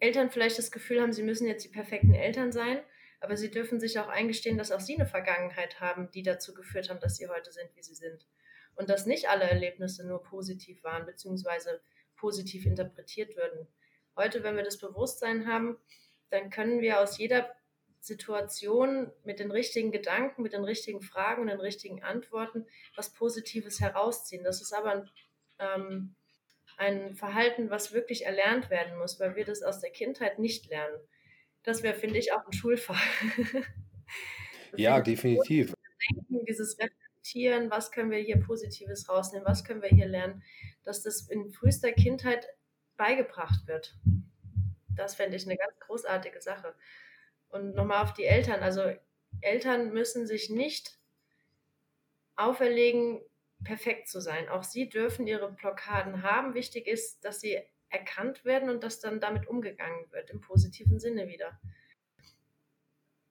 Eltern 0.00 0.30
vielleicht 0.30 0.58
das 0.58 0.72
Gefühl 0.72 1.00
haben, 1.00 1.12
sie 1.12 1.22
müssen 1.22 1.46
jetzt 1.46 1.64
die 1.64 1.68
perfekten 1.68 2.14
Eltern 2.14 2.50
sein, 2.50 2.82
aber 3.20 3.36
sie 3.36 3.52
dürfen 3.52 3.78
sich 3.78 4.00
auch 4.00 4.08
eingestehen, 4.08 4.58
dass 4.58 4.72
auch 4.72 4.80
sie 4.80 4.96
eine 4.96 5.06
Vergangenheit 5.06 5.78
haben, 5.78 6.10
die 6.10 6.24
dazu 6.24 6.54
geführt 6.54 6.90
haben, 6.90 7.00
dass 7.00 7.18
sie 7.18 7.28
heute 7.28 7.52
sind, 7.52 7.70
wie 7.76 7.82
sie 7.84 7.94
sind. 7.94 8.26
Und 8.74 8.90
dass 8.90 9.06
nicht 9.06 9.28
alle 9.28 9.44
Erlebnisse 9.44 10.04
nur 10.04 10.22
positiv 10.24 10.82
waren, 10.82 11.06
beziehungsweise 11.06 11.80
positiv 12.20 12.66
interpretiert 12.66 13.36
würden. 13.36 13.66
Heute, 14.16 14.42
wenn 14.42 14.56
wir 14.56 14.62
das 14.62 14.78
Bewusstsein 14.78 15.46
haben, 15.46 15.78
dann 16.28 16.50
können 16.50 16.80
wir 16.80 17.00
aus 17.00 17.18
jeder 17.18 17.50
Situation 18.00 19.10
mit 19.24 19.40
den 19.40 19.50
richtigen 19.50 19.92
Gedanken, 19.92 20.42
mit 20.42 20.52
den 20.52 20.64
richtigen 20.64 21.02
Fragen 21.02 21.42
und 21.42 21.48
den 21.48 21.60
richtigen 21.60 22.02
Antworten 22.02 22.66
was 22.96 23.12
Positives 23.12 23.80
herausziehen. 23.80 24.44
Das 24.44 24.62
ist 24.62 24.72
aber 24.72 24.92
ein, 24.92 25.10
ähm, 25.58 26.14
ein 26.76 27.14
Verhalten, 27.14 27.70
was 27.70 27.92
wirklich 27.92 28.24
erlernt 28.24 28.70
werden 28.70 28.98
muss, 28.98 29.20
weil 29.20 29.36
wir 29.36 29.44
das 29.44 29.62
aus 29.62 29.80
der 29.80 29.90
Kindheit 29.90 30.38
nicht 30.38 30.68
lernen. 30.68 30.96
Das 31.62 31.82
wäre, 31.82 31.94
finde 31.94 32.18
ich, 32.18 32.32
auch 32.32 32.46
ein 32.46 32.52
Schulfach. 32.52 33.02
ja, 34.76 35.00
definitiv. 35.00 35.74
Denken, 36.08 36.46
dieses 36.46 36.78
Reflektieren, 36.78 37.70
was 37.70 37.92
können 37.92 38.10
wir 38.10 38.18
hier 38.18 38.40
Positives 38.40 39.10
rausnehmen, 39.10 39.46
was 39.46 39.64
können 39.64 39.82
wir 39.82 39.90
hier 39.90 40.08
lernen, 40.08 40.42
dass 40.84 41.02
das 41.02 41.28
in 41.28 41.50
frühester 41.50 41.92
Kindheit 41.92 42.46
beigebracht 42.96 43.66
wird. 43.66 43.96
Das 44.96 45.14
fände 45.14 45.36
ich 45.36 45.46
eine 45.46 45.56
ganz 45.56 45.78
großartige 45.80 46.40
Sache. 46.40 46.74
Und 47.48 47.74
nochmal 47.74 48.02
auf 48.04 48.12
die 48.12 48.24
Eltern. 48.24 48.60
Also 48.60 48.92
Eltern 49.40 49.92
müssen 49.92 50.26
sich 50.26 50.50
nicht 50.50 50.98
auferlegen, 52.36 53.20
perfekt 53.64 54.08
zu 54.08 54.20
sein. 54.20 54.48
Auch 54.48 54.62
sie 54.62 54.88
dürfen 54.88 55.26
ihre 55.26 55.52
Blockaden 55.52 56.22
haben. 56.22 56.54
Wichtig 56.54 56.86
ist, 56.86 57.24
dass 57.24 57.40
sie 57.40 57.58
erkannt 57.88 58.44
werden 58.44 58.70
und 58.70 58.84
dass 58.84 59.00
dann 59.00 59.20
damit 59.20 59.48
umgegangen 59.48 60.10
wird, 60.12 60.30
im 60.30 60.40
positiven 60.40 60.98
Sinne 60.98 61.28
wieder. 61.28 61.60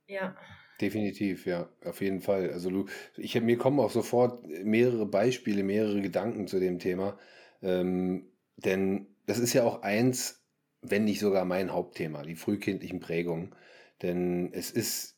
Ja. 0.07 0.35
Definitiv, 0.81 1.45
ja, 1.45 1.69
auf 1.83 2.01
jeden 2.01 2.21
Fall. 2.21 2.51
Also 2.51 2.69
du, 2.69 2.85
ich, 3.17 3.39
mir 3.41 3.57
kommen 3.57 3.79
auch 3.79 3.91
sofort 3.91 4.47
mehrere 4.47 5.05
Beispiele, 5.05 5.63
mehrere 5.63 6.01
Gedanken 6.01 6.47
zu 6.47 6.59
dem 6.59 6.79
Thema. 6.79 7.19
Ähm, 7.61 8.31
denn 8.57 9.07
das 9.25 9.39
ist 9.39 9.53
ja 9.53 9.63
auch 9.63 9.81
eins, 9.81 10.43
wenn 10.81 11.05
nicht 11.05 11.19
sogar 11.19 11.45
mein 11.45 11.71
Hauptthema, 11.71 12.23
die 12.23 12.35
frühkindlichen 12.35 12.99
Prägungen. 12.99 13.55
Denn 14.01 14.51
es 14.53 14.71
ist 14.71 15.17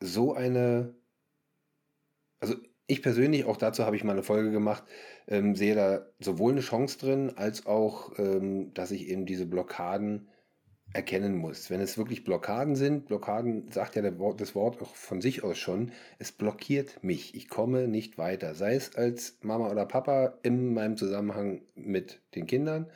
so 0.00 0.34
eine, 0.34 0.94
also 2.40 2.54
ich 2.86 3.02
persönlich, 3.02 3.44
auch 3.44 3.56
dazu 3.56 3.84
habe 3.84 3.96
ich 3.96 4.04
mal 4.04 4.12
eine 4.12 4.22
Folge 4.22 4.50
gemacht, 4.50 4.84
ähm, 5.28 5.54
sehe 5.54 5.74
da 5.74 6.06
sowohl 6.18 6.52
eine 6.52 6.60
Chance 6.60 6.98
drin, 6.98 7.32
als 7.36 7.66
auch, 7.66 8.18
ähm, 8.18 8.74
dass 8.74 8.90
ich 8.90 9.08
eben 9.08 9.26
diese 9.26 9.46
Blockaden 9.46 10.28
erkennen 10.92 11.36
muss. 11.36 11.70
Wenn 11.70 11.80
es 11.80 11.98
wirklich 11.98 12.24
Blockaden 12.24 12.74
sind, 12.74 13.06
Blockaden 13.06 13.70
sagt 13.70 13.96
ja 13.96 14.02
das 14.02 14.54
Wort 14.54 14.82
auch 14.82 14.94
von 14.94 15.20
sich 15.20 15.44
aus 15.44 15.58
schon, 15.58 15.92
es 16.18 16.32
blockiert 16.32 17.02
mich. 17.02 17.34
Ich 17.34 17.48
komme 17.48 17.86
nicht 17.88 18.18
weiter. 18.18 18.54
Sei 18.54 18.74
es 18.74 18.96
als 18.96 19.38
Mama 19.42 19.70
oder 19.70 19.86
Papa 19.86 20.38
in 20.42 20.74
meinem 20.74 20.96
Zusammenhang 20.96 21.62
mit 21.74 22.20
den 22.34 22.46
Kindern, 22.46 22.90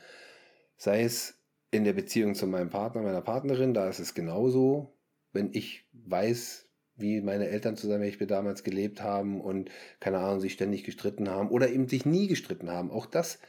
sei 0.77 1.03
es 1.03 1.39
in 1.71 1.83
der 1.83 1.93
Beziehung 1.93 2.35
zu 2.35 2.47
meinem 2.47 2.69
Partner, 2.69 3.01
meiner 3.01 3.21
Partnerin, 3.21 3.73
da 3.73 3.87
ist 3.87 3.99
es 3.99 4.13
genauso 4.13 4.95
wenn 5.35 5.51
ich 5.53 5.85
weiß, 5.91 6.67
wie 6.95 7.21
meine 7.21 7.49
Eltern 7.49 7.75
zusammen 7.75 8.05
ich 8.05 8.17
bin, 8.17 8.29
damals 8.29 8.63
gelebt 8.63 9.03
haben 9.03 9.41
und 9.41 9.69
keine 9.99 10.19
Ahnung, 10.19 10.39
sich 10.39 10.53
ständig 10.53 10.85
gestritten 10.85 11.29
haben 11.29 11.49
oder 11.49 11.69
eben 11.69 11.87
sich 11.87 12.05
nie 12.05 12.27
gestritten 12.27 12.71
haben. 12.71 12.89
Auch 12.89 13.05
das 13.05 13.39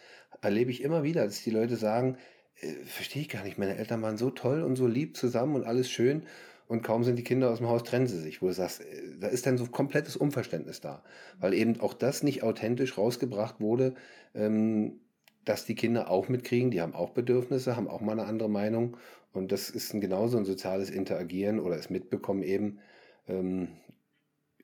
erlebe 0.43 0.73
ich 0.73 0.83
immer 0.83 1.05
wieder, 1.05 1.25
dass 1.25 1.43
die 1.43 1.51
Leute 1.51 1.77
sagen, 1.77 2.19
äh, 2.61 2.73
verstehe 2.85 3.23
ich 3.23 3.29
gar 3.29 3.45
nicht, 3.45 3.59
meine 3.59 3.77
Eltern 3.77 4.03
waren 4.03 4.17
so 4.17 4.31
toll 4.31 4.63
und 4.63 4.77
so 4.77 4.87
lieb 4.87 5.17
zusammen 5.17 5.55
und 5.57 5.65
alles 5.65 5.91
schön 5.91 6.23
und 6.69 6.83
kaum 6.83 7.05
sind 7.05 7.17
die 7.17 7.25
Kinder 7.25 7.51
aus 7.51 7.59
dem 7.59 7.69
Haus, 7.69 7.85
trennen 7.85 8.07
sie 8.07 8.19
sich, 8.19 8.43
wo 8.43 8.49
du 8.49 8.53
sagst, 8.53 8.81
äh, 8.81 9.19
da 9.21 9.29
ist 9.29 9.47
dann 9.47 9.59
so 9.59 9.67
komplettes 9.67 10.17
Unverständnis 10.17 10.81
da, 10.81 11.03
weil 11.39 11.55
eben 11.55 11.81
auch 11.81 11.95
das 11.95 12.23
nicht 12.23 12.43
authentisch 12.43 12.99
rausgebracht 12.99 13.61
wurde, 13.61 13.95
ähm, 14.35 15.01
dass 15.45 15.65
die 15.65 15.77
Kinder 15.77 16.11
auch 16.11 16.29
mitkriegen, 16.29 16.71
die 16.71 16.81
haben 16.81 16.95
auch 16.95 17.11
Bedürfnisse, 17.11 17.77
haben 17.77 17.89
auch 17.89 18.01
mal 18.01 18.13
eine 18.13 18.25
andere 18.25 18.51
Meinung. 18.51 18.97
Und 19.33 19.53
das 19.53 19.71
ist 19.71 19.95
ein, 19.95 20.01
genauso 20.01 20.39
ein 20.39 20.45
soziales 20.45 20.91
Interagieren 20.91 21.61
oder 21.61 21.77
es 21.79 21.89
mitbekommen 21.89 22.43
eben, 22.43 22.81
ähm, 23.29 23.69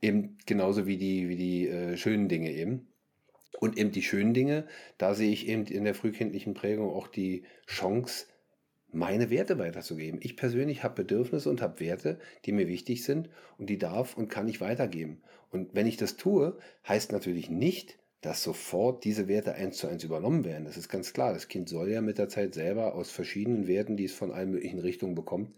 eben 0.01 0.39
genauso 0.45 0.87
wie 0.87 0.97
die, 0.97 1.29
wie 1.29 1.37
die 1.37 1.69
äh, 1.69 1.97
schönen 1.97 2.29
Dinge 2.29 2.51
eben. 2.51 2.89
Und 3.61 3.79
eben 3.79 3.93
die 3.93 4.03
schönen 4.03 4.35
Dinge, 4.35 4.67
da 4.99 5.15
sehe 5.15 5.33
ich 5.33 5.49
eben 5.49 5.67
in 5.67 5.85
der 5.85 5.95
frühkindlichen 5.95 6.55
Prägung 6.55 6.91
auch 6.91 7.07
die 7.07 7.45
Chance, 7.67 8.27
meine 8.93 9.31
Werte 9.31 9.59
weiterzugeben. 9.59 10.21
Ich 10.23 10.37
persönlich 10.37 10.85
habe 10.85 11.03
Bedürfnisse 11.03 11.49
und 11.49 11.63
habe 11.63 11.81
Werte, 11.81 12.19
die 12.45 12.53
mir 12.53 12.69
wichtig 12.69 13.05
sind 13.05 13.31
und 13.59 13.71
die 13.71 13.79
darf 13.79 14.17
und 14.17 14.29
kann 14.29 14.49
ich 14.49 14.61
weitergeben. 14.61 15.23
Und 15.51 15.75
wenn 15.75 15.87
ich 15.87 15.97
das 15.97 16.17
tue, 16.17 16.59
heißt 16.87 17.13
natürlich 17.13 17.49
nicht, 17.51 17.99
dass 18.21 18.43
sofort 18.43 19.05
diese 19.05 19.29
Werte 19.29 19.55
eins 19.55 19.79
zu 19.79 19.89
eins 19.89 20.05
übernommen 20.05 20.45
werden. 20.45 20.65
Das 20.65 20.77
ist 20.77 20.89
ganz 20.89 21.13
klar. 21.13 21.35
Das 21.35 21.49
Kind 21.49 21.69
soll 21.69 21.91
ja 21.91 22.01
mit 22.01 22.19
der 22.19 22.29
Zeit 22.29 22.55
selber 22.55 22.95
aus 22.95 23.11
verschiedenen 23.11 23.67
Werten, 23.67 23.97
die 23.97 24.05
es 24.05 24.13
von 24.13 24.31
allen 24.31 24.53
möglichen 24.53 24.79
Richtungen 24.79 25.15
bekommt, 25.15 25.53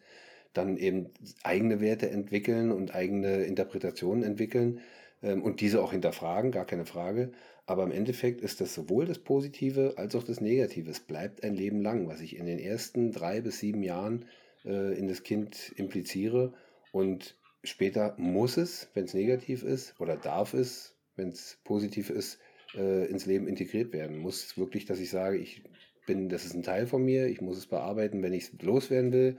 dann 0.54 0.78
eben 0.78 1.10
eigene 1.42 1.80
Werte 1.80 2.08
entwickeln 2.08 2.72
und 2.72 2.94
eigene 2.94 3.44
Interpretationen 3.44 4.24
entwickeln 4.24 4.80
ähm, 5.22 5.42
und 5.42 5.60
diese 5.60 5.82
auch 5.82 5.92
hinterfragen, 5.92 6.52
gar 6.52 6.64
keine 6.64 6.86
Frage. 6.86 7.32
Aber 7.66 7.82
im 7.84 7.92
Endeffekt 7.92 8.42
ist 8.42 8.60
das 8.60 8.74
sowohl 8.74 9.06
das 9.06 9.18
Positive 9.18 9.94
als 9.96 10.14
auch 10.14 10.22
das 10.22 10.40
Negative. 10.40 10.90
Es 10.90 11.00
bleibt 11.00 11.42
ein 11.42 11.54
Leben 11.54 11.80
lang, 11.80 12.06
was 12.08 12.20
ich 12.20 12.36
in 12.36 12.46
den 12.46 12.58
ersten 12.58 13.10
drei 13.10 13.40
bis 13.40 13.58
sieben 13.58 13.82
Jahren 13.82 14.26
äh, 14.64 14.98
in 14.98 15.08
das 15.08 15.22
Kind 15.22 15.72
impliziere. 15.76 16.52
Und 16.92 17.36
später 17.62 18.14
muss 18.18 18.58
es, 18.58 18.88
wenn 18.94 19.04
es 19.04 19.14
negativ 19.14 19.62
ist, 19.62 19.98
oder 19.98 20.16
darf 20.16 20.52
es, 20.52 20.94
wenn 21.16 21.28
es 21.28 21.58
positiv 21.64 22.10
ist, 22.10 22.38
äh, 22.74 23.06
ins 23.06 23.24
Leben 23.24 23.48
integriert 23.48 23.92
werden. 23.92 24.18
Muss 24.18 24.58
wirklich, 24.58 24.84
dass 24.84 25.00
ich 25.00 25.08
sage, 25.08 25.38
ich 25.38 25.62
bin, 26.06 26.28
das 26.28 26.44
ist 26.44 26.54
ein 26.54 26.62
Teil 26.62 26.86
von 26.86 27.02
mir, 27.02 27.26
ich 27.28 27.40
muss 27.40 27.56
es 27.56 27.66
bearbeiten, 27.66 28.22
wenn 28.22 28.34
ich 28.34 28.44
es 28.44 28.62
loswerden 28.62 29.12
will, 29.12 29.38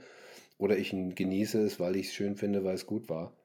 oder 0.58 0.76
ich 0.78 0.90
genieße 0.90 1.60
es, 1.60 1.78
weil 1.78 1.96
ich 1.96 2.08
es 2.08 2.14
schön 2.14 2.34
finde, 2.34 2.64
weil 2.64 2.74
es 2.74 2.86
gut 2.86 3.08
war. 3.08 3.36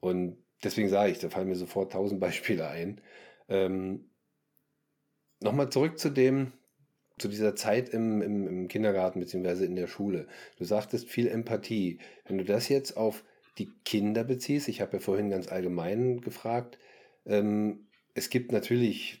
Und 0.00 0.36
deswegen 0.64 0.88
sage 0.88 1.12
ich, 1.12 1.18
da 1.18 1.28
fallen 1.28 1.48
mir 1.48 1.56
sofort 1.56 1.92
tausend 1.92 2.20
Beispiele 2.20 2.68
ein. 2.68 3.00
Ähm, 3.48 4.08
Nochmal 5.42 5.70
zurück 5.70 5.98
zu 5.98 6.10
dem, 6.10 6.52
zu 7.18 7.28
dieser 7.28 7.54
Zeit 7.54 7.88
im, 7.90 8.22
im, 8.22 8.46
im 8.46 8.68
Kindergarten 8.68 9.20
bzw. 9.20 9.64
in 9.64 9.76
der 9.76 9.86
Schule. 9.86 10.26
Du 10.58 10.64
sagtest 10.64 11.08
viel 11.08 11.28
Empathie. 11.28 11.98
Wenn 12.26 12.38
du 12.38 12.44
das 12.44 12.68
jetzt 12.68 12.96
auf 12.96 13.24
die 13.58 13.70
Kinder 13.84 14.24
beziehst, 14.24 14.68
ich 14.68 14.80
habe 14.80 14.94
ja 14.94 14.98
vorhin 14.98 15.30
ganz 15.30 15.48
allgemein 15.48 16.20
gefragt, 16.20 16.78
ähm, 17.26 17.86
es 18.14 18.30
gibt 18.30 18.52
natürlich 18.52 19.20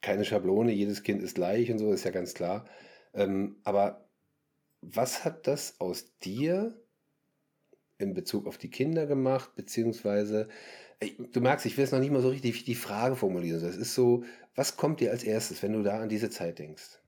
keine 0.00 0.24
Schablone, 0.24 0.72
jedes 0.72 1.02
Kind 1.02 1.22
ist 1.22 1.34
gleich 1.34 1.70
und 1.70 1.78
so, 1.78 1.92
ist 1.92 2.04
ja 2.04 2.10
ganz 2.10 2.34
klar. 2.34 2.66
Ähm, 3.14 3.56
aber 3.64 4.08
was 4.80 5.24
hat 5.24 5.46
das 5.46 5.80
aus 5.80 6.16
dir 6.20 6.80
in 7.98 8.14
Bezug 8.14 8.46
auf 8.46 8.58
die 8.58 8.70
Kinder 8.70 9.06
gemacht, 9.06 9.54
beziehungsweise, 9.56 10.48
du 11.00 11.40
merkst, 11.40 11.66
ich 11.66 11.76
will 11.76 11.84
es 11.84 11.92
noch 11.92 12.00
nicht 12.00 12.10
mal 12.10 12.22
so 12.22 12.28
richtig 12.28 12.64
die 12.64 12.74
Frage 12.74 13.16
formulieren. 13.16 13.62
Das 13.62 13.76
ist 13.76 13.94
so, 13.94 14.24
was 14.54 14.76
kommt 14.76 15.00
dir 15.00 15.10
als 15.10 15.22
erstes, 15.22 15.62
wenn 15.62 15.72
du 15.72 15.82
da 15.82 16.00
an 16.00 16.08
diese 16.08 16.30
Zeit 16.30 16.58
denkst? 16.58 16.98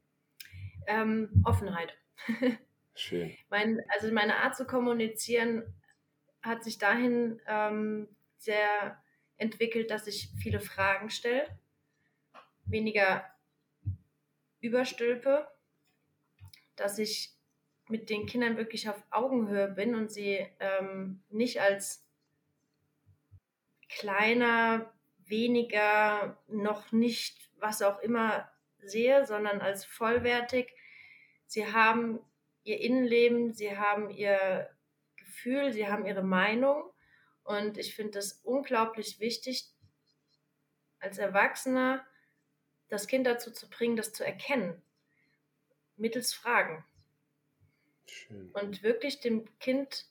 Ähm, 0.86 1.30
Offenheit. 1.44 1.96
Schön. 2.94 3.34
Mein, 3.48 3.82
also 3.88 4.12
meine 4.12 4.36
Art 4.36 4.56
zu 4.56 4.64
kommunizieren 4.64 5.62
hat 6.42 6.64
sich 6.64 6.78
dahin 6.78 7.40
ähm, 7.46 8.08
sehr 8.38 9.02
entwickelt, 9.36 9.90
dass 9.90 10.06
ich 10.06 10.30
viele 10.40 10.60
Fragen 10.60 11.10
stelle, 11.10 11.46
weniger 12.64 13.24
überstülpe, 14.60 15.48
dass 16.76 16.98
ich 16.98 17.34
mit 17.88 18.08
den 18.10 18.26
Kindern 18.26 18.56
wirklich 18.56 18.88
auf 18.88 19.02
Augenhöhe 19.10 19.68
bin 19.68 19.94
und 19.94 20.10
sie 20.10 20.46
ähm, 20.60 21.22
nicht 21.30 21.60
als 21.60 22.06
kleiner, 23.98 24.92
weniger, 25.18 26.38
noch 26.48 26.92
nicht, 26.92 27.50
was 27.58 27.82
auch 27.82 28.00
immer 28.00 28.50
sehe, 28.78 29.26
sondern 29.26 29.60
als 29.60 29.84
vollwertig. 29.84 30.72
Sie 31.46 31.72
haben 31.72 32.20
ihr 32.62 32.80
Innenleben, 32.80 33.52
sie 33.52 33.76
haben 33.76 34.10
ihr 34.10 34.70
Gefühl, 35.16 35.72
sie 35.72 35.88
haben 35.88 36.06
ihre 36.06 36.22
Meinung 36.22 36.92
und 37.44 37.78
ich 37.78 37.94
finde 37.94 38.18
es 38.18 38.40
unglaublich 38.44 39.20
wichtig, 39.20 39.68
als 40.98 41.18
Erwachsener 41.18 42.06
das 42.88 43.06
Kind 43.06 43.26
dazu 43.26 43.50
zu 43.50 43.68
bringen, 43.68 43.96
das 43.96 44.12
zu 44.12 44.24
erkennen, 44.24 44.82
mittels 45.96 46.32
Fragen. 46.32 46.84
Schön. 48.06 48.50
Und 48.52 48.82
wirklich 48.82 49.20
dem 49.20 49.48
Kind 49.58 50.06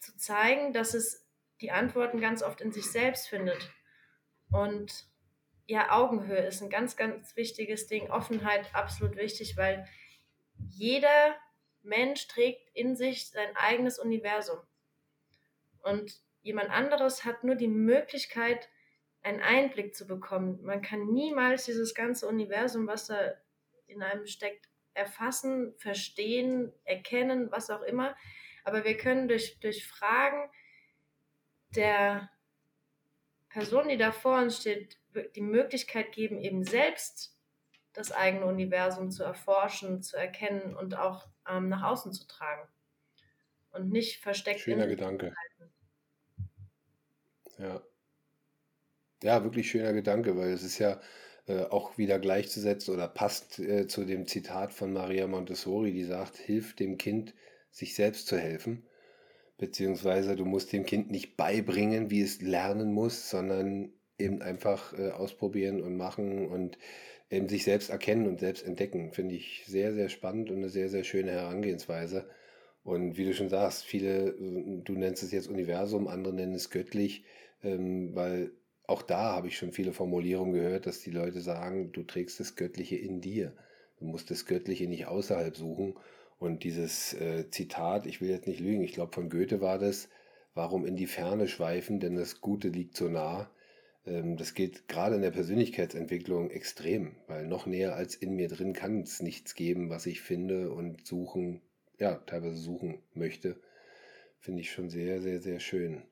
zu 0.00 0.16
zeigen, 0.16 0.72
dass 0.72 0.94
es 0.94 1.26
die 1.60 1.70
Antworten 1.70 2.20
ganz 2.20 2.42
oft 2.42 2.60
in 2.60 2.72
sich 2.72 2.90
selbst 2.90 3.28
findet. 3.28 3.70
Und 4.50 5.06
ja, 5.66 5.92
Augenhöhe 5.92 6.46
ist 6.46 6.62
ein 6.62 6.70
ganz, 6.70 6.96
ganz 6.96 7.36
wichtiges 7.36 7.86
Ding. 7.86 8.10
Offenheit 8.10 8.74
absolut 8.74 9.16
wichtig, 9.16 9.56
weil 9.56 9.86
jeder 10.68 11.36
Mensch 11.82 12.26
trägt 12.26 12.68
in 12.74 12.96
sich 12.96 13.30
sein 13.30 13.56
eigenes 13.56 13.98
Universum. 13.98 14.58
Und 15.82 16.20
jemand 16.42 16.70
anderes 16.70 17.24
hat 17.24 17.44
nur 17.44 17.54
die 17.54 17.68
Möglichkeit, 17.68 18.68
einen 19.22 19.40
Einblick 19.40 19.94
zu 19.94 20.06
bekommen. 20.06 20.62
Man 20.62 20.82
kann 20.82 21.06
niemals 21.12 21.66
dieses 21.66 21.94
ganze 21.94 22.26
Universum, 22.26 22.86
was 22.86 23.06
da 23.06 23.34
in 23.86 24.02
einem 24.02 24.26
steckt, 24.26 24.68
erfassen, 24.94 25.74
verstehen, 25.78 26.72
erkennen, 26.84 27.50
was 27.50 27.70
auch 27.70 27.82
immer. 27.82 28.16
Aber 28.64 28.84
wir 28.84 28.96
können 28.96 29.28
durch, 29.28 29.60
durch 29.60 29.86
Fragen 29.86 30.50
der 31.74 32.30
Person, 33.48 33.88
die 33.88 33.96
da 33.96 34.12
vor 34.12 34.38
uns 34.38 34.58
steht, 34.58 34.98
die 35.34 35.40
Möglichkeit 35.40 36.12
geben, 36.12 36.38
eben 36.38 36.64
selbst 36.64 37.36
das 37.92 38.12
eigene 38.12 38.46
Universum 38.46 39.10
zu 39.10 39.24
erforschen, 39.24 40.02
zu 40.02 40.16
erkennen 40.16 40.76
und 40.76 40.96
auch 40.96 41.26
ähm, 41.48 41.68
nach 41.68 41.82
außen 41.82 42.12
zu 42.12 42.26
tragen. 42.26 42.68
Und 43.72 43.90
nicht 43.90 44.20
versteckt. 44.20 44.60
Schöner 44.60 44.86
Gedanke. 44.86 45.34
Ja. 47.58 47.82
Ja, 49.22 49.44
wirklich 49.44 49.70
schöner 49.70 49.92
Gedanke, 49.92 50.36
weil 50.36 50.50
es 50.50 50.62
ist 50.62 50.78
ja 50.78 51.00
äh, 51.46 51.64
auch 51.64 51.98
wieder 51.98 52.18
gleichzusetzen 52.18 52.94
oder 52.94 53.06
passt 53.06 53.58
äh, 53.58 53.86
zu 53.86 54.04
dem 54.04 54.26
Zitat 54.26 54.72
von 54.72 54.92
Maria 54.92 55.26
Montessori, 55.26 55.92
die 55.92 56.04
sagt, 56.04 56.36
hilf 56.36 56.74
dem 56.74 56.96
Kind, 56.96 57.34
sich 57.70 57.94
selbst 57.94 58.26
zu 58.26 58.38
helfen. 58.38 58.86
Beziehungsweise 59.60 60.36
du 60.36 60.46
musst 60.46 60.72
dem 60.72 60.86
Kind 60.86 61.10
nicht 61.10 61.36
beibringen, 61.36 62.08
wie 62.08 62.22
es 62.22 62.40
lernen 62.40 62.94
muss, 62.94 63.28
sondern 63.28 63.92
eben 64.18 64.40
einfach 64.40 64.98
äh, 64.98 65.10
ausprobieren 65.10 65.82
und 65.82 65.98
machen 65.98 66.48
und 66.48 66.78
eben 67.28 67.46
sich 67.46 67.64
selbst 67.64 67.90
erkennen 67.90 68.26
und 68.26 68.40
selbst 68.40 68.64
entdecken. 68.64 69.12
Finde 69.12 69.34
ich 69.34 69.64
sehr, 69.66 69.92
sehr 69.92 70.08
spannend 70.08 70.48
und 70.48 70.56
eine 70.56 70.70
sehr, 70.70 70.88
sehr 70.88 71.04
schöne 71.04 71.32
Herangehensweise. 71.32 72.26
Und 72.84 73.18
wie 73.18 73.26
du 73.26 73.34
schon 73.34 73.50
sagst, 73.50 73.84
viele, 73.84 74.32
du 74.32 74.94
nennst 74.94 75.22
es 75.22 75.30
jetzt 75.30 75.48
Universum, 75.48 76.08
andere 76.08 76.32
nennen 76.32 76.54
es 76.54 76.70
göttlich, 76.70 77.24
ähm, 77.62 78.14
weil 78.14 78.52
auch 78.86 79.02
da 79.02 79.34
habe 79.34 79.48
ich 79.48 79.58
schon 79.58 79.72
viele 79.72 79.92
Formulierungen 79.92 80.54
gehört, 80.54 80.86
dass 80.86 81.00
die 81.00 81.10
Leute 81.10 81.42
sagen, 81.42 81.92
du 81.92 82.02
trägst 82.02 82.40
das 82.40 82.56
Göttliche 82.56 82.96
in 82.96 83.20
dir. 83.20 83.54
Du 83.98 84.06
musst 84.06 84.30
das 84.30 84.46
Göttliche 84.46 84.86
nicht 84.86 85.04
außerhalb 85.04 85.54
suchen. 85.54 85.96
Und 86.40 86.64
dieses 86.64 87.12
äh, 87.12 87.50
Zitat, 87.50 88.06
ich 88.06 88.22
will 88.22 88.30
jetzt 88.30 88.46
nicht 88.46 88.60
lügen, 88.60 88.82
ich 88.82 88.94
glaube 88.94 89.12
von 89.12 89.28
Goethe 89.28 89.60
war 89.60 89.78
das, 89.78 90.08
warum 90.54 90.86
in 90.86 90.96
die 90.96 91.06
Ferne 91.06 91.46
schweifen, 91.46 92.00
denn 92.00 92.16
das 92.16 92.40
Gute 92.40 92.68
liegt 92.68 92.96
so 92.96 93.08
nah. 93.08 93.50
Ähm, 94.06 94.38
das 94.38 94.54
geht 94.54 94.88
gerade 94.88 95.16
in 95.16 95.22
der 95.22 95.32
Persönlichkeitsentwicklung 95.32 96.50
extrem, 96.50 97.14
weil 97.26 97.46
noch 97.46 97.66
näher 97.66 97.94
als 97.94 98.14
in 98.14 98.34
mir 98.36 98.48
drin 98.48 98.72
kann 98.72 99.02
es 99.02 99.20
nichts 99.20 99.54
geben, 99.54 99.90
was 99.90 100.06
ich 100.06 100.22
finde 100.22 100.72
und 100.72 101.06
suchen, 101.06 101.60
ja, 101.98 102.14
teilweise 102.14 102.56
suchen 102.56 103.02
möchte. 103.12 103.60
Finde 104.38 104.62
ich 104.62 104.72
schon 104.72 104.88
sehr, 104.88 105.20
sehr, 105.20 105.40
sehr 105.40 105.60
schön 105.60 106.02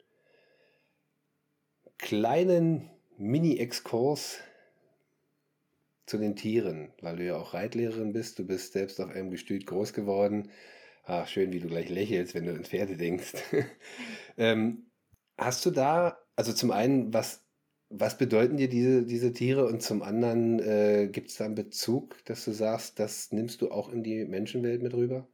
kleinen 1.96 2.90
Mini-Exkurs 3.16 4.40
zu 6.08 6.18
den 6.18 6.36
Tieren, 6.36 6.92
weil 7.02 7.16
du 7.16 7.24
ja 7.24 7.36
auch 7.36 7.54
Reitlehrerin 7.54 8.12
bist. 8.12 8.38
Du 8.38 8.46
bist 8.46 8.72
selbst 8.72 9.00
auf 9.00 9.10
einem 9.10 9.30
Gestüt 9.30 9.66
groß 9.66 9.92
geworden. 9.92 10.50
Ach, 11.04 11.26
schön, 11.26 11.52
wie 11.52 11.60
du 11.60 11.68
gleich 11.68 11.88
lächelst, 11.88 12.34
wenn 12.34 12.46
du 12.46 12.52
an 12.52 12.64
Pferde 12.64 12.96
denkst. 12.96 13.34
ähm, 14.38 14.90
hast 15.36 15.64
du 15.66 15.70
da, 15.70 16.18
also 16.36 16.52
zum 16.52 16.70
einen, 16.70 17.12
was, 17.12 17.46
was 17.90 18.18
bedeuten 18.18 18.56
dir 18.56 18.68
diese, 18.68 19.04
diese 19.04 19.32
Tiere 19.32 19.66
und 19.66 19.82
zum 19.82 20.02
anderen 20.02 20.58
äh, 20.60 21.08
gibt 21.08 21.28
es 21.28 21.36
da 21.36 21.44
einen 21.44 21.54
Bezug, 21.54 22.24
dass 22.24 22.44
du 22.44 22.52
sagst, 22.52 22.98
das 22.98 23.32
nimmst 23.32 23.60
du 23.60 23.70
auch 23.70 23.90
in 23.92 24.02
die 24.02 24.24
Menschenwelt 24.24 24.82
mit 24.82 24.94
rüber? 24.94 25.26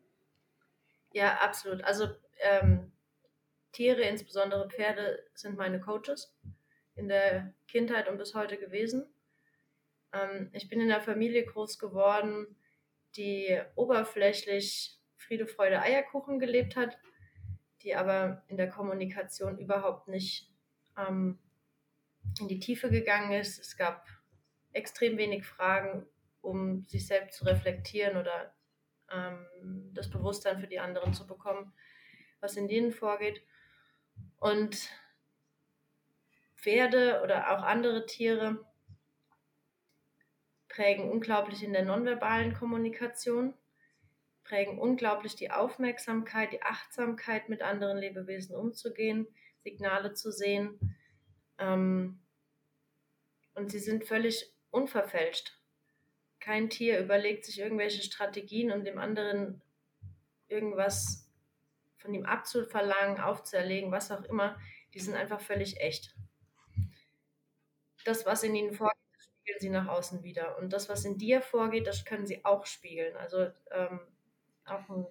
Ja, 1.13 1.39
absolut. 1.41 1.85
Also 1.85 2.09
ähm, 2.41 2.93
Tiere, 3.73 4.03
insbesondere 4.03 4.69
Pferde, 4.69 5.25
sind 5.35 5.57
meine 5.57 5.81
Coaches 5.81 6.35
in 6.97 7.09
der 7.09 7.55
Kindheit 7.69 8.09
und 8.09 8.19
bis 8.19 8.35
heute 8.35 8.57
gewesen. 8.57 9.14
Ähm, 10.15 10.51
ich 10.53 10.69
bin 10.69 10.81
in 10.81 10.91
einer 10.91 11.01
Familie 11.01 11.45
groß 11.45 11.79
geworden, 11.79 12.57
die 13.17 13.61
oberflächlich 13.75 14.99
Friede, 15.17 15.47
Freude, 15.47 15.81
Eierkuchen 15.81 16.39
gelebt 16.39 16.77
hat, 16.77 16.99
die 17.83 17.95
aber 17.95 18.43
in 18.49 18.57
der 18.57 18.69
Kommunikation 18.69 19.59
überhaupt 19.59 20.09
nicht 20.09 20.51
ähm, 20.97 21.39
in 22.41 22.49
die 22.49 22.61
Tiefe 22.61 22.91
gegangen 22.91 23.33
ist. 23.33 23.59
Es 23.59 23.77
gab 23.77 24.07
extrem 24.73 25.17
wenig 25.19 25.47
Fragen, 25.47 26.07
um 26.41 26.85
sich 26.85 27.07
selbst 27.07 27.39
zu 27.39 27.45
reflektieren 27.45 28.17
oder 28.17 28.55
ähm, 29.11 29.47
das 29.93 30.11
Bewusstsein 30.11 30.61
für 30.61 30.67
die 30.67 30.81
anderen 30.81 31.15
zu 31.15 31.27
bekommen, 31.27 31.73
was 32.41 32.57
in 32.57 32.69
denen 32.69 32.93
vorgeht. 32.93 33.43
Und 34.39 34.91
Pferde 36.57 37.21
oder 37.23 37.51
auch 37.51 37.63
andere 37.63 38.07
Tiere 38.07 38.65
prägen 40.75 41.09
unglaublich 41.09 41.63
in 41.63 41.73
der 41.73 41.85
nonverbalen 41.85 42.53
Kommunikation, 42.53 43.55
prägen 44.43 44.77
unglaublich 44.77 45.37
die 45.37 45.53
Aufmerksamkeit, 45.53 46.53
die 46.53 46.63
Achtsamkeit, 46.63 47.49
mit 47.49 47.63
anderen 47.63 47.99
Lebewesen 47.99 48.57
umzugehen, 48.57 49.29
Signale 49.63 50.15
zu 50.15 50.33
sehen. 50.33 50.97
Ähm, 51.59 52.19
und 53.55 53.71
sie 53.71 53.79
sind 53.79 54.05
völlig 54.05 54.53
unverfälscht. 54.71 55.57
Kein 56.41 56.69
Tier 56.69 56.99
überlegt 56.99 57.45
sich 57.45 57.61
irgendwelche 57.61 58.03
Strategien, 58.03 58.73
um 58.73 58.85
dem 58.85 58.99
anderen 58.99 59.63
irgendwas 60.49 61.31
von 61.99 62.13
ihm 62.13 62.27
abzuverlangen, 62.27 63.21
aufzuerlegen, 63.21 63.93
was 63.93 64.11
auch 64.11 64.25
immer, 64.25 64.59
die 64.93 64.99
sind 64.99 65.15
einfach 65.15 65.41
völlig 65.41 65.81
echt. 65.81 66.17
Das, 68.05 68.27
was 68.27 68.43
in 68.43 68.57
ihnen 68.57 68.75
vorgeht, 68.75 69.04
spiegeln 69.45 69.61
sie 69.61 69.69
nach 69.69 69.89
außen 69.89 70.23
wieder. 70.23 70.57
Und 70.59 70.73
das, 70.73 70.89
was 70.89 71.05
in 71.05 71.19
dir 71.19 71.43
vorgeht, 71.43 71.87
das 71.87 72.05
können 72.05 72.27
sie 72.27 72.45
auch 72.45 72.65
spiegeln. 72.65 73.15
Also 73.17 73.51
ähm, 73.71 74.01
auch 74.65 74.89
ein 74.89 75.07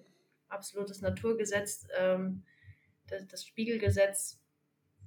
absolutes 0.48 1.00
Naturgesetz, 1.00 1.86
ähm, 1.96 2.44
das, 3.06 3.26
das, 3.28 3.44
Spiegelgesetz. 3.44 4.40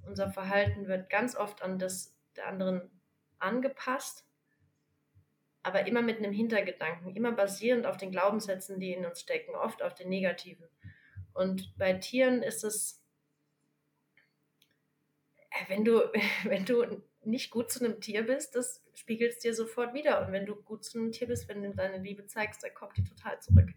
Unser 0.06 0.30
Verhalten 0.30 0.88
wird 0.88 1.10
ganz 1.10 1.36
oft 1.36 1.62
an 1.62 1.78
das 1.78 2.16
der 2.36 2.46
anderen 2.46 2.90
angepasst, 3.38 4.24
aber 5.62 5.86
immer 5.86 6.00
mit 6.00 6.18
einem 6.18 6.32
Hintergedanken, 6.32 7.14
immer 7.14 7.32
basierend 7.32 7.84
auf 7.84 7.98
den 7.98 8.10
Glaubenssätzen, 8.10 8.80
die 8.80 8.94
in 8.94 9.04
uns 9.04 9.20
stecken, 9.20 9.54
oft 9.54 9.82
auf 9.82 9.94
den 9.94 10.08
negativen. 10.08 10.66
Und 11.34 11.76
bei 11.76 11.92
Tieren 11.94 12.42
ist 12.42 12.64
es, 12.64 13.02
äh, 15.50 15.68
wenn 15.68 15.84
du, 15.84 16.00
wenn 16.44 16.64
du 16.64 17.02
nicht 17.28 17.50
gut 17.50 17.70
zu 17.70 17.84
einem 17.84 18.00
Tier 18.00 18.22
bist, 18.24 18.54
das 18.54 18.82
spiegelt 18.94 19.32
es 19.32 19.38
dir 19.38 19.54
sofort 19.54 19.94
wieder. 19.94 20.24
Und 20.26 20.32
wenn 20.32 20.46
du 20.46 20.56
gut 20.56 20.84
zu 20.84 20.98
einem 20.98 21.12
Tier 21.12 21.28
bist, 21.28 21.48
wenn 21.48 21.62
du 21.62 21.74
deine 21.74 22.02
Liebe 22.02 22.26
zeigst, 22.26 22.62
dann 22.62 22.74
kommt 22.74 22.96
die 22.96 23.04
total 23.04 23.40
zurück. 23.40 23.68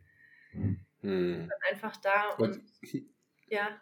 Hm. 1.02 1.50
einfach 1.72 1.98
da 1.98 2.30
und, 2.38 2.58
und 2.58 2.64
ja. 3.48 3.82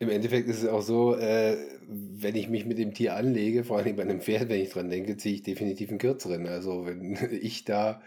Im 0.00 0.10
Endeffekt 0.10 0.48
ist 0.48 0.62
es 0.62 0.68
auch 0.68 0.80
so, 0.80 1.16
äh, 1.16 1.58
wenn 1.88 2.36
ich 2.36 2.48
mich 2.48 2.64
mit 2.64 2.78
dem 2.78 2.94
Tier 2.94 3.16
anlege, 3.16 3.64
vor 3.64 3.78
allem 3.78 3.96
bei 3.96 4.02
einem 4.02 4.20
Pferd, 4.20 4.48
wenn 4.48 4.60
ich 4.60 4.70
dran 4.70 4.90
denke, 4.90 5.16
ziehe 5.16 5.34
ich 5.34 5.42
definitiv 5.42 5.90
einen 5.90 5.98
kürzeren. 5.98 6.46
Also 6.46 6.86
wenn 6.86 7.14
ich 7.42 7.64
da 7.64 8.00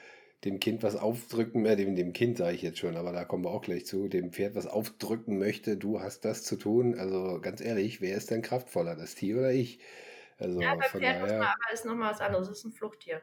dem 0.43 0.59
Kind 0.59 0.81
was 0.81 0.95
aufdrücken, 0.95 1.65
äh, 1.65 1.75
dem, 1.75 1.95
dem 1.95 2.13
Kind 2.13 2.37
sage 2.37 2.55
ich 2.55 2.61
jetzt 2.61 2.79
schon, 2.79 2.97
aber 2.97 3.11
da 3.11 3.25
kommen 3.25 3.43
wir 3.43 3.51
auch 3.51 3.61
gleich 3.61 3.85
zu, 3.85 4.07
dem 4.07 4.31
Pferd 4.31 4.55
was 4.55 4.65
aufdrücken 4.65 5.37
möchte, 5.37 5.77
du 5.77 6.01
hast 6.01 6.25
das 6.25 6.43
zu 6.43 6.55
tun. 6.55 6.97
Also 6.97 7.39
ganz 7.41 7.61
ehrlich, 7.61 8.01
wer 8.01 8.15
ist 8.15 8.31
denn 8.31 8.41
kraftvoller, 8.41 8.95
das 8.95 9.15
Tier 9.15 9.37
oder 9.37 9.51
ich? 9.51 9.79
Also 10.37 10.59
ja, 10.59 10.75
beim 10.75 10.89
Pferd 10.89 11.03
daher... 11.03 11.19
muss 11.21 11.31
man 11.31 11.41
aber 11.41 11.73
ist 11.73 11.85
nochmal 11.85 12.11
was 12.11 12.21
anderes, 12.21 12.49
es 12.49 12.59
ist 12.59 12.65
ein 12.65 12.71
Fluchttier. 12.71 13.21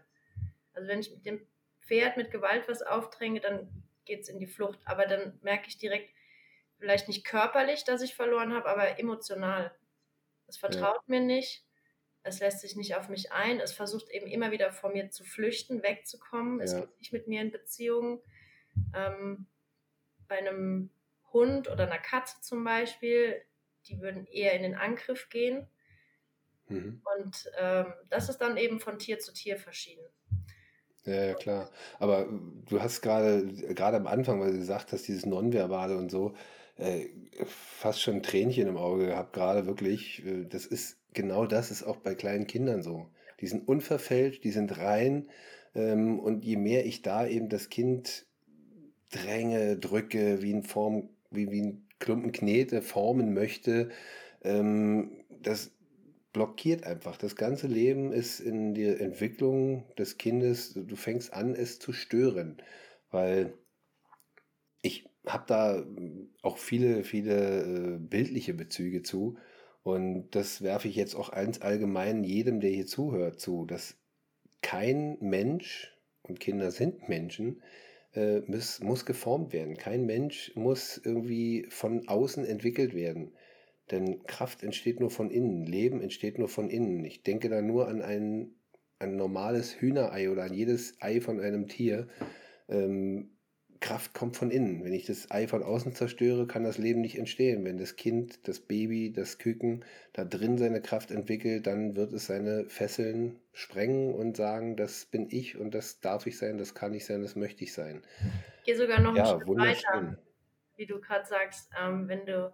Also 0.72 0.88
wenn 0.88 1.00
ich 1.00 1.10
mit 1.10 1.26
dem 1.26 1.40
Pferd 1.80 2.16
mit 2.16 2.30
Gewalt 2.30 2.68
was 2.68 2.82
aufdränge, 2.82 3.40
dann 3.40 3.68
geht 4.04 4.20
es 4.20 4.28
in 4.28 4.38
die 4.38 4.46
Flucht. 4.46 4.78
Aber 4.84 5.06
dann 5.06 5.38
merke 5.42 5.68
ich 5.68 5.78
direkt, 5.78 6.10
vielleicht 6.78 7.08
nicht 7.08 7.24
körperlich, 7.24 7.84
dass 7.84 8.02
ich 8.02 8.14
verloren 8.14 8.52
habe, 8.52 8.68
aber 8.68 9.00
emotional. 9.00 9.72
Es 10.46 10.56
vertraut 10.56 11.02
ja. 11.06 11.18
mir 11.18 11.20
nicht 11.20 11.67
es 12.22 12.40
lässt 12.40 12.60
sich 12.60 12.76
nicht 12.76 12.96
auf 12.96 13.08
mich 13.08 13.32
ein, 13.32 13.60
es 13.60 13.72
versucht 13.72 14.10
eben 14.10 14.26
immer 14.26 14.50
wieder 14.50 14.72
vor 14.72 14.90
mir 14.90 15.10
zu 15.10 15.24
flüchten, 15.24 15.82
wegzukommen, 15.82 16.58
ja. 16.58 16.64
es 16.64 16.76
geht 16.76 16.98
nicht 16.98 17.12
mit 17.12 17.28
mir 17.28 17.40
in 17.40 17.50
Beziehung. 17.50 18.22
Ähm, 18.94 19.46
bei 20.28 20.38
einem 20.38 20.90
Hund 21.32 21.68
oder 21.68 21.84
einer 21.84 21.98
Katze 21.98 22.40
zum 22.40 22.64
Beispiel, 22.64 23.40
die 23.86 24.00
würden 24.00 24.26
eher 24.26 24.54
in 24.54 24.62
den 24.62 24.74
Angriff 24.74 25.28
gehen. 25.30 25.66
Mhm. 26.68 27.02
Und 27.16 27.50
ähm, 27.58 27.92
das 28.10 28.28
ist 28.28 28.38
dann 28.38 28.56
eben 28.56 28.80
von 28.80 28.98
Tier 28.98 29.18
zu 29.18 29.32
Tier 29.32 29.56
verschieden. 29.56 30.04
Ja, 31.04 31.24
ja, 31.24 31.34
klar. 31.34 31.70
Aber 31.98 32.28
du 32.66 32.82
hast 32.82 33.00
gerade, 33.00 33.46
gerade 33.74 33.96
am 33.96 34.06
Anfang, 34.06 34.40
weil 34.40 34.52
du 34.52 34.58
gesagt 34.58 34.92
hast, 34.92 35.08
dieses 35.08 35.24
Nonverbale 35.24 35.96
und 35.96 36.10
so, 36.10 36.34
äh, 36.76 37.08
fast 37.46 38.02
schon 38.02 38.16
ein 38.16 38.22
Tränchen 38.22 38.68
im 38.68 38.76
Auge 38.76 39.06
gehabt, 39.06 39.32
gerade 39.32 39.66
wirklich. 39.66 40.24
Äh, 40.26 40.44
das 40.44 40.66
ist 40.66 40.97
genau 41.14 41.46
das 41.46 41.70
ist 41.70 41.82
auch 41.82 41.96
bei 41.96 42.14
kleinen 42.14 42.46
Kindern 42.46 42.82
so. 42.82 43.08
Die 43.40 43.46
sind 43.46 43.66
unverfälscht, 43.68 44.44
die 44.44 44.50
sind 44.50 44.78
rein. 44.78 45.28
Ähm, 45.74 46.18
und 46.18 46.44
je 46.44 46.56
mehr 46.56 46.86
ich 46.86 47.02
da 47.02 47.26
eben 47.26 47.48
das 47.48 47.68
Kind 47.68 48.26
dränge, 49.10 49.76
drücke, 49.76 50.42
wie, 50.42 50.50
in 50.50 50.62
Form, 50.62 51.08
wie, 51.30 51.50
wie 51.50 51.62
ein 51.62 51.88
Klumpen 51.98 52.32
Knete 52.32 52.82
formen 52.82 53.34
möchte, 53.34 53.90
ähm, 54.42 55.24
das 55.42 55.72
blockiert 56.32 56.84
einfach. 56.84 57.16
Das 57.16 57.36
ganze 57.36 57.66
Leben 57.66 58.12
ist 58.12 58.40
in 58.40 58.74
der 58.74 59.00
Entwicklung 59.00 59.84
des 59.96 60.18
Kindes, 60.18 60.74
du 60.74 60.96
fängst 60.96 61.32
an, 61.32 61.54
es 61.54 61.78
zu 61.78 61.92
stören. 61.92 62.58
Weil 63.10 63.54
ich 64.82 65.08
habe 65.26 65.44
da 65.46 65.84
auch 66.42 66.58
viele, 66.58 67.04
viele 67.04 67.62
äh, 67.62 67.98
bildliche 67.98 68.54
Bezüge 68.54 69.02
zu. 69.02 69.36
Und 69.88 70.32
das 70.32 70.60
werfe 70.60 70.86
ich 70.86 70.96
jetzt 70.96 71.14
auch 71.14 71.30
ganz 71.30 71.62
allgemein 71.62 72.22
jedem, 72.22 72.60
der 72.60 72.68
hier 72.68 72.84
zuhört, 72.84 73.40
zu, 73.40 73.64
dass 73.64 73.96
kein 74.60 75.16
Mensch, 75.22 75.96
und 76.24 76.40
Kinder 76.40 76.70
sind 76.70 77.08
Menschen, 77.08 77.62
äh, 78.12 78.40
muss, 78.40 78.80
muss 78.80 79.06
geformt 79.06 79.54
werden. 79.54 79.78
Kein 79.78 80.04
Mensch 80.04 80.52
muss 80.54 81.00
irgendwie 81.02 81.64
von 81.70 82.06
außen 82.06 82.44
entwickelt 82.44 82.92
werden. 82.92 83.32
Denn 83.90 84.22
Kraft 84.24 84.62
entsteht 84.62 85.00
nur 85.00 85.10
von 85.10 85.30
innen, 85.30 85.64
Leben 85.64 86.02
entsteht 86.02 86.38
nur 86.38 86.50
von 86.50 86.68
innen. 86.68 87.02
Ich 87.06 87.22
denke 87.22 87.48
da 87.48 87.62
nur 87.62 87.88
an 87.88 88.02
ein, 88.02 88.50
ein 88.98 89.16
normales 89.16 89.80
Hühnerei 89.80 90.28
oder 90.28 90.42
an 90.42 90.52
jedes 90.52 91.00
Ei 91.00 91.22
von 91.22 91.40
einem 91.40 91.66
Tier. 91.66 92.08
Ähm, 92.68 93.37
Kraft 93.80 94.14
kommt 94.14 94.36
von 94.36 94.50
innen. 94.50 94.84
Wenn 94.84 94.92
ich 94.92 95.06
das 95.06 95.30
Ei 95.30 95.46
von 95.46 95.62
außen 95.62 95.94
zerstöre, 95.94 96.46
kann 96.46 96.64
das 96.64 96.78
Leben 96.78 97.00
nicht 97.00 97.18
entstehen. 97.18 97.64
Wenn 97.64 97.78
das 97.78 97.96
Kind, 97.96 98.46
das 98.48 98.60
Baby, 98.60 99.12
das 99.12 99.38
Küken 99.38 99.84
da 100.12 100.24
drin 100.24 100.58
seine 100.58 100.80
Kraft 100.80 101.10
entwickelt, 101.10 101.66
dann 101.66 101.96
wird 101.96 102.12
es 102.12 102.26
seine 102.26 102.64
Fesseln 102.68 103.38
sprengen 103.52 104.14
und 104.14 104.36
sagen, 104.36 104.76
das 104.76 105.06
bin 105.06 105.28
ich 105.30 105.56
und 105.56 105.74
das 105.74 106.00
darf 106.00 106.26
ich 106.26 106.38
sein, 106.38 106.58
das 106.58 106.74
kann 106.74 106.94
ich 106.94 107.06
sein, 107.06 107.22
das 107.22 107.36
möchte 107.36 107.64
ich 107.64 107.72
sein. 107.72 108.02
Ich 108.58 108.64
gehe 108.64 108.76
sogar 108.76 109.00
noch 109.00 109.14
ja, 109.14 109.30
einen 109.30 109.40
Schritt 109.40 109.56
weiter, 109.56 110.18
wie 110.76 110.86
du 110.86 111.00
gerade 111.00 111.26
sagst, 111.26 111.70
ähm, 111.80 112.08
wenn 112.08 112.26
du 112.26 112.52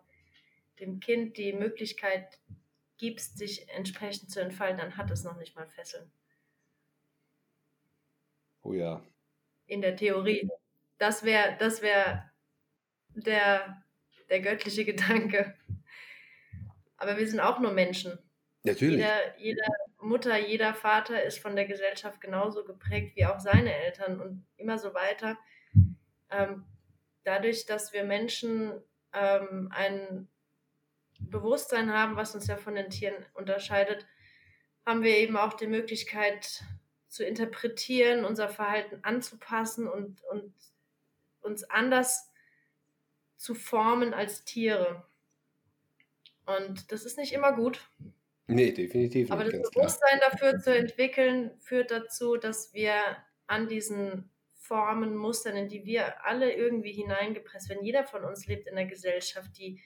dem 0.80 1.00
Kind 1.00 1.36
die 1.36 1.52
Möglichkeit 1.52 2.38
gibst, 2.98 3.38
sich 3.38 3.68
entsprechend 3.70 4.30
zu 4.30 4.40
entfalten, 4.40 4.78
dann 4.78 4.96
hat 4.96 5.10
es 5.10 5.24
noch 5.24 5.36
nicht 5.36 5.56
mal 5.56 5.66
Fesseln. 5.66 6.10
Oh 8.62 8.72
ja. 8.72 9.02
In 9.66 9.80
der 9.80 9.96
Theorie. 9.96 10.48
Das 10.98 11.24
wäre 11.24 11.56
das 11.58 11.82
wär 11.82 12.30
der, 13.08 13.82
der 14.30 14.40
göttliche 14.40 14.84
Gedanke. 14.90 15.54
Aber 16.96 17.16
wir 17.18 17.28
sind 17.28 17.40
auch 17.40 17.60
nur 17.60 17.72
Menschen. 17.72 18.18
Natürlich. 18.62 18.96
Jeder, 18.96 19.38
jeder 19.38 19.66
Mutter, 20.00 20.38
jeder 20.38 20.74
Vater 20.74 21.22
ist 21.22 21.38
von 21.38 21.54
der 21.56 21.66
Gesellschaft 21.66 22.20
genauso 22.20 22.64
geprägt 22.64 23.16
wie 23.16 23.26
auch 23.26 23.40
seine 23.40 23.74
Eltern 23.74 24.20
und 24.20 24.46
immer 24.56 24.78
so 24.78 24.94
weiter. 24.94 25.36
Ähm, 26.30 26.64
dadurch, 27.24 27.66
dass 27.66 27.92
wir 27.92 28.04
Menschen 28.04 28.72
ähm, 29.12 29.70
ein 29.72 30.28
Bewusstsein 31.18 31.92
haben, 31.92 32.16
was 32.16 32.34
uns 32.34 32.46
ja 32.46 32.56
von 32.56 32.74
den 32.74 32.90
Tieren 32.90 33.14
unterscheidet, 33.34 34.06
haben 34.86 35.02
wir 35.02 35.16
eben 35.16 35.36
auch 35.36 35.54
die 35.54 35.66
Möglichkeit 35.66 36.64
zu 37.08 37.24
interpretieren, 37.24 38.24
unser 38.24 38.48
Verhalten 38.48 38.98
anzupassen 39.02 39.88
und, 39.88 40.22
und 40.24 40.52
uns 41.44 41.64
anders 41.64 42.30
zu 43.36 43.54
formen 43.54 44.14
als 44.14 44.44
Tiere. 44.44 45.06
Und 46.46 46.90
das 46.92 47.04
ist 47.04 47.18
nicht 47.18 47.32
immer 47.32 47.54
gut. 47.54 47.88
Nee, 48.46 48.72
definitiv. 48.72 49.30
Aber 49.30 49.44
das 49.44 49.70
Bewusstsein 49.70 50.18
klar. 50.18 50.30
dafür 50.30 50.58
zu 50.60 50.76
entwickeln, 50.76 51.58
führt 51.60 51.90
dazu, 51.90 52.36
dass 52.36 52.74
wir 52.74 52.94
an 53.46 53.68
diesen 53.68 54.30
Formen, 54.54 55.14
Mustern, 55.14 55.56
in 55.56 55.68
die 55.68 55.84
wir 55.84 56.24
alle 56.24 56.52
irgendwie 56.52 56.92
hineingepresst 56.92 57.68
werden. 57.68 57.84
Jeder 57.84 58.04
von 58.04 58.24
uns 58.24 58.46
lebt 58.46 58.66
in 58.66 58.76
einer 58.76 58.88
Gesellschaft, 58.88 59.50
die 59.58 59.82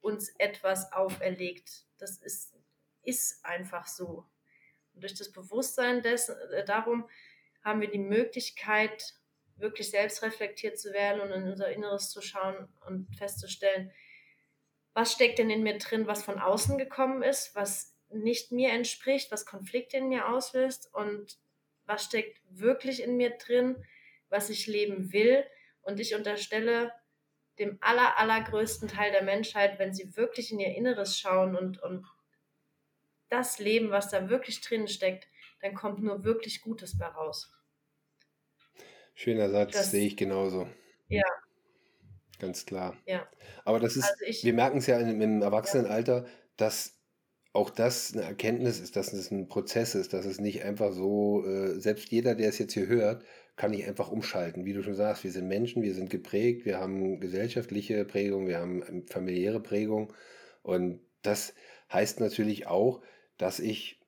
uns 0.00 0.34
etwas 0.38 0.92
auferlegt. 0.92 1.84
Das 1.98 2.18
ist, 2.18 2.54
ist 3.02 3.44
einfach 3.44 3.86
so. 3.86 4.26
Und 4.94 5.02
durch 5.02 5.14
das 5.14 5.32
Bewusstsein 5.32 6.02
dessen, 6.02 6.36
äh, 6.52 6.64
darum 6.64 7.08
haben 7.62 7.80
wir 7.80 7.90
die 7.90 7.98
Möglichkeit, 7.98 9.14
wirklich 9.56 9.90
selbst 9.90 10.22
reflektiert 10.22 10.78
zu 10.78 10.92
werden 10.92 11.20
und 11.20 11.30
in 11.30 11.50
unser 11.50 11.70
Inneres 11.70 12.10
zu 12.10 12.20
schauen 12.20 12.68
und 12.86 13.08
festzustellen, 13.16 13.90
was 14.94 15.12
steckt 15.12 15.38
denn 15.38 15.50
in 15.50 15.62
mir 15.62 15.78
drin, 15.78 16.06
was 16.06 16.22
von 16.22 16.38
außen 16.38 16.78
gekommen 16.78 17.22
ist, 17.22 17.54
was 17.54 17.94
nicht 18.10 18.52
mir 18.52 18.70
entspricht, 18.70 19.30
was 19.30 19.46
Konflikte 19.46 19.98
in 19.98 20.08
mir 20.08 20.28
auslöst 20.28 20.88
und 20.94 21.38
was 21.84 22.04
steckt 22.04 22.40
wirklich 22.48 23.02
in 23.02 23.16
mir 23.16 23.30
drin, 23.30 23.84
was 24.28 24.50
ich 24.50 24.66
leben 24.66 25.12
will. 25.12 25.44
Und 25.82 26.00
ich 26.00 26.14
unterstelle 26.14 26.92
dem 27.58 27.78
aller, 27.80 28.18
allergrößten 28.18 28.88
Teil 28.88 29.12
der 29.12 29.22
Menschheit, 29.22 29.78
wenn 29.78 29.94
sie 29.94 30.16
wirklich 30.16 30.52
in 30.52 30.60
ihr 30.60 30.74
Inneres 30.74 31.18
schauen 31.18 31.56
und, 31.56 31.82
und 31.82 32.06
das 33.28 33.58
leben, 33.58 33.90
was 33.90 34.10
da 34.10 34.28
wirklich 34.28 34.60
drin 34.60 34.88
steckt, 34.88 35.28
dann 35.60 35.74
kommt 35.74 36.02
nur 36.02 36.24
wirklich 36.24 36.60
Gutes 36.60 36.98
bei 36.98 37.06
raus. 37.06 37.52
Schöner 39.16 39.48
Satz, 39.48 39.90
sehe 39.90 40.06
ich 40.06 40.16
genauso. 40.16 40.68
ja, 41.08 41.24
Ganz 42.38 42.66
klar. 42.66 42.96
ja. 43.06 43.26
Aber 43.64 43.80
das 43.80 43.96
ist, 43.96 44.04
Also 44.04 44.44
wir 44.44 44.52
merken 44.52 44.78
es 44.78 44.86
ja 44.86 44.98
im, 45.00 45.20
im 45.22 45.40
ja, 45.40 45.46
Erwachsenenalter, 45.46 46.26
dass 46.58 46.98
auch 47.54 47.70
das 47.70 48.12
eine 48.12 48.24
Erkenntnis 48.24 48.78
ist, 48.78 48.94
dass 48.94 49.14
es 49.14 49.30
ein 49.30 49.48
Prozess 49.48 49.94
ist, 49.94 50.12
dass 50.12 50.26
es 50.26 50.38
nicht 50.38 50.62
einfach 50.62 50.92
so, 50.92 51.46
äh, 51.46 51.80
selbst 51.80 52.10
jeder, 52.12 52.34
der 52.34 52.50
es 52.50 52.58
jetzt 52.58 52.74
hier 52.74 52.88
hört, 52.88 53.24
kann 53.56 53.70
nicht 53.70 53.88
einfach 53.88 54.10
umschalten. 54.10 54.66
Wie 54.66 54.74
du 54.74 54.82
schon 54.82 54.94
sagst, 54.94 55.24
wir 55.24 55.32
sind 55.32 55.48
Menschen, 55.48 55.82
wir 55.82 55.94
sind 55.94 56.10
geprägt, 56.10 56.66
wir 56.66 56.78
haben 56.78 57.18
gesellschaftliche 57.18 58.04
Prägung, 58.04 58.46
wir 58.46 58.58
haben 58.58 58.82
ähm, 58.86 59.06
familiäre 59.06 59.60
Prägung. 59.60 60.12
Und 60.62 61.00
das 61.22 61.54
heißt 61.90 62.20
natürlich 62.20 62.66
auch, 62.66 63.00
dass 63.38 63.60
ich 63.60 63.98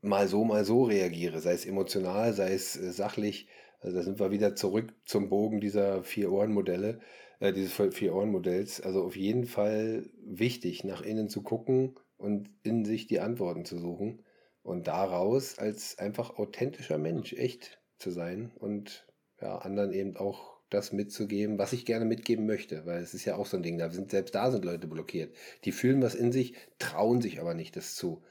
mal 0.00 0.26
so, 0.26 0.44
mal 0.44 0.64
so 0.64 0.82
reagiere, 0.82 1.40
sei 1.40 1.52
es 1.52 1.64
emotional, 1.64 2.32
sei 2.32 2.52
es 2.54 2.76
äh, 2.76 2.90
sachlich. 2.90 3.48
Also 3.80 3.96
da 3.96 4.02
sind 4.02 4.18
wir 4.18 4.30
wieder 4.30 4.56
zurück 4.56 4.92
zum 5.04 5.28
Bogen 5.28 5.60
dieser 5.60 6.02
Vier-Ohren-Modelle, 6.02 7.00
äh, 7.40 7.52
dieses 7.52 7.72
Vier-Ohren-Modells. 7.72 8.80
Also 8.80 9.04
auf 9.04 9.16
jeden 9.16 9.44
Fall 9.44 10.10
wichtig, 10.24 10.84
nach 10.84 11.02
innen 11.02 11.28
zu 11.28 11.42
gucken 11.42 11.98
und 12.16 12.50
in 12.62 12.84
sich 12.84 13.06
die 13.06 13.20
Antworten 13.20 13.64
zu 13.64 13.78
suchen 13.78 14.24
und 14.62 14.86
daraus 14.88 15.58
als 15.58 15.98
einfach 15.98 16.38
authentischer 16.38 16.98
Mensch 16.98 17.32
echt 17.32 17.80
zu 17.96 18.10
sein 18.10 18.52
und 18.56 19.06
ja, 19.40 19.58
anderen 19.58 19.92
eben 19.92 20.16
auch 20.16 20.58
das 20.70 20.92
mitzugeben, 20.92 21.58
was 21.58 21.72
ich 21.72 21.86
gerne 21.86 22.04
mitgeben 22.04 22.44
möchte, 22.44 22.84
weil 22.84 23.02
es 23.02 23.14
ist 23.14 23.24
ja 23.24 23.36
auch 23.36 23.46
so 23.46 23.56
ein 23.56 23.62
Ding, 23.62 23.78
da 23.78 23.88
sind 23.90 24.10
selbst 24.10 24.34
da 24.34 24.50
sind 24.50 24.64
Leute 24.64 24.86
blockiert. 24.86 25.34
Die 25.64 25.72
fühlen 25.72 26.02
was 26.02 26.14
in 26.14 26.32
sich, 26.32 26.54
trauen 26.78 27.22
sich 27.22 27.40
aber 27.40 27.54
nicht, 27.54 27.76
das 27.76 27.94
zu 27.94 28.22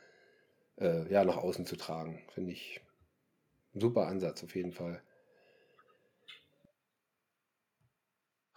äh, 0.79 1.11
ja, 1.11 1.23
nach 1.25 1.37
außen 1.37 1.65
zu 1.65 1.75
tragen. 1.75 2.21
Finde 2.33 2.51
ich 2.51 2.81
ein 3.73 3.79
super 3.79 4.07
Ansatz 4.07 4.43
auf 4.43 4.55
jeden 4.55 4.71
Fall. 4.71 5.01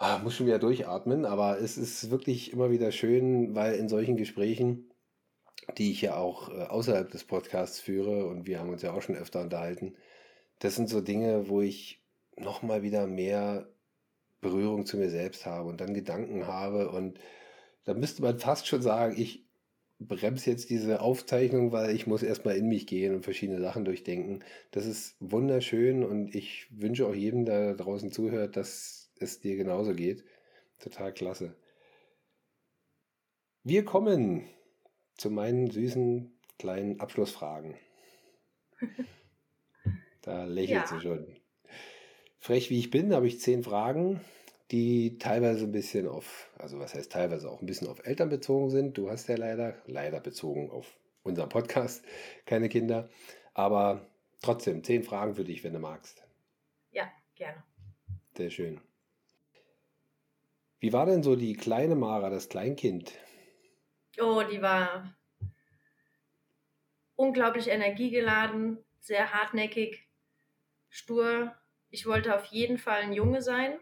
Ah, 0.03 0.19
muss 0.19 0.35
schon 0.35 0.47
wieder 0.47 0.59
durchatmen, 0.59 1.27
aber 1.27 1.61
es 1.61 1.77
ist 1.77 2.11
wirklich 2.11 2.55
immer 2.55 2.71
wieder 2.71 2.91
schön, 2.91 3.55
weil 3.55 3.75
in 3.75 3.91
solchen 3.91 4.17
Gesprächen, 4.17 4.89
die 5.77 5.91
ich 5.93 6.01
ja 6.01 6.17
auch 6.17 6.49
äh, 6.49 6.63
außerhalb 6.69 7.11
des 7.11 7.25
Podcasts 7.25 7.81
führe 7.81 8.25
und 8.27 8.47
wir 8.47 8.61
haben 8.61 8.71
uns 8.71 8.81
ja 8.81 8.93
auch 8.95 9.03
schon 9.03 9.15
öfter 9.17 9.43
unterhalten, 9.43 9.95
das 10.61 10.77
sind 10.77 10.89
so 10.89 11.03
Dinge, 11.03 11.51
wo 11.51 11.61
ich 11.61 12.03
nochmal 12.39 12.83
wieder 12.83 13.07
mehr 13.07 13.69
Berührung 14.41 14.87
zu 14.87 14.97
mir 14.97 15.11
selbst 15.11 15.45
habe 15.47 15.69
und 15.69 15.83
dann 15.83 15.93
Gedanken 15.95 16.47
habe 16.47 16.91
und 16.91 17.21
da 17.85 17.95
müsste 17.95 18.23
man 18.23 18.39
fast 18.39 18.69
schon 18.69 18.83
sagen, 18.83 19.15
ich 19.21 19.47
bremse 19.99 20.51
jetzt 20.51 20.71
diese 20.71 21.03
Aufzeichnung, 21.03 21.73
weil 21.73 21.95
ich 21.95 22.07
muss 22.07 22.23
erstmal 22.23 22.57
in 22.57 22.69
mich 22.69 22.87
gehen 22.87 23.15
und 23.15 23.25
verschiedene 23.25 23.61
Sachen 23.61 23.85
durchdenken. 23.85 24.41
Das 24.71 24.87
ist 24.87 25.17
wunderschön 25.21 26.05
und 26.05 26.35
ich 26.35 26.69
wünsche 26.71 27.07
auch 27.07 27.15
jedem, 27.15 27.45
der 27.45 27.75
draußen 27.75 28.11
zuhört, 28.13 28.57
dass 28.57 29.00
es 29.21 29.41
dir 29.41 29.57
genauso 29.57 29.95
geht. 29.95 30.25
Total 30.79 31.13
klasse. 31.13 31.55
Wir 33.63 33.85
kommen 33.85 34.49
zu 35.17 35.31
meinen 35.31 35.71
süßen 35.71 36.33
kleinen 36.59 37.01
Abschlussfragen. 37.01 37.77
Da 40.23 40.45
lächelt 40.45 40.83
ja. 40.83 40.87
sie 40.87 41.01
schon. 41.01 41.35
Frech 42.41 42.69
wie 42.69 42.79
ich 42.79 42.91
bin, 42.91 43.15
habe 43.15 43.27
ich 43.27 43.41
zehn 43.41 43.63
Fragen 43.63 44.21
die 44.71 45.19
teilweise 45.19 45.65
ein 45.65 45.73
bisschen 45.73 46.07
auf, 46.07 46.51
also 46.59 46.79
was 46.79 46.95
heißt 46.95 47.11
teilweise 47.11 47.51
auch 47.51 47.61
ein 47.61 47.67
bisschen 47.67 47.89
auf 47.89 48.07
Eltern 48.07 48.29
bezogen 48.29 48.71
sind. 48.71 48.97
Du 48.97 49.11
hast 49.11 49.29
ja 49.29 49.37
leider, 49.37 49.75
leider 49.87 50.21
bezogen 50.21 50.71
auf 50.71 50.87
unseren 51.23 51.49
Podcast, 51.49 52.05
keine 52.47 52.69
Kinder. 52.69 53.09
Aber 53.53 54.07
trotzdem, 54.43 54.85
zehn 54.85 55.03
Fragen 55.03 55.35
für 55.35 55.45
dich, 55.45 55.65
wenn 55.65 55.73
du 55.73 55.81
magst. 55.81 56.23
Ja, 56.93 57.11
gerne. 57.35 57.63
Sehr 58.37 58.51
schön. 58.51 58.81
Wie 60.81 60.93
war 60.93 61.07
denn 61.07 61.23
so 61.23 61.37
die 61.37 61.53
kleine 61.55 61.95
Mara, 61.95 62.29
das 62.29 62.49
Kleinkind? 62.49 63.13
Oh, 64.21 64.43
die 64.49 64.63
war 64.63 65.17
unglaublich 67.15 67.69
energiegeladen, 67.69 68.79
sehr 69.01 69.33
hartnäckig, 69.33 70.09
stur. 70.91 71.57
Ich 71.91 72.07
wollte 72.07 72.37
auf 72.37 72.47
jeden 72.47 72.79
Fall 72.79 73.03
ein 73.03 73.13
Junge 73.13 73.43
sein 73.43 73.81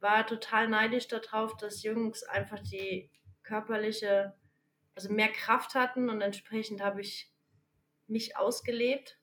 war 0.00 0.26
total 0.26 0.68
neidisch 0.68 1.08
darauf, 1.08 1.56
dass 1.56 1.82
Jungs 1.82 2.22
einfach 2.22 2.58
die 2.60 3.10
körperliche, 3.42 4.34
also 4.94 5.12
mehr 5.12 5.30
Kraft 5.30 5.74
hatten 5.74 6.08
und 6.10 6.20
entsprechend 6.22 6.82
habe 6.82 7.00
ich 7.00 7.32
mich 8.08 8.36
ausgelebt 8.36 9.20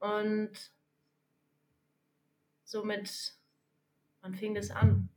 und 0.00 0.72
somit, 2.64 3.34
wann 4.22 4.34
fing 4.34 4.54
das 4.54 4.70
an? 4.70 5.10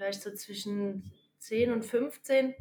Vielleicht 0.00 0.22
so 0.22 0.32
zwischen 0.32 1.12
10 1.40 1.72
und 1.72 1.82
15 1.82 2.54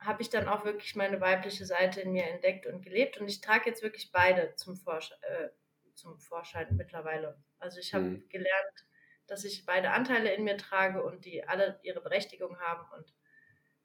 habe 0.00 0.20
ich 0.20 0.28
dann 0.28 0.48
auch 0.48 0.66
wirklich 0.66 0.94
meine 0.94 1.18
weibliche 1.18 1.64
Seite 1.64 2.02
in 2.02 2.12
mir 2.12 2.24
entdeckt 2.24 2.66
und 2.66 2.82
gelebt 2.82 3.16
und 3.18 3.26
ich 3.26 3.40
trage 3.40 3.70
jetzt 3.70 3.82
wirklich 3.82 4.12
beide 4.12 4.54
zum, 4.56 4.76
Vorschein, 4.76 5.16
äh, 5.22 5.48
zum 5.94 6.18
Vorschein 6.18 6.76
mittlerweile. 6.76 7.42
Also 7.58 7.80
ich 7.80 7.94
habe 7.94 8.04
mhm. 8.04 8.28
gelernt, 8.28 8.86
dass 9.28 9.44
ich 9.44 9.64
beide 9.64 9.92
Anteile 9.92 10.34
in 10.34 10.44
mir 10.44 10.58
trage 10.58 11.02
und 11.02 11.24
die 11.24 11.42
alle 11.48 11.80
ihre 11.84 12.02
Berechtigung 12.02 12.58
haben 12.58 12.86
und 12.98 13.14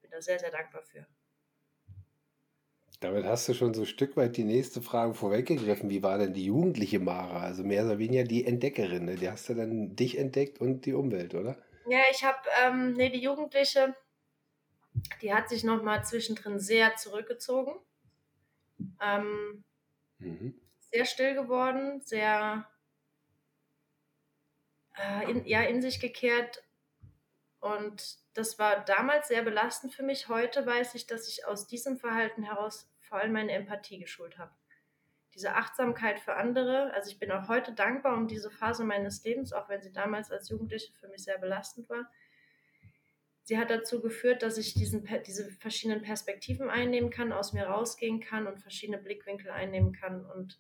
bin 0.02 0.12
da 0.12 0.22
sehr, 0.22 0.38
sehr 0.38 0.52
dankbar 0.52 0.84
für. 0.84 1.08
Damit 3.00 3.24
hast 3.24 3.48
du 3.48 3.54
schon 3.54 3.74
so 3.74 3.84
ein 3.84 3.88
Stück 3.88 4.18
weit 4.18 4.36
die 4.36 4.44
nächste 4.44 4.82
Frage 4.82 5.14
vorweggegriffen. 5.14 5.90
Wie 5.90 6.04
war 6.04 6.18
denn 6.18 6.34
die 6.34 6.48
jugendliche 6.48 7.00
Mara? 7.00 7.44
Also 7.44 7.64
mehr 7.64 7.86
oder 7.86 7.98
weniger 7.98 8.26
die 8.26 8.46
Entdeckerin. 8.46 9.06
Ne? 9.06 9.16
Die 9.16 9.30
hast 9.30 9.48
du 9.48 9.54
dann 9.54 9.96
dich 9.96 10.18
entdeckt 10.18 10.60
und 10.60 10.86
die 10.86 10.94
Umwelt, 10.94 11.34
oder? 11.34 11.58
Ja, 11.88 12.02
ich 12.12 12.24
habe, 12.24 12.40
ähm, 12.64 12.94
nee, 12.94 13.10
die 13.10 13.22
Jugendliche, 13.22 13.96
die 15.22 15.34
hat 15.34 15.50
sich 15.50 15.64
nochmal 15.64 16.04
zwischendrin 16.04 16.60
sehr 16.60 16.96
zurückgezogen. 16.96 17.76
Ähm, 19.02 19.64
mhm. 20.18 20.60
Sehr 20.80 21.06
still 21.06 21.36
geworden, 21.36 22.02
sehr 22.02 22.68
äh, 24.98 25.30
in, 25.30 25.46
ja, 25.46 25.62
in 25.62 25.82
sich 25.82 26.00
gekehrt. 26.00 26.64
Und 27.60 28.18
das 28.34 28.60
war 28.60 28.84
damals 28.86 29.28
sehr 29.28 29.44
belastend 29.44 29.94
für 29.94 30.04
mich. 30.04 30.28
Heute 30.28 30.66
weiß 30.66 30.96
ich, 30.96 31.08
dass 31.08 31.28
ich 31.28 31.46
aus 31.46 31.68
diesem 31.68 31.98
Verhalten 31.98 32.44
heraus 32.44 32.90
vor 33.00 33.20
allem 33.20 33.34
meine 33.34 33.52
Empathie 33.52 34.00
geschult 34.00 34.38
habe. 34.38 34.52
Diese 35.36 35.54
Achtsamkeit 35.54 36.20
für 36.20 36.36
andere. 36.36 36.94
Also 36.94 37.12
ich 37.12 37.20
bin 37.20 37.32
auch 37.32 37.48
heute 37.50 37.74
dankbar 37.74 38.16
um 38.16 38.28
diese 38.28 38.50
Phase 38.50 38.84
meines 38.84 39.24
Lebens, 39.24 39.54
auch 39.54 39.70
wenn 39.70 39.82
sie 39.82 39.92
damals 39.92 40.32
als 40.32 40.50
Jugendliche 40.50 40.94
für 40.94 41.08
mich 41.10 41.24
sehr 41.24 41.38
belastend 41.38 41.90
war. 41.90 42.10
Sie 43.44 43.60
hat 43.60 43.70
dazu 43.70 44.02
geführt, 44.02 44.42
dass 44.42 44.58
ich 44.58 44.74
diesen, 44.74 45.08
diese 45.28 45.52
verschiedenen 45.52 46.02
Perspektiven 46.02 46.70
einnehmen 46.70 47.12
kann, 47.12 47.32
aus 47.32 47.54
mir 47.54 47.68
rausgehen 47.68 48.20
kann 48.20 48.48
und 48.48 48.60
verschiedene 48.60 48.98
Blickwinkel 48.98 49.52
einnehmen 49.52 49.94
kann. 49.94 50.26
Und 50.26 50.60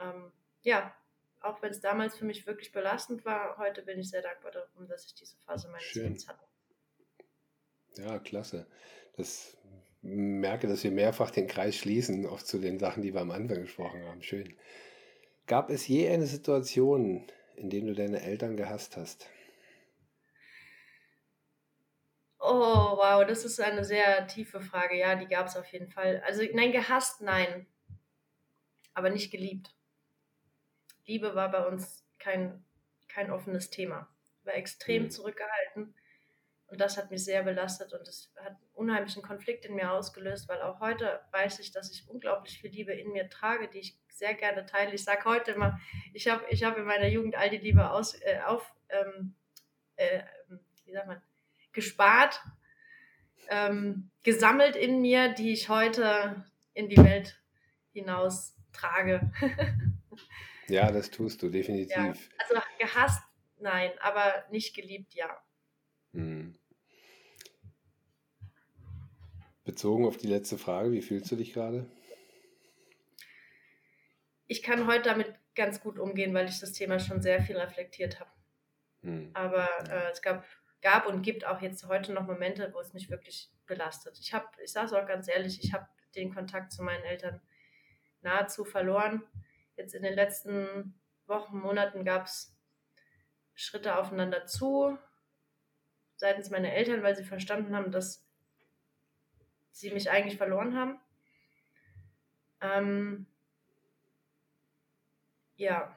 ähm, 0.00 0.32
ja, 0.62 0.92
auch 1.40 1.62
wenn 1.62 1.70
es 1.70 1.80
damals 1.80 2.16
für 2.16 2.24
mich 2.24 2.46
wirklich 2.46 2.72
belastend 2.72 3.24
war, 3.24 3.58
heute 3.58 3.82
bin 3.82 4.00
ich 4.00 4.10
sehr 4.10 4.22
dankbar 4.22 4.50
darum, 4.50 4.88
dass 4.88 5.06
ich 5.06 5.14
diese 5.14 5.36
Phase 5.46 5.68
meines 5.68 5.84
Schön. 5.84 6.04
Lebens 6.04 6.26
hatte. 6.26 6.44
Ja, 7.96 8.18
klasse. 8.18 8.66
Das 9.16 9.56
merke, 10.04 10.68
dass 10.68 10.84
wir 10.84 10.90
mehrfach 10.90 11.30
den 11.30 11.46
Kreis 11.46 11.76
schließen, 11.76 12.26
auch 12.26 12.42
zu 12.42 12.58
den 12.58 12.78
Sachen, 12.78 13.02
die 13.02 13.14
wir 13.14 13.22
am 13.22 13.30
Anfang 13.30 13.62
gesprochen 13.62 14.04
haben. 14.04 14.22
Schön. 14.22 14.54
Gab 15.46 15.70
es 15.70 15.88
je 15.88 16.08
eine 16.08 16.26
Situation, 16.26 17.26
in 17.56 17.70
der 17.70 17.80
du 17.80 17.94
deine 17.94 18.22
Eltern 18.22 18.56
gehasst 18.56 18.96
hast? 18.96 19.28
Oh, 22.38 22.98
wow, 22.98 23.26
das 23.26 23.46
ist 23.46 23.58
eine 23.60 23.84
sehr 23.84 24.26
tiefe 24.26 24.60
Frage. 24.60 24.98
Ja, 24.98 25.14
die 25.14 25.26
gab 25.26 25.46
es 25.46 25.56
auf 25.56 25.66
jeden 25.72 25.88
Fall. 25.88 26.22
Also, 26.26 26.42
nein, 26.52 26.72
gehasst, 26.72 27.22
nein. 27.22 27.66
Aber 28.92 29.08
nicht 29.08 29.30
geliebt. 29.30 29.74
Liebe 31.06 31.34
war 31.34 31.50
bei 31.50 31.66
uns 31.66 32.04
kein, 32.18 32.62
kein 33.08 33.30
offenes 33.30 33.70
Thema. 33.70 34.08
War 34.42 34.54
extrem 34.54 35.04
mhm. 35.04 35.10
zurückgehalten. 35.10 35.94
Und 36.74 36.80
das 36.80 36.96
hat 36.96 37.12
mich 37.12 37.22
sehr 37.22 37.44
belastet 37.44 37.92
und 37.92 38.08
es 38.08 38.32
hat 38.44 38.56
unheimlichen 38.72 39.22
Konflikt 39.22 39.64
in 39.64 39.76
mir 39.76 39.92
ausgelöst, 39.92 40.48
weil 40.48 40.60
auch 40.60 40.80
heute 40.80 41.20
weiß 41.30 41.60
ich, 41.60 41.70
dass 41.70 41.92
ich 41.92 42.08
unglaublich 42.08 42.58
viel 42.58 42.72
Liebe 42.72 42.92
in 42.92 43.12
mir 43.12 43.30
trage, 43.30 43.68
die 43.68 43.78
ich 43.78 43.96
sehr 44.08 44.34
gerne 44.34 44.66
teile. 44.66 44.92
Ich 44.92 45.04
sage 45.04 45.24
heute 45.24 45.52
immer, 45.52 45.78
ich 46.14 46.26
habe 46.26 46.44
ich 46.48 46.64
hab 46.64 46.76
in 46.76 46.82
meiner 46.82 47.06
Jugend 47.06 47.36
all 47.36 47.48
die 47.48 47.58
Liebe 47.58 47.88
aus, 47.88 48.20
äh, 48.22 48.40
auf, 48.44 48.74
ähm, 48.88 49.36
äh, 49.94 50.24
wie 50.84 50.90
sagt 50.90 51.06
man, 51.06 51.22
gespart, 51.70 52.42
ähm, 53.50 54.10
gesammelt 54.24 54.74
in 54.74 55.00
mir, 55.00 55.28
die 55.28 55.52
ich 55.52 55.68
heute 55.68 56.44
in 56.72 56.88
die 56.88 56.96
Welt 56.96 57.40
hinaus 57.92 58.56
trage. 58.72 59.30
Ja, 60.66 60.90
das 60.90 61.10
tust 61.10 61.42
du 61.42 61.50
definitiv. 61.50 61.94
Ja, 61.94 62.14
also 62.38 62.66
gehasst, 62.78 63.22
nein, 63.58 63.90
aber 64.00 64.46
nicht 64.50 64.74
geliebt, 64.74 65.12
ja. 65.12 65.28
Hm. 66.14 66.56
Bezogen 69.64 70.06
auf 70.06 70.16
die 70.16 70.26
letzte 70.26 70.58
Frage, 70.58 70.92
wie 70.92 71.02
fühlst 71.02 71.30
du 71.30 71.36
dich 71.36 71.52
gerade? 71.52 71.86
Ich 74.46 74.62
kann 74.62 74.86
heute 74.86 75.08
damit 75.08 75.34
ganz 75.54 75.80
gut 75.80 75.98
umgehen, 75.98 76.34
weil 76.34 76.48
ich 76.48 76.60
das 76.60 76.72
Thema 76.72 76.98
schon 76.98 77.22
sehr 77.22 77.42
viel 77.42 77.56
reflektiert 77.56 78.20
habe. 78.20 78.30
Hm. 79.02 79.30
Aber 79.32 79.68
äh, 79.88 80.10
es 80.12 80.20
gab, 80.20 80.44
gab 80.82 81.06
und 81.06 81.22
gibt 81.22 81.46
auch 81.46 81.62
jetzt 81.62 81.86
heute 81.88 82.12
noch 82.12 82.26
Momente, 82.26 82.70
wo 82.74 82.80
es 82.80 82.92
mich 82.92 83.08
wirklich 83.10 83.50
belastet. 83.66 84.18
Ich 84.20 84.34
habe, 84.34 84.46
ich 84.62 84.72
sage 84.72 84.86
es 84.86 84.92
auch 84.92 85.06
ganz 85.06 85.28
ehrlich, 85.28 85.62
ich 85.62 85.72
habe 85.72 85.86
den 86.14 86.34
Kontakt 86.34 86.72
zu 86.72 86.82
meinen 86.82 87.04
Eltern 87.04 87.40
nahezu 88.20 88.64
verloren 88.64 89.22
jetzt 89.76 89.94
in 89.94 90.02
den 90.02 90.14
letzten 90.14 90.94
Wochen, 91.26 91.58
Monaten 91.58 92.04
gab 92.04 92.26
es 92.26 92.56
Schritte 93.54 93.98
aufeinander 93.98 94.46
zu 94.46 94.98
seitens 96.16 96.50
meiner 96.50 96.72
Eltern, 96.72 97.02
weil 97.02 97.16
sie 97.16 97.24
verstanden 97.24 97.74
haben, 97.74 97.90
dass 97.90 98.26
sie 99.74 99.90
mich 99.90 100.10
eigentlich 100.10 100.38
verloren 100.38 100.76
haben. 100.76 101.00
Ähm, 102.60 103.26
ja. 105.56 105.94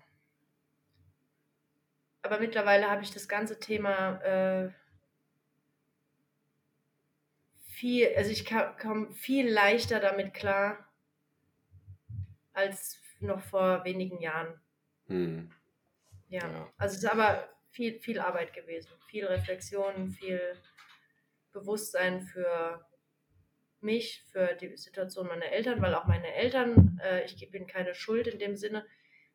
Aber 2.23 2.39
mittlerweile 2.39 2.89
habe 2.89 3.03
ich 3.03 3.11
das 3.11 3.30
ganze 3.30 3.59
Thema 3.59 4.19
äh, 4.21 4.71
viel, 7.67 8.13
also 8.17 8.32
ich 8.32 8.45
komme 8.45 9.13
viel 9.13 9.47
leichter 9.49 9.99
damit 9.99 10.34
klar 10.34 10.91
als 12.53 12.99
noch 13.19 13.41
vor 13.41 13.86
wenigen 13.86 14.19
Jahren. 14.19 14.59
Hm. 15.05 15.51
Ja. 16.30 16.47
ja. 16.47 16.73
Also 16.78 16.95
es 16.95 17.03
ist 17.03 17.09
aber 17.09 17.47
viel, 17.69 17.99
viel 17.99 18.19
Arbeit 18.19 18.53
gewesen, 18.53 18.89
viel 19.07 19.25
Reflexion, 19.25 20.09
viel 20.09 20.41
Bewusstsein 21.53 22.21
für 22.21 22.84
mich, 23.88 24.23
für 24.31 24.53
die 24.55 24.75
Situation 24.75 25.27
meiner 25.27 25.45
Eltern, 25.45 25.81
weil 25.81 25.95
auch 25.95 26.05
meine 26.05 26.33
Eltern, 26.33 26.99
äh, 27.03 27.25
ich 27.25 27.49
bin 27.49 27.65
keine 27.65 27.95
Schuld 27.95 28.27
in 28.27 28.38
dem 28.38 28.57
Sinne, 28.57 28.85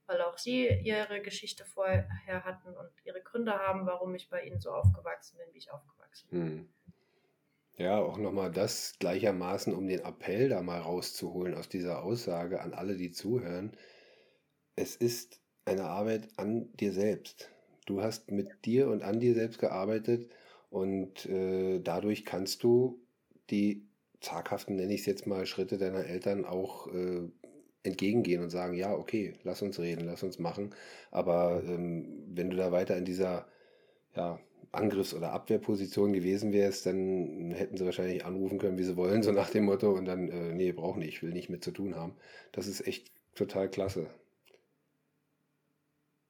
weil 0.06 0.20
auch 0.20 0.36
sie 0.36 0.68
ihre 0.68 1.22
Geschichte 1.22 1.64
vorher 1.64 2.44
hatten 2.44 2.68
und 2.68 2.90
ihre 3.04 3.22
Gründe 3.22 3.52
haben, 3.52 3.86
warum 3.86 4.14
ich 4.14 4.28
bei 4.28 4.42
ihnen 4.44 4.60
so 4.60 4.70
aufgewachsen 4.70 5.38
bin, 5.38 5.46
wie 5.54 5.58
ich 5.58 5.72
aufgewachsen 5.72 6.28
bin. 6.30 6.40
Hm. 6.40 6.68
Ja, 7.78 7.98
auch 7.98 8.18
nochmal 8.18 8.50
das 8.50 8.98
gleichermaßen, 8.98 9.74
um 9.74 9.88
den 9.88 10.00
Appell 10.00 10.50
da 10.50 10.60
mal 10.62 10.80
rauszuholen 10.80 11.54
aus 11.54 11.68
dieser 11.70 12.02
Aussage 12.02 12.60
an 12.60 12.74
alle, 12.74 12.96
die 12.96 13.10
zuhören. 13.10 13.72
Es 14.76 14.94
ist 14.94 15.40
eine 15.64 15.84
Arbeit 15.84 16.28
an 16.36 16.70
dir 16.76 16.92
selbst. 16.92 17.50
Du 17.86 18.02
hast 18.02 18.30
mit 18.30 18.66
dir 18.66 18.88
und 18.88 19.02
an 19.02 19.20
dir 19.20 19.34
selbst 19.34 19.58
gearbeitet 19.58 20.30
und 20.68 21.26
äh, 21.26 21.80
dadurch 21.80 22.24
kannst 22.24 22.62
du 22.62 23.02
die 23.50 23.88
zaghaften, 24.22 24.76
nenne 24.76 24.94
ich 24.94 25.00
es 25.00 25.06
jetzt 25.06 25.26
mal, 25.26 25.46
Schritte 25.46 25.78
deiner 25.78 26.06
Eltern 26.06 26.44
auch 26.44 26.88
äh, 26.88 27.28
entgegengehen 27.82 28.42
und 28.42 28.50
sagen, 28.50 28.74
ja, 28.74 28.92
okay, 28.92 29.34
lass 29.42 29.62
uns 29.62 29.78
reden, 29.78 30.06
lass 30.06 30.22
uns 30.22 30.38
machen. 30.38 30.74
Aber 31.10 31.62
ähm, 31.66 32.24
wenn 32.28 32.50
du 32.50 32.56
da 32.56 32.72
weiter 32.72 32.96
in 32.96 33.04
dieser 33.04 33.46
ja, 34.14 34.38
Angriffs- 34.70 35.14
oder 35.14 35.32
Abwehrposition 35.32 36.12
gewesen 36.12 36.52
wärst, 36.52 36.86
dann 36.86 37.50
hätten 37.52 37.76
sie 37.76 37.84
wahrscheinlich 37.84 38.24
anrufen 38.24 38.58
können, 38.58 38.78
wie 38.78 38.84
sie 38.84 38.96
wollen, 38.96 39.22
so 39.22 39.32
nach 39.32 39.50
dem 39.50 39.64
Motto, 39.64 39.92
und 39.92 40.06
dann, 40.06 40.28
äh, 40.28 40.54
nee, 40.54 40.72
brauch 40.72 40.96
nicht, 40.96 41.08
ich 41.08 41.22
will 41.22 41.32
nicht 41.32 41.50
mit 41.50 41.64
zu 41.64 41.72
tun 41.72 41.96
haben. 41.96 42.14
Das 42.52 42.66
ist 42.66 42.86
echt 42.86 43.10
total 43.34 43.68
klasse. 43.68 44.08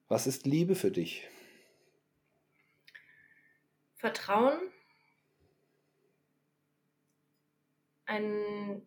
Was 0.09 0.27
ist 0.27 0.47
Liebe 0.47 0.75
für 0.75 0.91
dich? 0.91 1.29
Vertrauen, 3.95 4.59
ein 8.13 8.87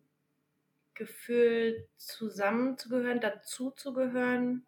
Gefühl 0.94 1.88
zusammenzugehören, 1.96 3.20
dazuzugehören, 3.20 4.66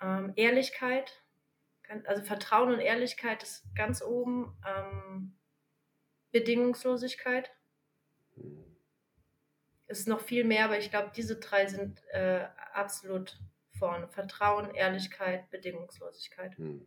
ähm, 0.00 0.32
Ehrlichkeit, 0.36 1.22
also 2.04 2.22
Vertrauen 2.22 2.72
und 2.72 2.80
Ehrlichkeit 2.80 3.42
ist 3.42 3.64
ganz 3.76 4.02
oben, 4.02 4.56
ähm, 4.66 5.36
Bedingungslosigkeit. 6.32 7.50
Es 9.86 10.00
ist 10.00 10.08
noch 10.08 10.20
viel 10.20 10.44
mehr, 10.44 10.64
aber 10.64 10.78
ich 10.78 10.90
glaube, 10.90 11.12
diese 11.14 11.36
drei 11.36 11.66
sind 11.66 12.02
äh, 12.08 12.46
absolut 12.72 13.38
vorne. 13.78 14.08
Vertrauen, 14.08 14.74
Ehrlichkeit, 14.74 15.48
Bedingungslosigkeit. 15.50 16.58
Hm. 16.58 16.84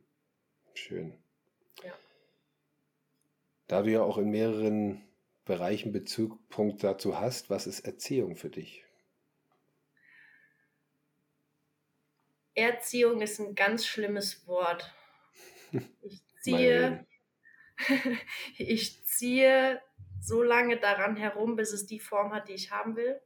Schön. 0.73 1.17
Ja. 1.83 1.93
Da 3.67 3.83
du 3.83 3.91
ja 3.91 4.01
auch 4.01 4.17
in 4.17 4.31
mehreren 4.31 5.08
Bereichen 5.49 5.91
Bezugpunkt 5.91 6.83
dazu 6.83 7.19
hast, 7.19 7.49
was 7.49 7.65
ist 7.65 7.79
Erziehung 7.79 8.35
für 8.35 8.51
dich? 8.51 8.85
Erziehung 12.53 13.19
ist 13.21 13.39
ein 13.39 13.55
ganz 13.55 13.87
schlimmes 13.87 14.45
Wort. 14.47 14.93
Ich 16.03 16.21
ziehe, 16.41 17.05
ich 18.57 19.03
ziehe 19.05 19.81
so 20.21 20.43
lange 20.43 20.79
daran 20.79 21.15
herum, 21.15 21.55
bis 21.55 21.73
es 21.73 21.87
die 21.87 21.99
Form 21.99 22.31
hat, 22.31 22.47
die 22.47 22.53
ich 22.53 22.69
haben 22.69 22.95
will. 22.95 23.19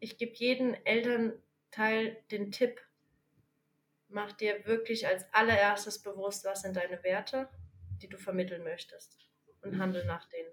Ich 0.00 0.18
gebe 0.18 0.34
jedem 0.34 0.74
Elternteil 0.84 2.22
den 2.32 2.50
Tipp, 2.50 2.80
mach 4.08 4.32
dir 4.32 4.66
wirklich 4.66 5.06
als 5.06 5.32
allererstes 5.32 6.02
bewusst, 6.02 6.44
was 6.44 6.62
sind 6.62 6.76
deine 6.76 7.02
Werte, 7.04 7.48
die 8.02 8.08
du 8.08 8.18
vermitteln 8.18 8.64
möchtest 8.64 9.25
und 9.66 9.78
handel 9.78 10.04
nach 10.04 10.28
denen. 10.28 10.50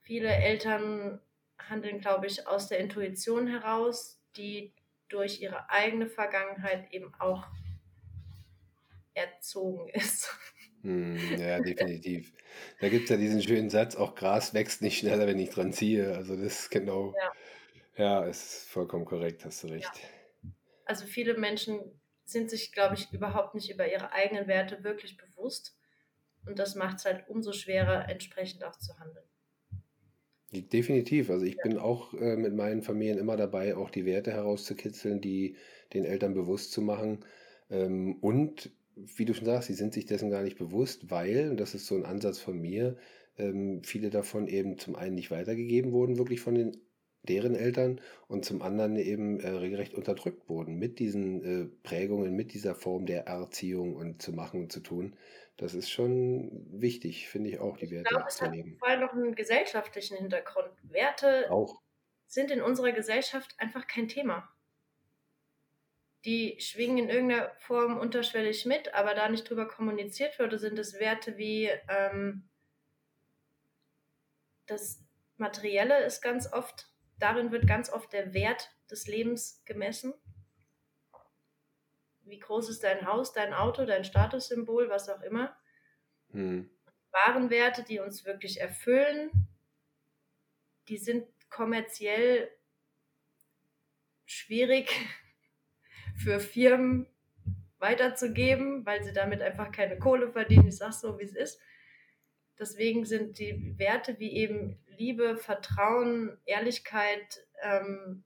Viele 0.00 0.28
Eltern 0.28 1.20
handeln, 1.58 2.00
glaube 2.00 2.26
ich, 2.26 2.46
aus 2.46 2.68
der 2.68 2.78
Intuition 2.78 3.46
heraus, 3.46 4.20
die 4.36 4.72
durch 5.08 5.40
ihre 5.40 5.70
eigene 5.70 6.06
Vergangenheit 6.06 6.92
eben 6.92 7.12
auch 7.18 7.46
erzogen 9.14 9.88
ist. 9.90 10.34
Hm, 10.82 11.16
ja, 11.38 11.60
definitiv. 11.60 12.32
Da 12.80 12.88
gibt 12.88 13.04
es 13.04 13.10
ja 13.10 13.16
diesen 13.16 13.42
schönen 13.42 13.70
Satz, 13.70 13.96
auch 13.96 14.14
Gras 14.14 14.54
wächst 14.54 14.82
nicht 14.82 14.98
schneller, 14.98 15.26
wenn 15.26 15.38
ich 15.38 15.50
dran 15.50 15.72
ziehe. 15.72 16.14
Also 16.14 16.36
das 16.36 16.60
ist 16.60 16.70
genau, 16.70 17.14
ja, 17.96 18.22
ja 18.22 18.24
ist 18.24 18.68
vollkommen 18.68 19.04
korrekt, 19.04 19.44
hast 19.44 19.64
du 19.64 19.68
recht. 19.68 19.84
Ja. 19.84 20.50
Also 20.84 21.06
viele 21.06 21.36
Menschen 21.36 21.80
sind 22.24 22.50
sich, 22.50 22.72
glaube 22.72 22.94
ich, 22.94 23.10
überhaupt 23.12 23.54
nicht 23.54 23.70
über 23.70 23.90
ihre 23.90 24.12
eigenen 24.12 24.46
Werte 24.46 24.84
wirklich 24.84 25.16
bewusst. 25.16 25.77
Und 26.48 26.58
das 26.58 26.74
macht 26.74 26.98
es 26.98 27.04
halt 27.04 27.28
umso 27.28 27.52
schwerer, 27.52 28.08
entsprechend 28.08 28.64
auch 28.64 28.76
zu 28.76 28.98
handeln. 28.98 29.24
Definitiv. 30.50 31.28
Also 31.28 31.44
ich 31.44 31.56
ja. 31.56 31.62
bin 31.64 31.78
auch 31.78 32.14
äh, 32.14 32.36
mit 32.36 32.54
meinen 32.54 32.82
Familien 32.82 33.18
immer 33.18 33.36
dabei, 33.36 33.76
auch 33.76 33.90
die 33.90 34.06
Werte 34.06 34.32
herauszukitzeln, 34.32 35.20
die 35.20 35.56
den 35.92 36.04
Eltern 36.04 36.34
bewusst 36.34 36.72
zu 36.72 36.80
machen. 36.80 37.24
Ähm, 37.70 38.16
und 38.20 38.70
wie 38.96 39.26
du 39.26 39.34
schon 39.34 39.44
sagst, 39.44 39.68
sie 39.68 39.74
sind 39.74 39.92
sich 39.92 40.06
dessen 40.06 40.30
gar 40.30 40.42
nicht 40.42 40.58
bewusst, 40.58 41.10
weil, 41.10 41.50
und 41.50 41.60
das 41.60 41.74
ist 41.74 41.86
so 41.86 41.94
ein 41.94 42.06
Ansatz 42.06 42.38
von 42.38 42.58
mir, 42.58 42.96
ähm, 43.36 43.82
viele 43.84 44.10
davon 44.10 44.48
eben 44.48 44.78
zum 44.78 44.96
einen 44.96 45.14
nicht 45.14 45.30
weitergegeben 45.30 45.92
wurden, 45.92 46.18
wirklich 46.18 46.40
von 46.40 46.54
den 46.54 46.78
deren 47.28 47.54
Eltern 47.54 48.00
und 48.26 48.44
zum 48.44 48.62
anderen 48.62 48.96
eben 48.96 49.40
äh, 49.40 49.50
regelrecht 49.50 49.94
unterdrückt 49.94 50.48
wurden 50.48 50.78
mit 50.78 50.98
diesen 50.98 51.42
äh, 51.42 51.66
Prägungen, 51.82 52.34
mit 52.34 52.54
dieser 52.54 52.74
Form 52.74 53.06
der 53.06 53.26
Erziehung 53.26 53.94
und 53.96 54.22
zu 54.22 54.32
machen 54.32 54.62
und 54.62 54.72
zu 54.72 54.80
tun. 54.80 55.14
Das 55.58 55.74
ist 55.74 55.90
schon 55.90 56.50
wichtig, 56.70 57.28
finde 57.28 57.50
ich 57.50 57.58
auch, 57.58 57.76
die 57.76 57.90
Werte 57.90 58.08
glaube, 58.08 58.26
es 58.28 58.40
hat 58.40 58.54
vor 58.78 58.88
allem 58.88 59.00
noch 59.00 59.12
einen 59.12 59.34
gesellschaftlichen 59.34 60.16
Hintergrund. 60.16 60.70
Werte 60.82 61.50
auch. 61.50 61.82
sind 62.26 62.50
in 62.50 62.62
unserer 62.62 62.92
Gesellschaft 62.92 63.54
einfach 63.58 63.86
kein 63.86 64.08
Thema. 64.08 64.48
Die 66.24 66.56
schwingen 66.60 66.98
in 66.98 67.10
irgendeiner 67.10 67.50
Form 67.58 67.98
unterschwellig 67.98 68.64
mit, 68.66 68.94
aber 68.94 69.14
da 69.14 69.28
nicht 69.28 69.48
drüber 69.50 69.68
kommuniziert 69.68 70.38
wurde, 70.38 70.58
sind 70.58 70.78
es 70.78 70.98
Werte 70.98 71.36
wie 71.36 71.70
ähm, 71.88 72.48
das 74.66 75.04
Materielle 75.36 76.04
ist 76.04 76.22
ganz 76.22 76.52
oft 76.52 76.88
darin 77.18 77.52
wird 77.52 77.66
ganz 77.66 77.90
oft 77.90 78.12
der 78.12 78.32
Wert 78.32 78.70
des 78.90 79.06
Lebens 79.06 79.62
gemessen. 79.64 80.14
Wie 82.28 82.38
groß 82.38 82.68
ist 82.68 82.84
dein 82.84 83.06
Haus, 83.06 83.32
dein 83.32 83.54
Auto, 83.54 83.84
dein 83.84 84.04
Statussymbol, 84.04 84.88
was 84.88 85.08
auch 85.08 85.22
immer. 85.22 85.56
Hm. 86.30 86.70
Warenwerte, 87.10 87.82
die 87.82 88.00
uns 88.00 88.24
wirklich 88.24 88.60
erfüllen, 88.60 89.30
die 90.88 90.98
sind 90.98 91.26
kommerziell 91.50 92.50
schwierig 94.26 94.90
für 96.16 96.40
Firmen 96.40 97.06
weiterzugeben, 97.78 98.84
weil 98.84 99.02
sie 99.04 99.12
damit 99.12 99.40
einfach 99.40 99.70
keine 99.70 99.98
Kohle 99.98 100.30
verdienen. 100.30 100.68
Ich 100.68 100.76
sage 100.76 100.92
so, 100.92 101.18
wie 101.18 101.24
es 101.24 101.34
ist. 101.34 101.60
Deswegen 102.58 103.04
sind 103.04 103.38
die 103.38 103.78
Werte 103.78 104.18
wie 104.18 104.32
eben 104.32 104.78
Liebe, 104.86 105.36
Vertrauen, 105.36 106.36
Ehrlichkeit, 106.44 107.46
ähm, 107.62 108.24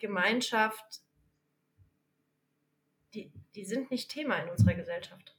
Gemeinschaft, 0.00 1.00
die, 3.14 3.32
die 3.54 3.64
sind 3.64 3.90
nicht 3.90 4.10
Thema 4.10 4.38
in 4.38 4.50
unserer 4.50 4.74
Gesellschaft. 4.74 5.36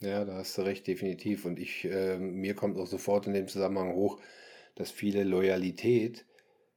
Ja, 0.00 0.24
da 0.24 0.34
hast 0.34 0.58
du 0.58 0.62
recht, 0.62 0.86
definitiv. 0.86 1.44
Und 1.44 1.58
ich, 1.58 1.84
äh, 1.84 2.18
mir 2.18 2.54
kommt 2.54 2.78
auch 2.78 2.86
sofort 2.86 3.26
in 3.26 3.34
dem 3.34 3.48
Zusammenhang 3.48 3.94
hoch, 3.94 4.20
dass 4.74 4.90
viele 4.90 5.24
Loyalität 5.24 6.26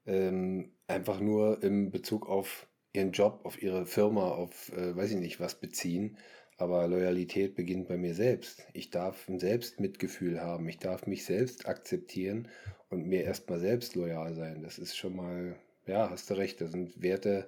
ähm, 0.05 0.71
einfach 0.88 1.19
nur 1.19 1.61
im 1.63 1.91
Bezug 1.91 2.29
auf 2.29 2.67
ihren 2.93 3.11
Job, 3.11 3.41
auf 3.43 3.61
ihre 3.61 3.85
Firma, 3.85 4.29
auf 4.29 4.71
äh, 4.73 4.95
weiß 4.95 5.11
ich 5.11 5.17
nicht 5.17 5.39
was 5.39 5.55
beziehen 5.55 6.17
aber 6.57 6.88
Loyalität 6.88 7.55
beginnt 7.55 7.88
bei 7.88 7.97
mir 7.97 8.15
selbst. 8.15 8.67
Ich 8.73 8.89
darf 8.89 9.29
ein 9.29 9.39
Selbstmitgefühl 9.39 10.41
haben. 10.41 10.67
Ich 10.67 10.79
darf 10.79 11.05
mich 11.05 11.23
selbst 11.23 11.67
akzeptieren 11.67 12.47
und 12.89 13.05
mir 13.05 13.23
erstmal 13.23 13.59
selbst 13.59 13.95
loyal 13.95 14.33
sein. 14.33 14.63
Das 14.63 14.79
ist 14.79 14.97
schon 14.97 15.15
mal, 15.15 15.55
ja, 15.85 16.09
hast 16.09 16.29
du 16.29 16.33
recht. 16.33 16.59
Das 16.59 16.71
sind 16.71 17.01
Werte, 17.01 17.47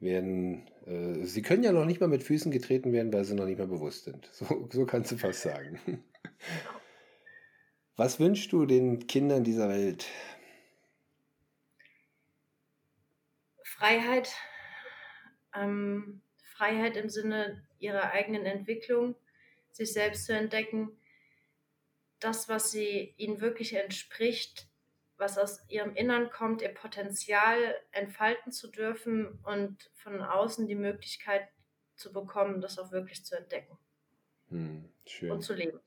werden, 0.00 0.68
äh, 0.86 1.24
sie 1.24 1.42
können 1.42 1.62
ja 1.62 1.72
noch 1.72 1.84
nicht 1.84 2.00
mal 2.00 2.08
mit 2.08 2.22
Füßen 2.22 2.50
getreten 2.50 2.92
werden, 2.92 3.12
weil 3.12 3.24
sie 3.24 3.34
noch 3.34 3.46
nicht 3.46 3.58
mal 3.58 3.66
bewusst 3.66 4.04
sind. 4.04 4.28
So, 4.32 4.68
so 4.72 4.86
kannst 4.86 5.12
du 5.12 5.16
fast 5.16 5.42
sagen. 5.42 5.80
Was 7.96 8.18
wünschst 8.18 8.52
du 8.52 8.66
den 8.66 9.06
Kindern 9.06 9.44
dieser 9.44 9.68
Welt? 9.68 10.06
Freiheit. 13.62 14.34
Ähm, 15.54 16.22
Freiheit 16.42 16.96
im 16.96 17.08
Sinne 17.08 17.64
ihrer 17.78 18.10
eigenen 18.10 18.46
Entwicklung, 18.46 19.14
sich 19.70 19.92
selbst 19.92 20.26
zu 20.26 20.32
entdecken, 20.34 20.96
das, 22.20 22.48
was 22.48 22.70
sie 22.70 23.14
ihnen 23.16 23.40
wirklich 23.40 23.74
entspricht, 23.74 24.68
was 25.16 25.38
aus 25.38 25.62
ihrem 25.68 25.94
Innern 25.94 26.30
kommt, 26.30 26.62
ihr 26.62 26.74
Potenzial 26.74 27.76
entfalten 27.92 28.52
zu 28.52 28.68
dürfen 28.68 29.38
und 29.44 29.90
von 29.94 30.20
außen 30.20 30.66
die 30.66 30.74
Möglichkeit 30.74 31.48
zu 31.94 32.12
bekommen, 32.12 32.60
das 32.60 32.78
auch 32.78 32.90
wirklich 32.90 33.24
zu 33.24 33.36
entdecken. 33.36 33.78
Hm. 34.48 34.88
Und 35.30 35.42
zu 35.42 35.54
leben. 35.54 35.80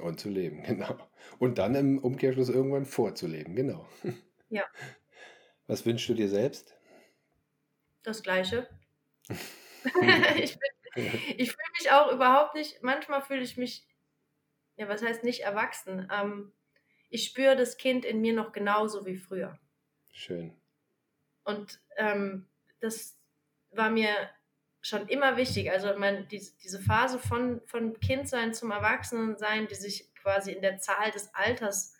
Und 0.00 0.20
zu 0.20 0.28
leben, 0.28 0.62
genau. 0.66 0.96
Und 1.38 1.58
dann 1.58 1.74
im 1.74 1.98
Umkehrschluss 1.98 2.48
irgendwann 2.48 2.86
vorzuleben, 2.86 3.54
genau. 3.54 3.88
Ja. 4.48 4.64
Was 5.66 5.84
wünschst 5.84 6.08
du 6.08 6.14
dir 6.14 6.28
selbst? 6.28 6.76
Das 8.04 8.22
Gleiche. 8.22 8.68
ich, 10.36 10.56
ich 10.94 11.50
fühle 11.50 11.72
mich 11.80 11.90
auch 11.90 12.12
überhaupt 12.12 12.54
nicht, 12.54 12.80
manchmal 12.80 13.22
fühle 13.22 13.42
ich 13.42 13.56
mich, 13.56 13.88
ja, 14.76 14.88
was 14.88 15.02
heißt 15.02 15.24
nicht 15.24 15.40
erwachsen? 15.40 16.08
Ähm, 16.12 16.52
ich 17.08 17.24
spüre 17.24 17.56
das 17.56 17.76
Kind 17.76 18.04
in 18.04 18.20
mir 18.20 18.32
noch 18.32 18.52
genauso 18.52 19.06
wie 19.06 19.16
früher. 19.16 19.58
Schön. 20.12 20.56
Und 21.44 21.80
ähm, 21.96 22.46
das 22.80 23.18
war 23.70 23.90
mir 23.90 24.12
schon 24.80 25.08
immer 25.08 25.36
wichtig. 25.36 25.70
Also 25.70 25.96
mein, 25.98 26.28
die, 26.28 26.44
diese 26.62 26.80
Phase 26.80 27.18
von, 27.18 27.60
von 27.66 27.98
Kindsein 28.00 28.54
zum 28.54 28.70
Erwachsenensein, 28.70 29.66
die 29.68 29.74
sich 29.74 30.14
quasi 30.14 30.52
in 30.52 30.62
der 30.62 30.78
Zahl 30.78 31.10
des 31.10 31.34
Alters 31.34 31.94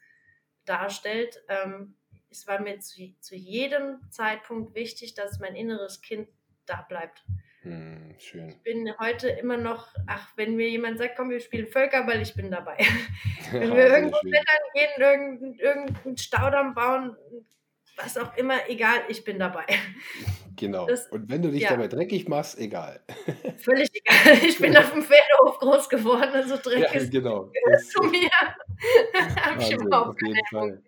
darstellt, 0.65 1.43
ähm, 1.49 1.97
es 2.29 2.47
war 2.47 2.61
mir 2.61 2.81
zu, 2.81 3.15
zu 3.21 3.35
jedem 3.35 4.01
Zeitpunkt 4.11 4.75
wichtig, 4.75 5.15
dass 5.15 5.39
mein 5.39 5.57
inneres 5.57 6.03
Kind 6.03 6.29
da 6.67 6.83
bleibt. 6.83 7.25
Hm, 7.67 8.15
schön. 8.21 8.49
Ich 8.49 8.63
bin 8.63 8.97
heute 9.01 9.29
immer 9.29 9.57
noch, 9.57 9.89
ach, 10.07 10.29
wenn 10.37 10.55
mir 10.55 10.69
jemand 10.69 10.99
sagt, 10.99 11.17
komm, 11.17 11.31
wir 11.31 11.41
spielen 11.41 11.67
Völkerball, 11.67 12.23
ich 12.23 12.33
bin 12.35 12.49
dabei. 12.49 12.77
wenn 13.51 13.75
wir 13.75 13.89
irgendwo 13.89 14.19
klettern 14.19 14.63
gehen, 14.73 14.89
irgendeinen 14.97 15.59
irgendein 15.59 16.17
Staudamm 16.17 16.75
bauen, 16.75 17.17
was 17.97 18.17
auch 18.19 18.37
immer, 18.37 18.69
egal, 18.69 19.01
ich 19.09 19.25
bin 19.25 19.41
dabei. 19.41 19.65
Genau. 20.55 20.87
Das, 20.87 21.09
und 21.09 21.29
wenn 21.29 21.43
du 21.43 21.51
dich 21.51 21.63
ja. 21.63 21.71
dabei 21.71 21.89
dreckig 21.89 22.29
machst, 22.29 22.57
egal. 22.57 23.01
Völlig 23.59 23.91
egal. 23.93 24.39
Ich 24.47 24.59
bin 24.61 24.77
auf 24.77 24.93
dem 24.93 25.03
Pferdehof 25.03 25.59
groß 25.59 25.89
geworden, 25.89 26.31
also 26.35 26.57
Dreck 26.63 26.95
ja, 26.95 27.05
genau. 27.05 27.51
ist 27.75 27.91
zu 27.91 28.05
mir. 28.05 28.31
Hab 29.45 29.61
ich 29.61 29.73
überhaupt 29.73 30.11
auf 30.11 30.23
jeden 30.23 30.47
Fall. 30.53 30.83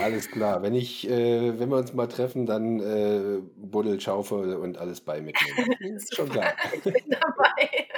Alles 0.00 0.30
klar. 0.30 0.62
Wenn 0.62 0.74
ich, 0.74 1.08
äh, 1.08 1.58
wenn 1.58 1.68
wir 1.70 1.76
uns 1.76 1.92
mal 1.92 2.06
treffen, 2.06 2.46
dann 2.46 2.80
äh, 2.80 3.40
Buddel, 3.56 4.00
Schaufel 4.00 4.54
und 4.56 4.78
alles 4.78 5.00
bei 5.00 5.20
mitnehmen. 5.20 5.72
ist 5.96 6.14
schon 6.14 6.28
klar. 6.28 6.54
Ich 6.72 6.82
bin 6.82 7.04
dabei. 7.08 7.88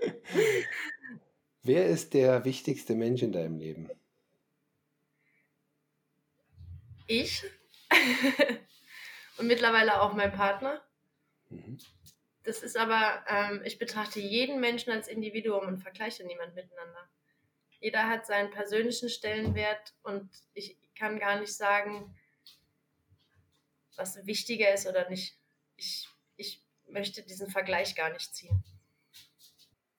Wer 1.62 1.86
ist 1.86 2.14
der 2.14 2.44
wichtigste 2.44 2.94
Mensch 2.94 3.22
in 3.22 3.32
deinem 3.32 3.58
Leben? 3.58 3.90
Ich. 7.06 7.44
und 9.38 9.46
mittlerweile 9.46 10.00
auch 10.00 10.14
mein 10.14 10.32
Partner. 10.32 10.80
Mhm. 11.50 11.78
Das 12.44 12.62
ist 12.62 12.76
aber, 12.76 13.24
ähm, 13.28 13.62
ich 13.64 13.78
betrachte 13.78 14.20
jeden 14.20 14.60
Menschen 14.60 14.92
als 14.92 15.08
Individuum 15.08 15.66
und 15.66 15.78
vergleiche 15.78 16.24
niemand 16.24 16.54
miteinander. 16.54 17.08
Jeder 17.80 18.08
hat 18.08 18.26
seinen 18.26 18.50
persönlichen 18.50 19.08
Stellenwert 19.08 19.94
und 20.02 20.30
ich 20.54 20.76
kann 20.98 21.18
gar 21.18 21.40
nicht 21.40 21.54
sagen, 21.54 22.14
was 23.96 24.26
wichtiger 24.26 24.72
ist 24.72 24.86
oder 24.86 25.08
nicht. 25.08 25.38
Ich, 25.76 26.08
ich 26.36 26.62
möchte 26.88 27.22
diesen 27.22 27.48
Vergleich 27.48 27.94
gar 27.94 28.12
nicht 28.12 28.34
ziehen. 28.34 28.62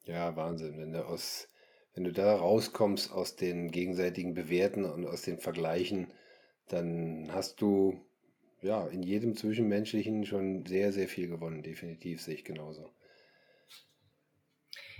Ja, 0.04 0.36
Wahnsinn. 0.36 0.78
Wenn 0.78 0.93
du, 0.93 1.06
aus, 1.06 1.48
wenn 1.93 2.04
du 2.04 2.12
da 2.12 2.36
rauskommst 2.36 3.12
aus 3.12 3.36
den 3.36 3.72
gegenseitigen 3.72 4.34
Bewerten 4.34 4.86
und 4.86 5.06
aus 5.06 5.24
den 5.24 5.39
Vergleichen, 5.39 6.14
dann 6.68 7.30
hast 7.32 7.62
du 7.62 8.00
ja 8.62 8.88
in 8.88 9.04
jedem 9.04 9.36
Zwischenmenschlichen 9.36 10.26
schon 10.26 10.66
sehr, 10.66 10.93
sehr 10.93 11.08
viel 11.08 11.28
gewonnen. 11.28 11.64
Definitiv 11.64 12.22
sehe 12.22 12.36
ich 12.36 12.45
genauso. 12.45 12.89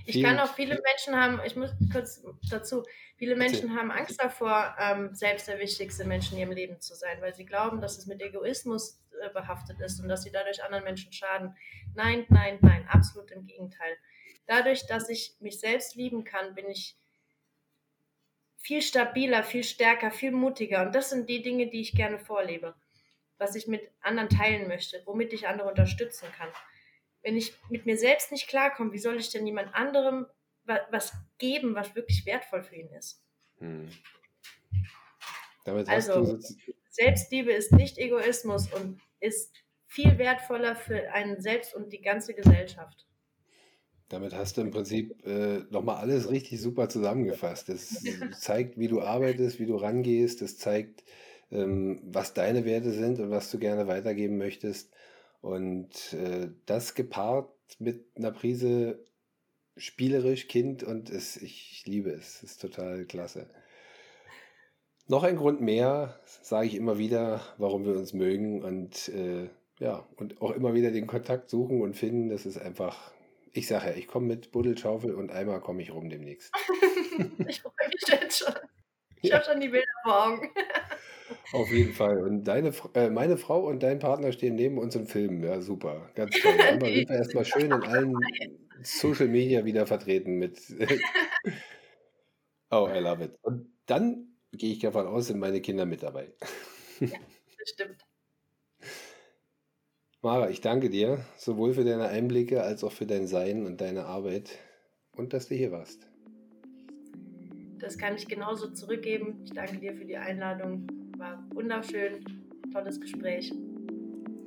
Ich 0.08 0.22
kann 0.22 0.40
auch 0.40 0.54
viele 0.54 0.80
Menschen 0.82 1.16
haben, 1.22 1.42
ich 1.46 1.58
muss 1.58 1.72
kurz 1.92 2.24
dazu, 2.50 2.84
viele 3.18 3.36
Menschen 3.36 3.76
haben 3.76 3.92
Angst 3.92 4.22
davor, 4.24 4.74
ähm, 4.80 5.14
selbst 5.14 5.50
der 5.50 5.60
wichtigste 5.60 6.06
Mensch 6.06 6.32
in 6.32 6.38
ihrem 6.38 6.52
Leben 6.52 6.80
zu 6.80 6.96
sein, 6.96 7.22
weil 7.22 7.36
sie 7.36 7.46
glauben, 7.46 7.82
dass 7.82 7.98
es 7.98 8.06
mit 8.06 8.22
Egoismus 8.22 9.04
äh, 9.22 9.30
behaftet 9.32 9.82
ist 9.82 10.00
und 10.00 10.08
dass 10.08 10.24
sie 10.24 10.32
dadurch 10.32 10.64
anderen 10.64 10.86
Menschen 10.86 11.12
schaden. 11.12 11.58
Nein, 11.94 12.26
nein, 12.30 12.58
nein, 12.62 12.88
absolut 12.88 13.32
im 13.32 13.46
Gegenteil. 13.46 13.98
Dadurch, 14.46 14.88
dass 14.88 15.10
ich 15.10 15.36
mich 15.42 15.60
selbst 15.60 15.96
lieben 15.96 16.24
kann, 16.24 16.56
bin 16.56 16.70
ich 16.70 16.96
viel 18.56 18.82
stabiler, 18.82 19.44
viel 19.44 19.64
stärker, 19.66 20.10
viel 20.10 20.32
mutiger. 20.32 20.84
Und 20.84 20.96
das 20.96 21.10
sind 21.10 21.28
die 21.30 21.42
Dinge, 21.42 21.68
die 21.70 21.82
ich 21.82 21.92
gerne 21.92 22.18
vorlebe, 22.18 22.76
was 23.38 23.56
ich 23.56 23.68
mit 23.68 23.92
anderen 24.00 24.30
teilen 24.30 24.70
möchte, 24.70 25.02
womit 25.06 25.34
ich 25.34 25.50
andere 25.50 25.68
unterstützen 25.68 26.28
kann 26.38 26.50
wenn 27.28 27.36
ich 27.36 27.54
mit 27.70 27.86
mir 27.86 27.98
selbst 27.98 28.32
nicht 28.32 28.48
klarkomme, 28.48 28.94
wie 28.94 29.00
soll 29.00 29.18
ich 29.18 29.30
denn 29.30 29.46
jemand 29.46 29.76
anderem 29.76 30.28
was 30.64 31.12
geben, 31.38 31.76
was 31.76 31.94
wirklich 31.94 32.26
wertvoll 32.26 32.64
für 32.64 32.76
ihn 32.76 32.90
ist? 32.94 33.22
Hm. 33.60 33.90
also, 35.66 36.40
Selbstliebe 36.90 37.52
ist 37.52 37.74
nicht 37.74 37.98
Egoismus 37.98 38.72
und 38.72 39.02
ist 39.20 39.54
viel 39.88 40.18
wertvoller 40.18 40.78
für 40.78 41.12
einen 41.12 41.42
selbst 41.42 41.76
und 41.76 41.92
die 41.92 42.02
ganze 42.02 42.34
Gesellschaft. 42.34 43.06
Damit 44.08 44.34
hast 44.34 44.56
du 44.56 44.62
im 44.62 44.72
Prinzip 44.72 45.26
äh, 45.26 45.66
nochmal 45.70 45.98
alles 45.98 46.30
richtig 46.30 46.62
super 46.62 46.88
zusammengefasst. 46.88 47.68
Das 47.68 48.06
zeigt, 48.40 48.80
wie 48.80 48.88
du 48.88 49.02
arbeitest, 49.02 49.60
wie 49.60 49.66
du 49.66 49.76
rangehst. 49.76 50.42
Das 50.42 50.58
zeigt, 50.58 51.04
ähm, 51.52 52.00
was 52.06 52.34
deine 52.34 52.64
Werte 52.64 52.92
sind 52.92 53.20
und 53.20 53.32
was 53.32 53.52
du 53.52 53.60
gerne 53.60 53.88
weitergeben 53.88 54.38
möchtest. 54.38 54.94
Und 55.42 56.14
äh, 56.14 56.50
das 56.66 56.96
gepaart 56.96 57.50
mit 57.80 58.06
einer 58.16 58.32
Prise 58.32 59.06
spielerisch, 59.78 60.48
Kind 60.48 60.84
und 60.84 61.10
es, 61.10 61.38
ich 61.38 61.84
liebe 61.86 62.12
es. 62.12 62.38
Es 62.38 62.52
ist 62.52 62.62
total 62.62 63.06
klasse. 63.06 63.50
Noch 65.08 65.24
ein 65.24 65.38
Grund 65.38 65.62
mehr, 65.62 66.20
sage 66.42 66.68
ich 66.68 66.76
immer 66.76 66.98
wieder, 66.98 67.42
warum 67.58 67.86
wir 67.86 67.96
uns 67.96 68.14
mögen 68.14 68.62
und 68.64 69.08
äh, 69.10 69.50
ja, 69.80 70.08
und 70.16 70.42
auch 70.42 70.52
immer 70.52 70.74
wieder 70.74 70.92
den 70.92 71.08
Kontakt 71.08 71.50
suchen 71.50 71.82
und 71.82 71.96
finden. 71.96 72.30
Das 72.30 72.46
ist 72.46 72.58
einfach, 72.58 73.14
ich 73.54 73.68
sage 73.68 73.92
ja, 73.92 73.96
ich 73.96 74.08
komme 74.08 74.28
mit 74.28 74.52
Buddelschaufel 74.52 75.14
und 75.14 75.32
einmal 75.32 75.62
komme 75.62 75.82
ich 75.82 75.94
rum 75.94 76.10
demnächst. 76.10 76.52
ich 77.48 77.62
freue 77.62 77.88
mich 77.88 78.08
jetzt 78.08 78.40
schon. 78.40 78.54
Ich 79.22 79.34
habe 79.34 79.44
schon 79.44 79.60
die 79.60 79.70
Bilder 79.70 79.86
vor 80.04 80.28
Augen. 80.28 80.50
Auf 81.54 81.72
jeden 81.72 81.94
Fall. 81.94 82.22
Und 82.24 82.44
deine, 82.46 82.72
äh, 82.94 83.10
meine 83.10 83.38
Frau 83.38 83.66
und 83.68 83.84
dein 83.84 84.00
Partner 84.00 84.32
stehen 84.32 84.56
neben 84.56 84.78
uns 84.78 84.96
im 84.96 85.08
Film. 85.08 85.44
Ja, 85.44 85.62
super. 85.62 86.10
Ganz 86.16 86.36
toll. 86.42 86.54
Dann 86.58 86.80
sind 86.80 87.10
wir 87.10 87.16
erstmal 87.16 87.46
schön 87.46 87.66
in 87.66 87.74
allen 87.74 88.16
Social 88.82 89.28
Media 89.28 89.66
wieder 89.66 89.88
vertreten 89.88 90.38
mit. 90.38 90.60
oh, 92.72 92.88
I 92.94 93.00
love 93.00 93.24
it. 93.24 93.38
Und 93.42 93.72
dann 93.86 94.28
gehe 94.52 94.72
ich 94.72 94.80
davon 94.80 95.08
aus, 95.08 95.28
sind 95.28 95.40
meine 95.40 95.62
Kinder 95.62 95.86
mit 95.86 96.04
dabei. 96.04 96.34
ja, 97.00 97.18
bestimmt. 97.58 98.04
Mara, 100.22 100.50
ich 100.50 100.62
danke 100.62 100.90
dir 100.90 101.24
sowohl 101.38 101.74
für 101.74 101.86
deine 101.86 102.08
Einblicke 102.08 102.62
als 102.64 102.84
auch 102.84 102.92
für 102.92 103.06
dein 103.06 103.28
Sein 103.28 103.66
und 103.66 103.82
deine 103.82 104.06
Arbeit 104.06 104.58
und 105.12 105.34
dass 105.34 105.48
du 105.48 105.56
hier 105.56 105.72
warst. 105.72 106.07
Das 107.80 107.98
kann 107.98 108.16
ich 108.16 108.28
genauso 108.28 108.72
zurückgeben. 108.72 109.36
Ich 109.46 109.52
danke 109.52 109.78
dir 109.78 109.94
für 109.94 110.06
die 110.06 110.18
Einladung. 110.18 110.88
War 111.18 111.44
wunderschön, 111.54 112.24
tolles 112.72 113.00
Gespräch. 113.00 113.54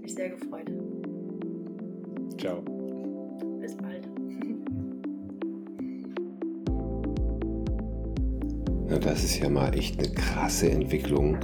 Mich 0.00 0.14
sehr 0.14 0.30
gefreut. 0.30 0.70
Ciao. 2.38 2.62
Bis 3.60 3.76
bald. 3.76 4.08
Na, 8.88 8.98
das 8.98 9.22
ist 9.22 9.38
ja 9.38 9.48
mal 9.48 9.72
echt 9.78 9.98
eine 9.98 10.12
krasse 10.12 10.70
Entwicklung. 10.70 11.38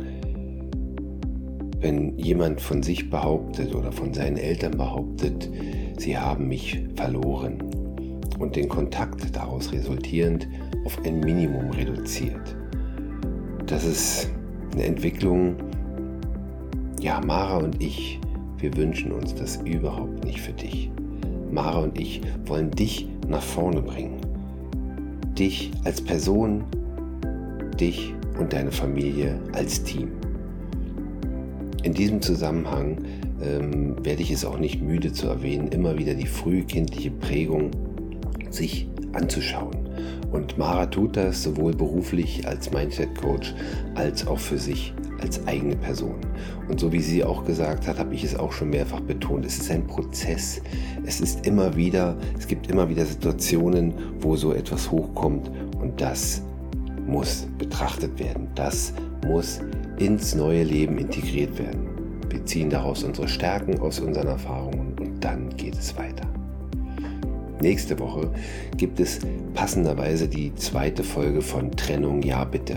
Wenn 1.79 2.19
jemand 2.19 2.61
von 2.61 2.83
sich 2.83 3.09
behauptet 3.11 3.75
oder 3.75 3.93
von 3.93 4.13
seinen 4.13 4.39
Eltern 4.39 4.73
behauptet, 4.73 5.49
sie 5.99 6.19
haben 6.19 6.49
mich 6.49 6.83
verloren 6.97 7.66
und 8.39 8.57
den 8.57 8.69
Kontakt 8.69 9.35
daraus 9.35 9.73
resultierend 9.73 10.49
auf 10.85 10.99
ein 11.05 11.21
Minimum 11.21 11.71
reduziert. 11.71 12.57
Das 13.67 13.85
ist 13.85 14.31
eine 14.73 14.85
Entwicklung, 14.85 15.57
ja, 17.01 17.21
Mara 17.21 17.59
und 17.59 17.83
ich, 17.83 18.21
wir 18.59 18.77
wünschen 18.77 19.13
uns 19.13 19.35
das 19.35 19.57
überhaupt 19.65 20.25
nicht 20.25 20.41
für 20.41 20.53
dich. 20.53 20.91
Mara 21.51 21.81
und 21.81 21.99
ich 21.99 22.21
wollen 22.47 22.71
dich 22.71 23.09
nach 23.29 23.43
vorne 23.43 23.83
bringen. 23.83 24.21
Dich 25.39 25.71
als 25.85 26.01
Person, 26.01 26.65
dich 27.79 28.15
und 28.39 28.53
deine 28.53 28.73
Familie 28.73 29.39
als 29.53 29.83
Team. 29.83 30.09
In 31.83 31.93
diesem 31.93 32.21
Zusammenhang 32.21 32.99
ähm, 33.43 33.97
werde 34.05 34.23
ich 34.23 34.31
es 34.31 34.45
auch 34.45 34.59
nicht 34.59 34.83
müde 34.83 35.13
zu 35.13 35.29
erwähnen, 35.29 35.69
immer 35.69 35.99
wieder 35.99 36.15
die 36.15 36.27
frühkindliche 36.27 37.11
Prägung 37.11 37.71
sich 38.57 38.89
anzuschauen. 39.13 39.77
Und 40.33 40.59
Mara 40.59 40.87
tut 40.87 41.17
das 41.17 41.43
sowohl 41.43 41.73
beruflich 41.73 42.47
als 42.47 42.73
Mindset 42.73 43.15
Coach 43.21 43.55
als 43.95 44.27
auch 44.27 44.39
für 44.39 44.59
sich 44.59 44.93
als 45.21 45.47
eigene 45.47 45.77
Person. 45.77 46.17
Und 46.69 46.81
so 46.81 46.93
wie 46.93 47.01
sie 47.01 47.25
auch 47.25 47.45
gesagt 47.45 47.87
hat, 47.87 47.99
habe 47.99 48.15
ich 48.15 48.25
es 48.25 48.37
auch 48.37 48.53
schon 48.53 48.71
mehrfach 48.71 49.01
betont. 49.01 49.47
Es 49.47 49.59
ist 49.59 49.71
ein 49.71 49.87
Prozess. 49.87 50.61
Es 51.05 51.21
ist 51.21 51.47
immer 51.47 51.77
wieder, 51.77 52.17
es 52.39 52.47
gibt 52.47 52.71
immer 52.71 52.89
wieder 52.89 53.07
Situationen, 53.07 53.95
wo 54.21 54.37
so 54.37 54.53
etwas 54.53 54.91
hochkommt 54.91 55.51
und 55.81 56.01
das 56.01 56.43
muss 57.07 57.47
betrachtet 57.59 58.19
werden. 58.19 58.49
Das 58.55 58.93
muss 59.25 59.61
ins 59.99 60.35
neue 60.35 60.65
Leben 60.65 60.99
integriert 60.99 61.59
werden. 61.59 61.89
Wir 62.29 62.45
ziehen 62.45 62.69
daraus 62.69 63.05
unsere 63.05 63.29
Stärken 63.29 63.79
aus 63.79 64.01
unseren 64.01 64.27
Erfahrungen 64.27 64.97
und 64.99 65.25
dann 65.25 65.49
geht 65.57 65.75
es 65.79 65.97
weiter. 65.97 66.36
Nächste 67.61 67.99
Woche 67.99 68.31
gibt 68.77 69.01
es 69.01 69.21
passenderweise 69.55 70.29
die 70.29 70.55
zweite 70.57 71.03
Folge 71.03 71.41
von 71.41 71.71
Trennung 71.71 72.23
Ja 72.23 72.45
bitte. 72.45 72.77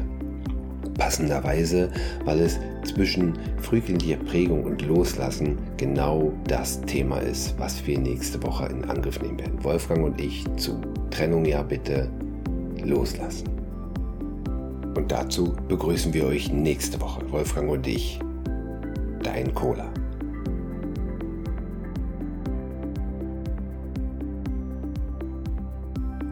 Passenderweise, 0.98 1.92
weil 2.26 2.40
es 2.40 2.60
zwischen 2.86 3.34
frühkindlicher 3.62 4.18
Prägung 4.18 4.64
und 4.64 4.82
Loslassen 4.82 5.58
genau 5.78 6.32
das 6.48 6.82
Thema 6.82 7.18
ist, 7.20 7.56
was 7.58 7.86
wir 7.86 8.00
nächste 8.00 8.42
Woche 8.44 8.68
in 8.68 8.86
Angriff 8.86 9.22
nehmen 9.22 9.40
werden. 9.40 9.64
Wolfgang 9.64 10.04
und 10.04 10.20
ich 10.20 10.46
zu 10.56 10.80
Trennung 11.10 11.46
Ja 11.46 11.62
bitte 11.62 12.10
loslassen. 12.84 13.50
Und 14.96 15.12
dazu 15.12 15.56
begrüßen 15.68 16.14
wir 16.14 16.26
euch 16.26 16.52
nächste 16.52 17.00
Woche, 17.02 17.22
Wolfgang 17.32 17.70
und 17.70 17.86
ich, 17.86 18.20
dein 19.24 19.54
Cola. 19.54 19.90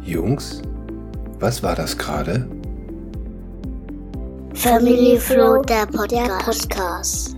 Jungs, 0.08 0.62
was 1.40 1.62
war 1.62 1.76
das 1.76 1.98
gerade? 1.98 2.48
Family 4.54 5.20
Flow, 5.20 5.62
der 5.64 5.86
Podcast. 5.86 6.12
Der 6.12 6.38
Podcast. 6.40 7.37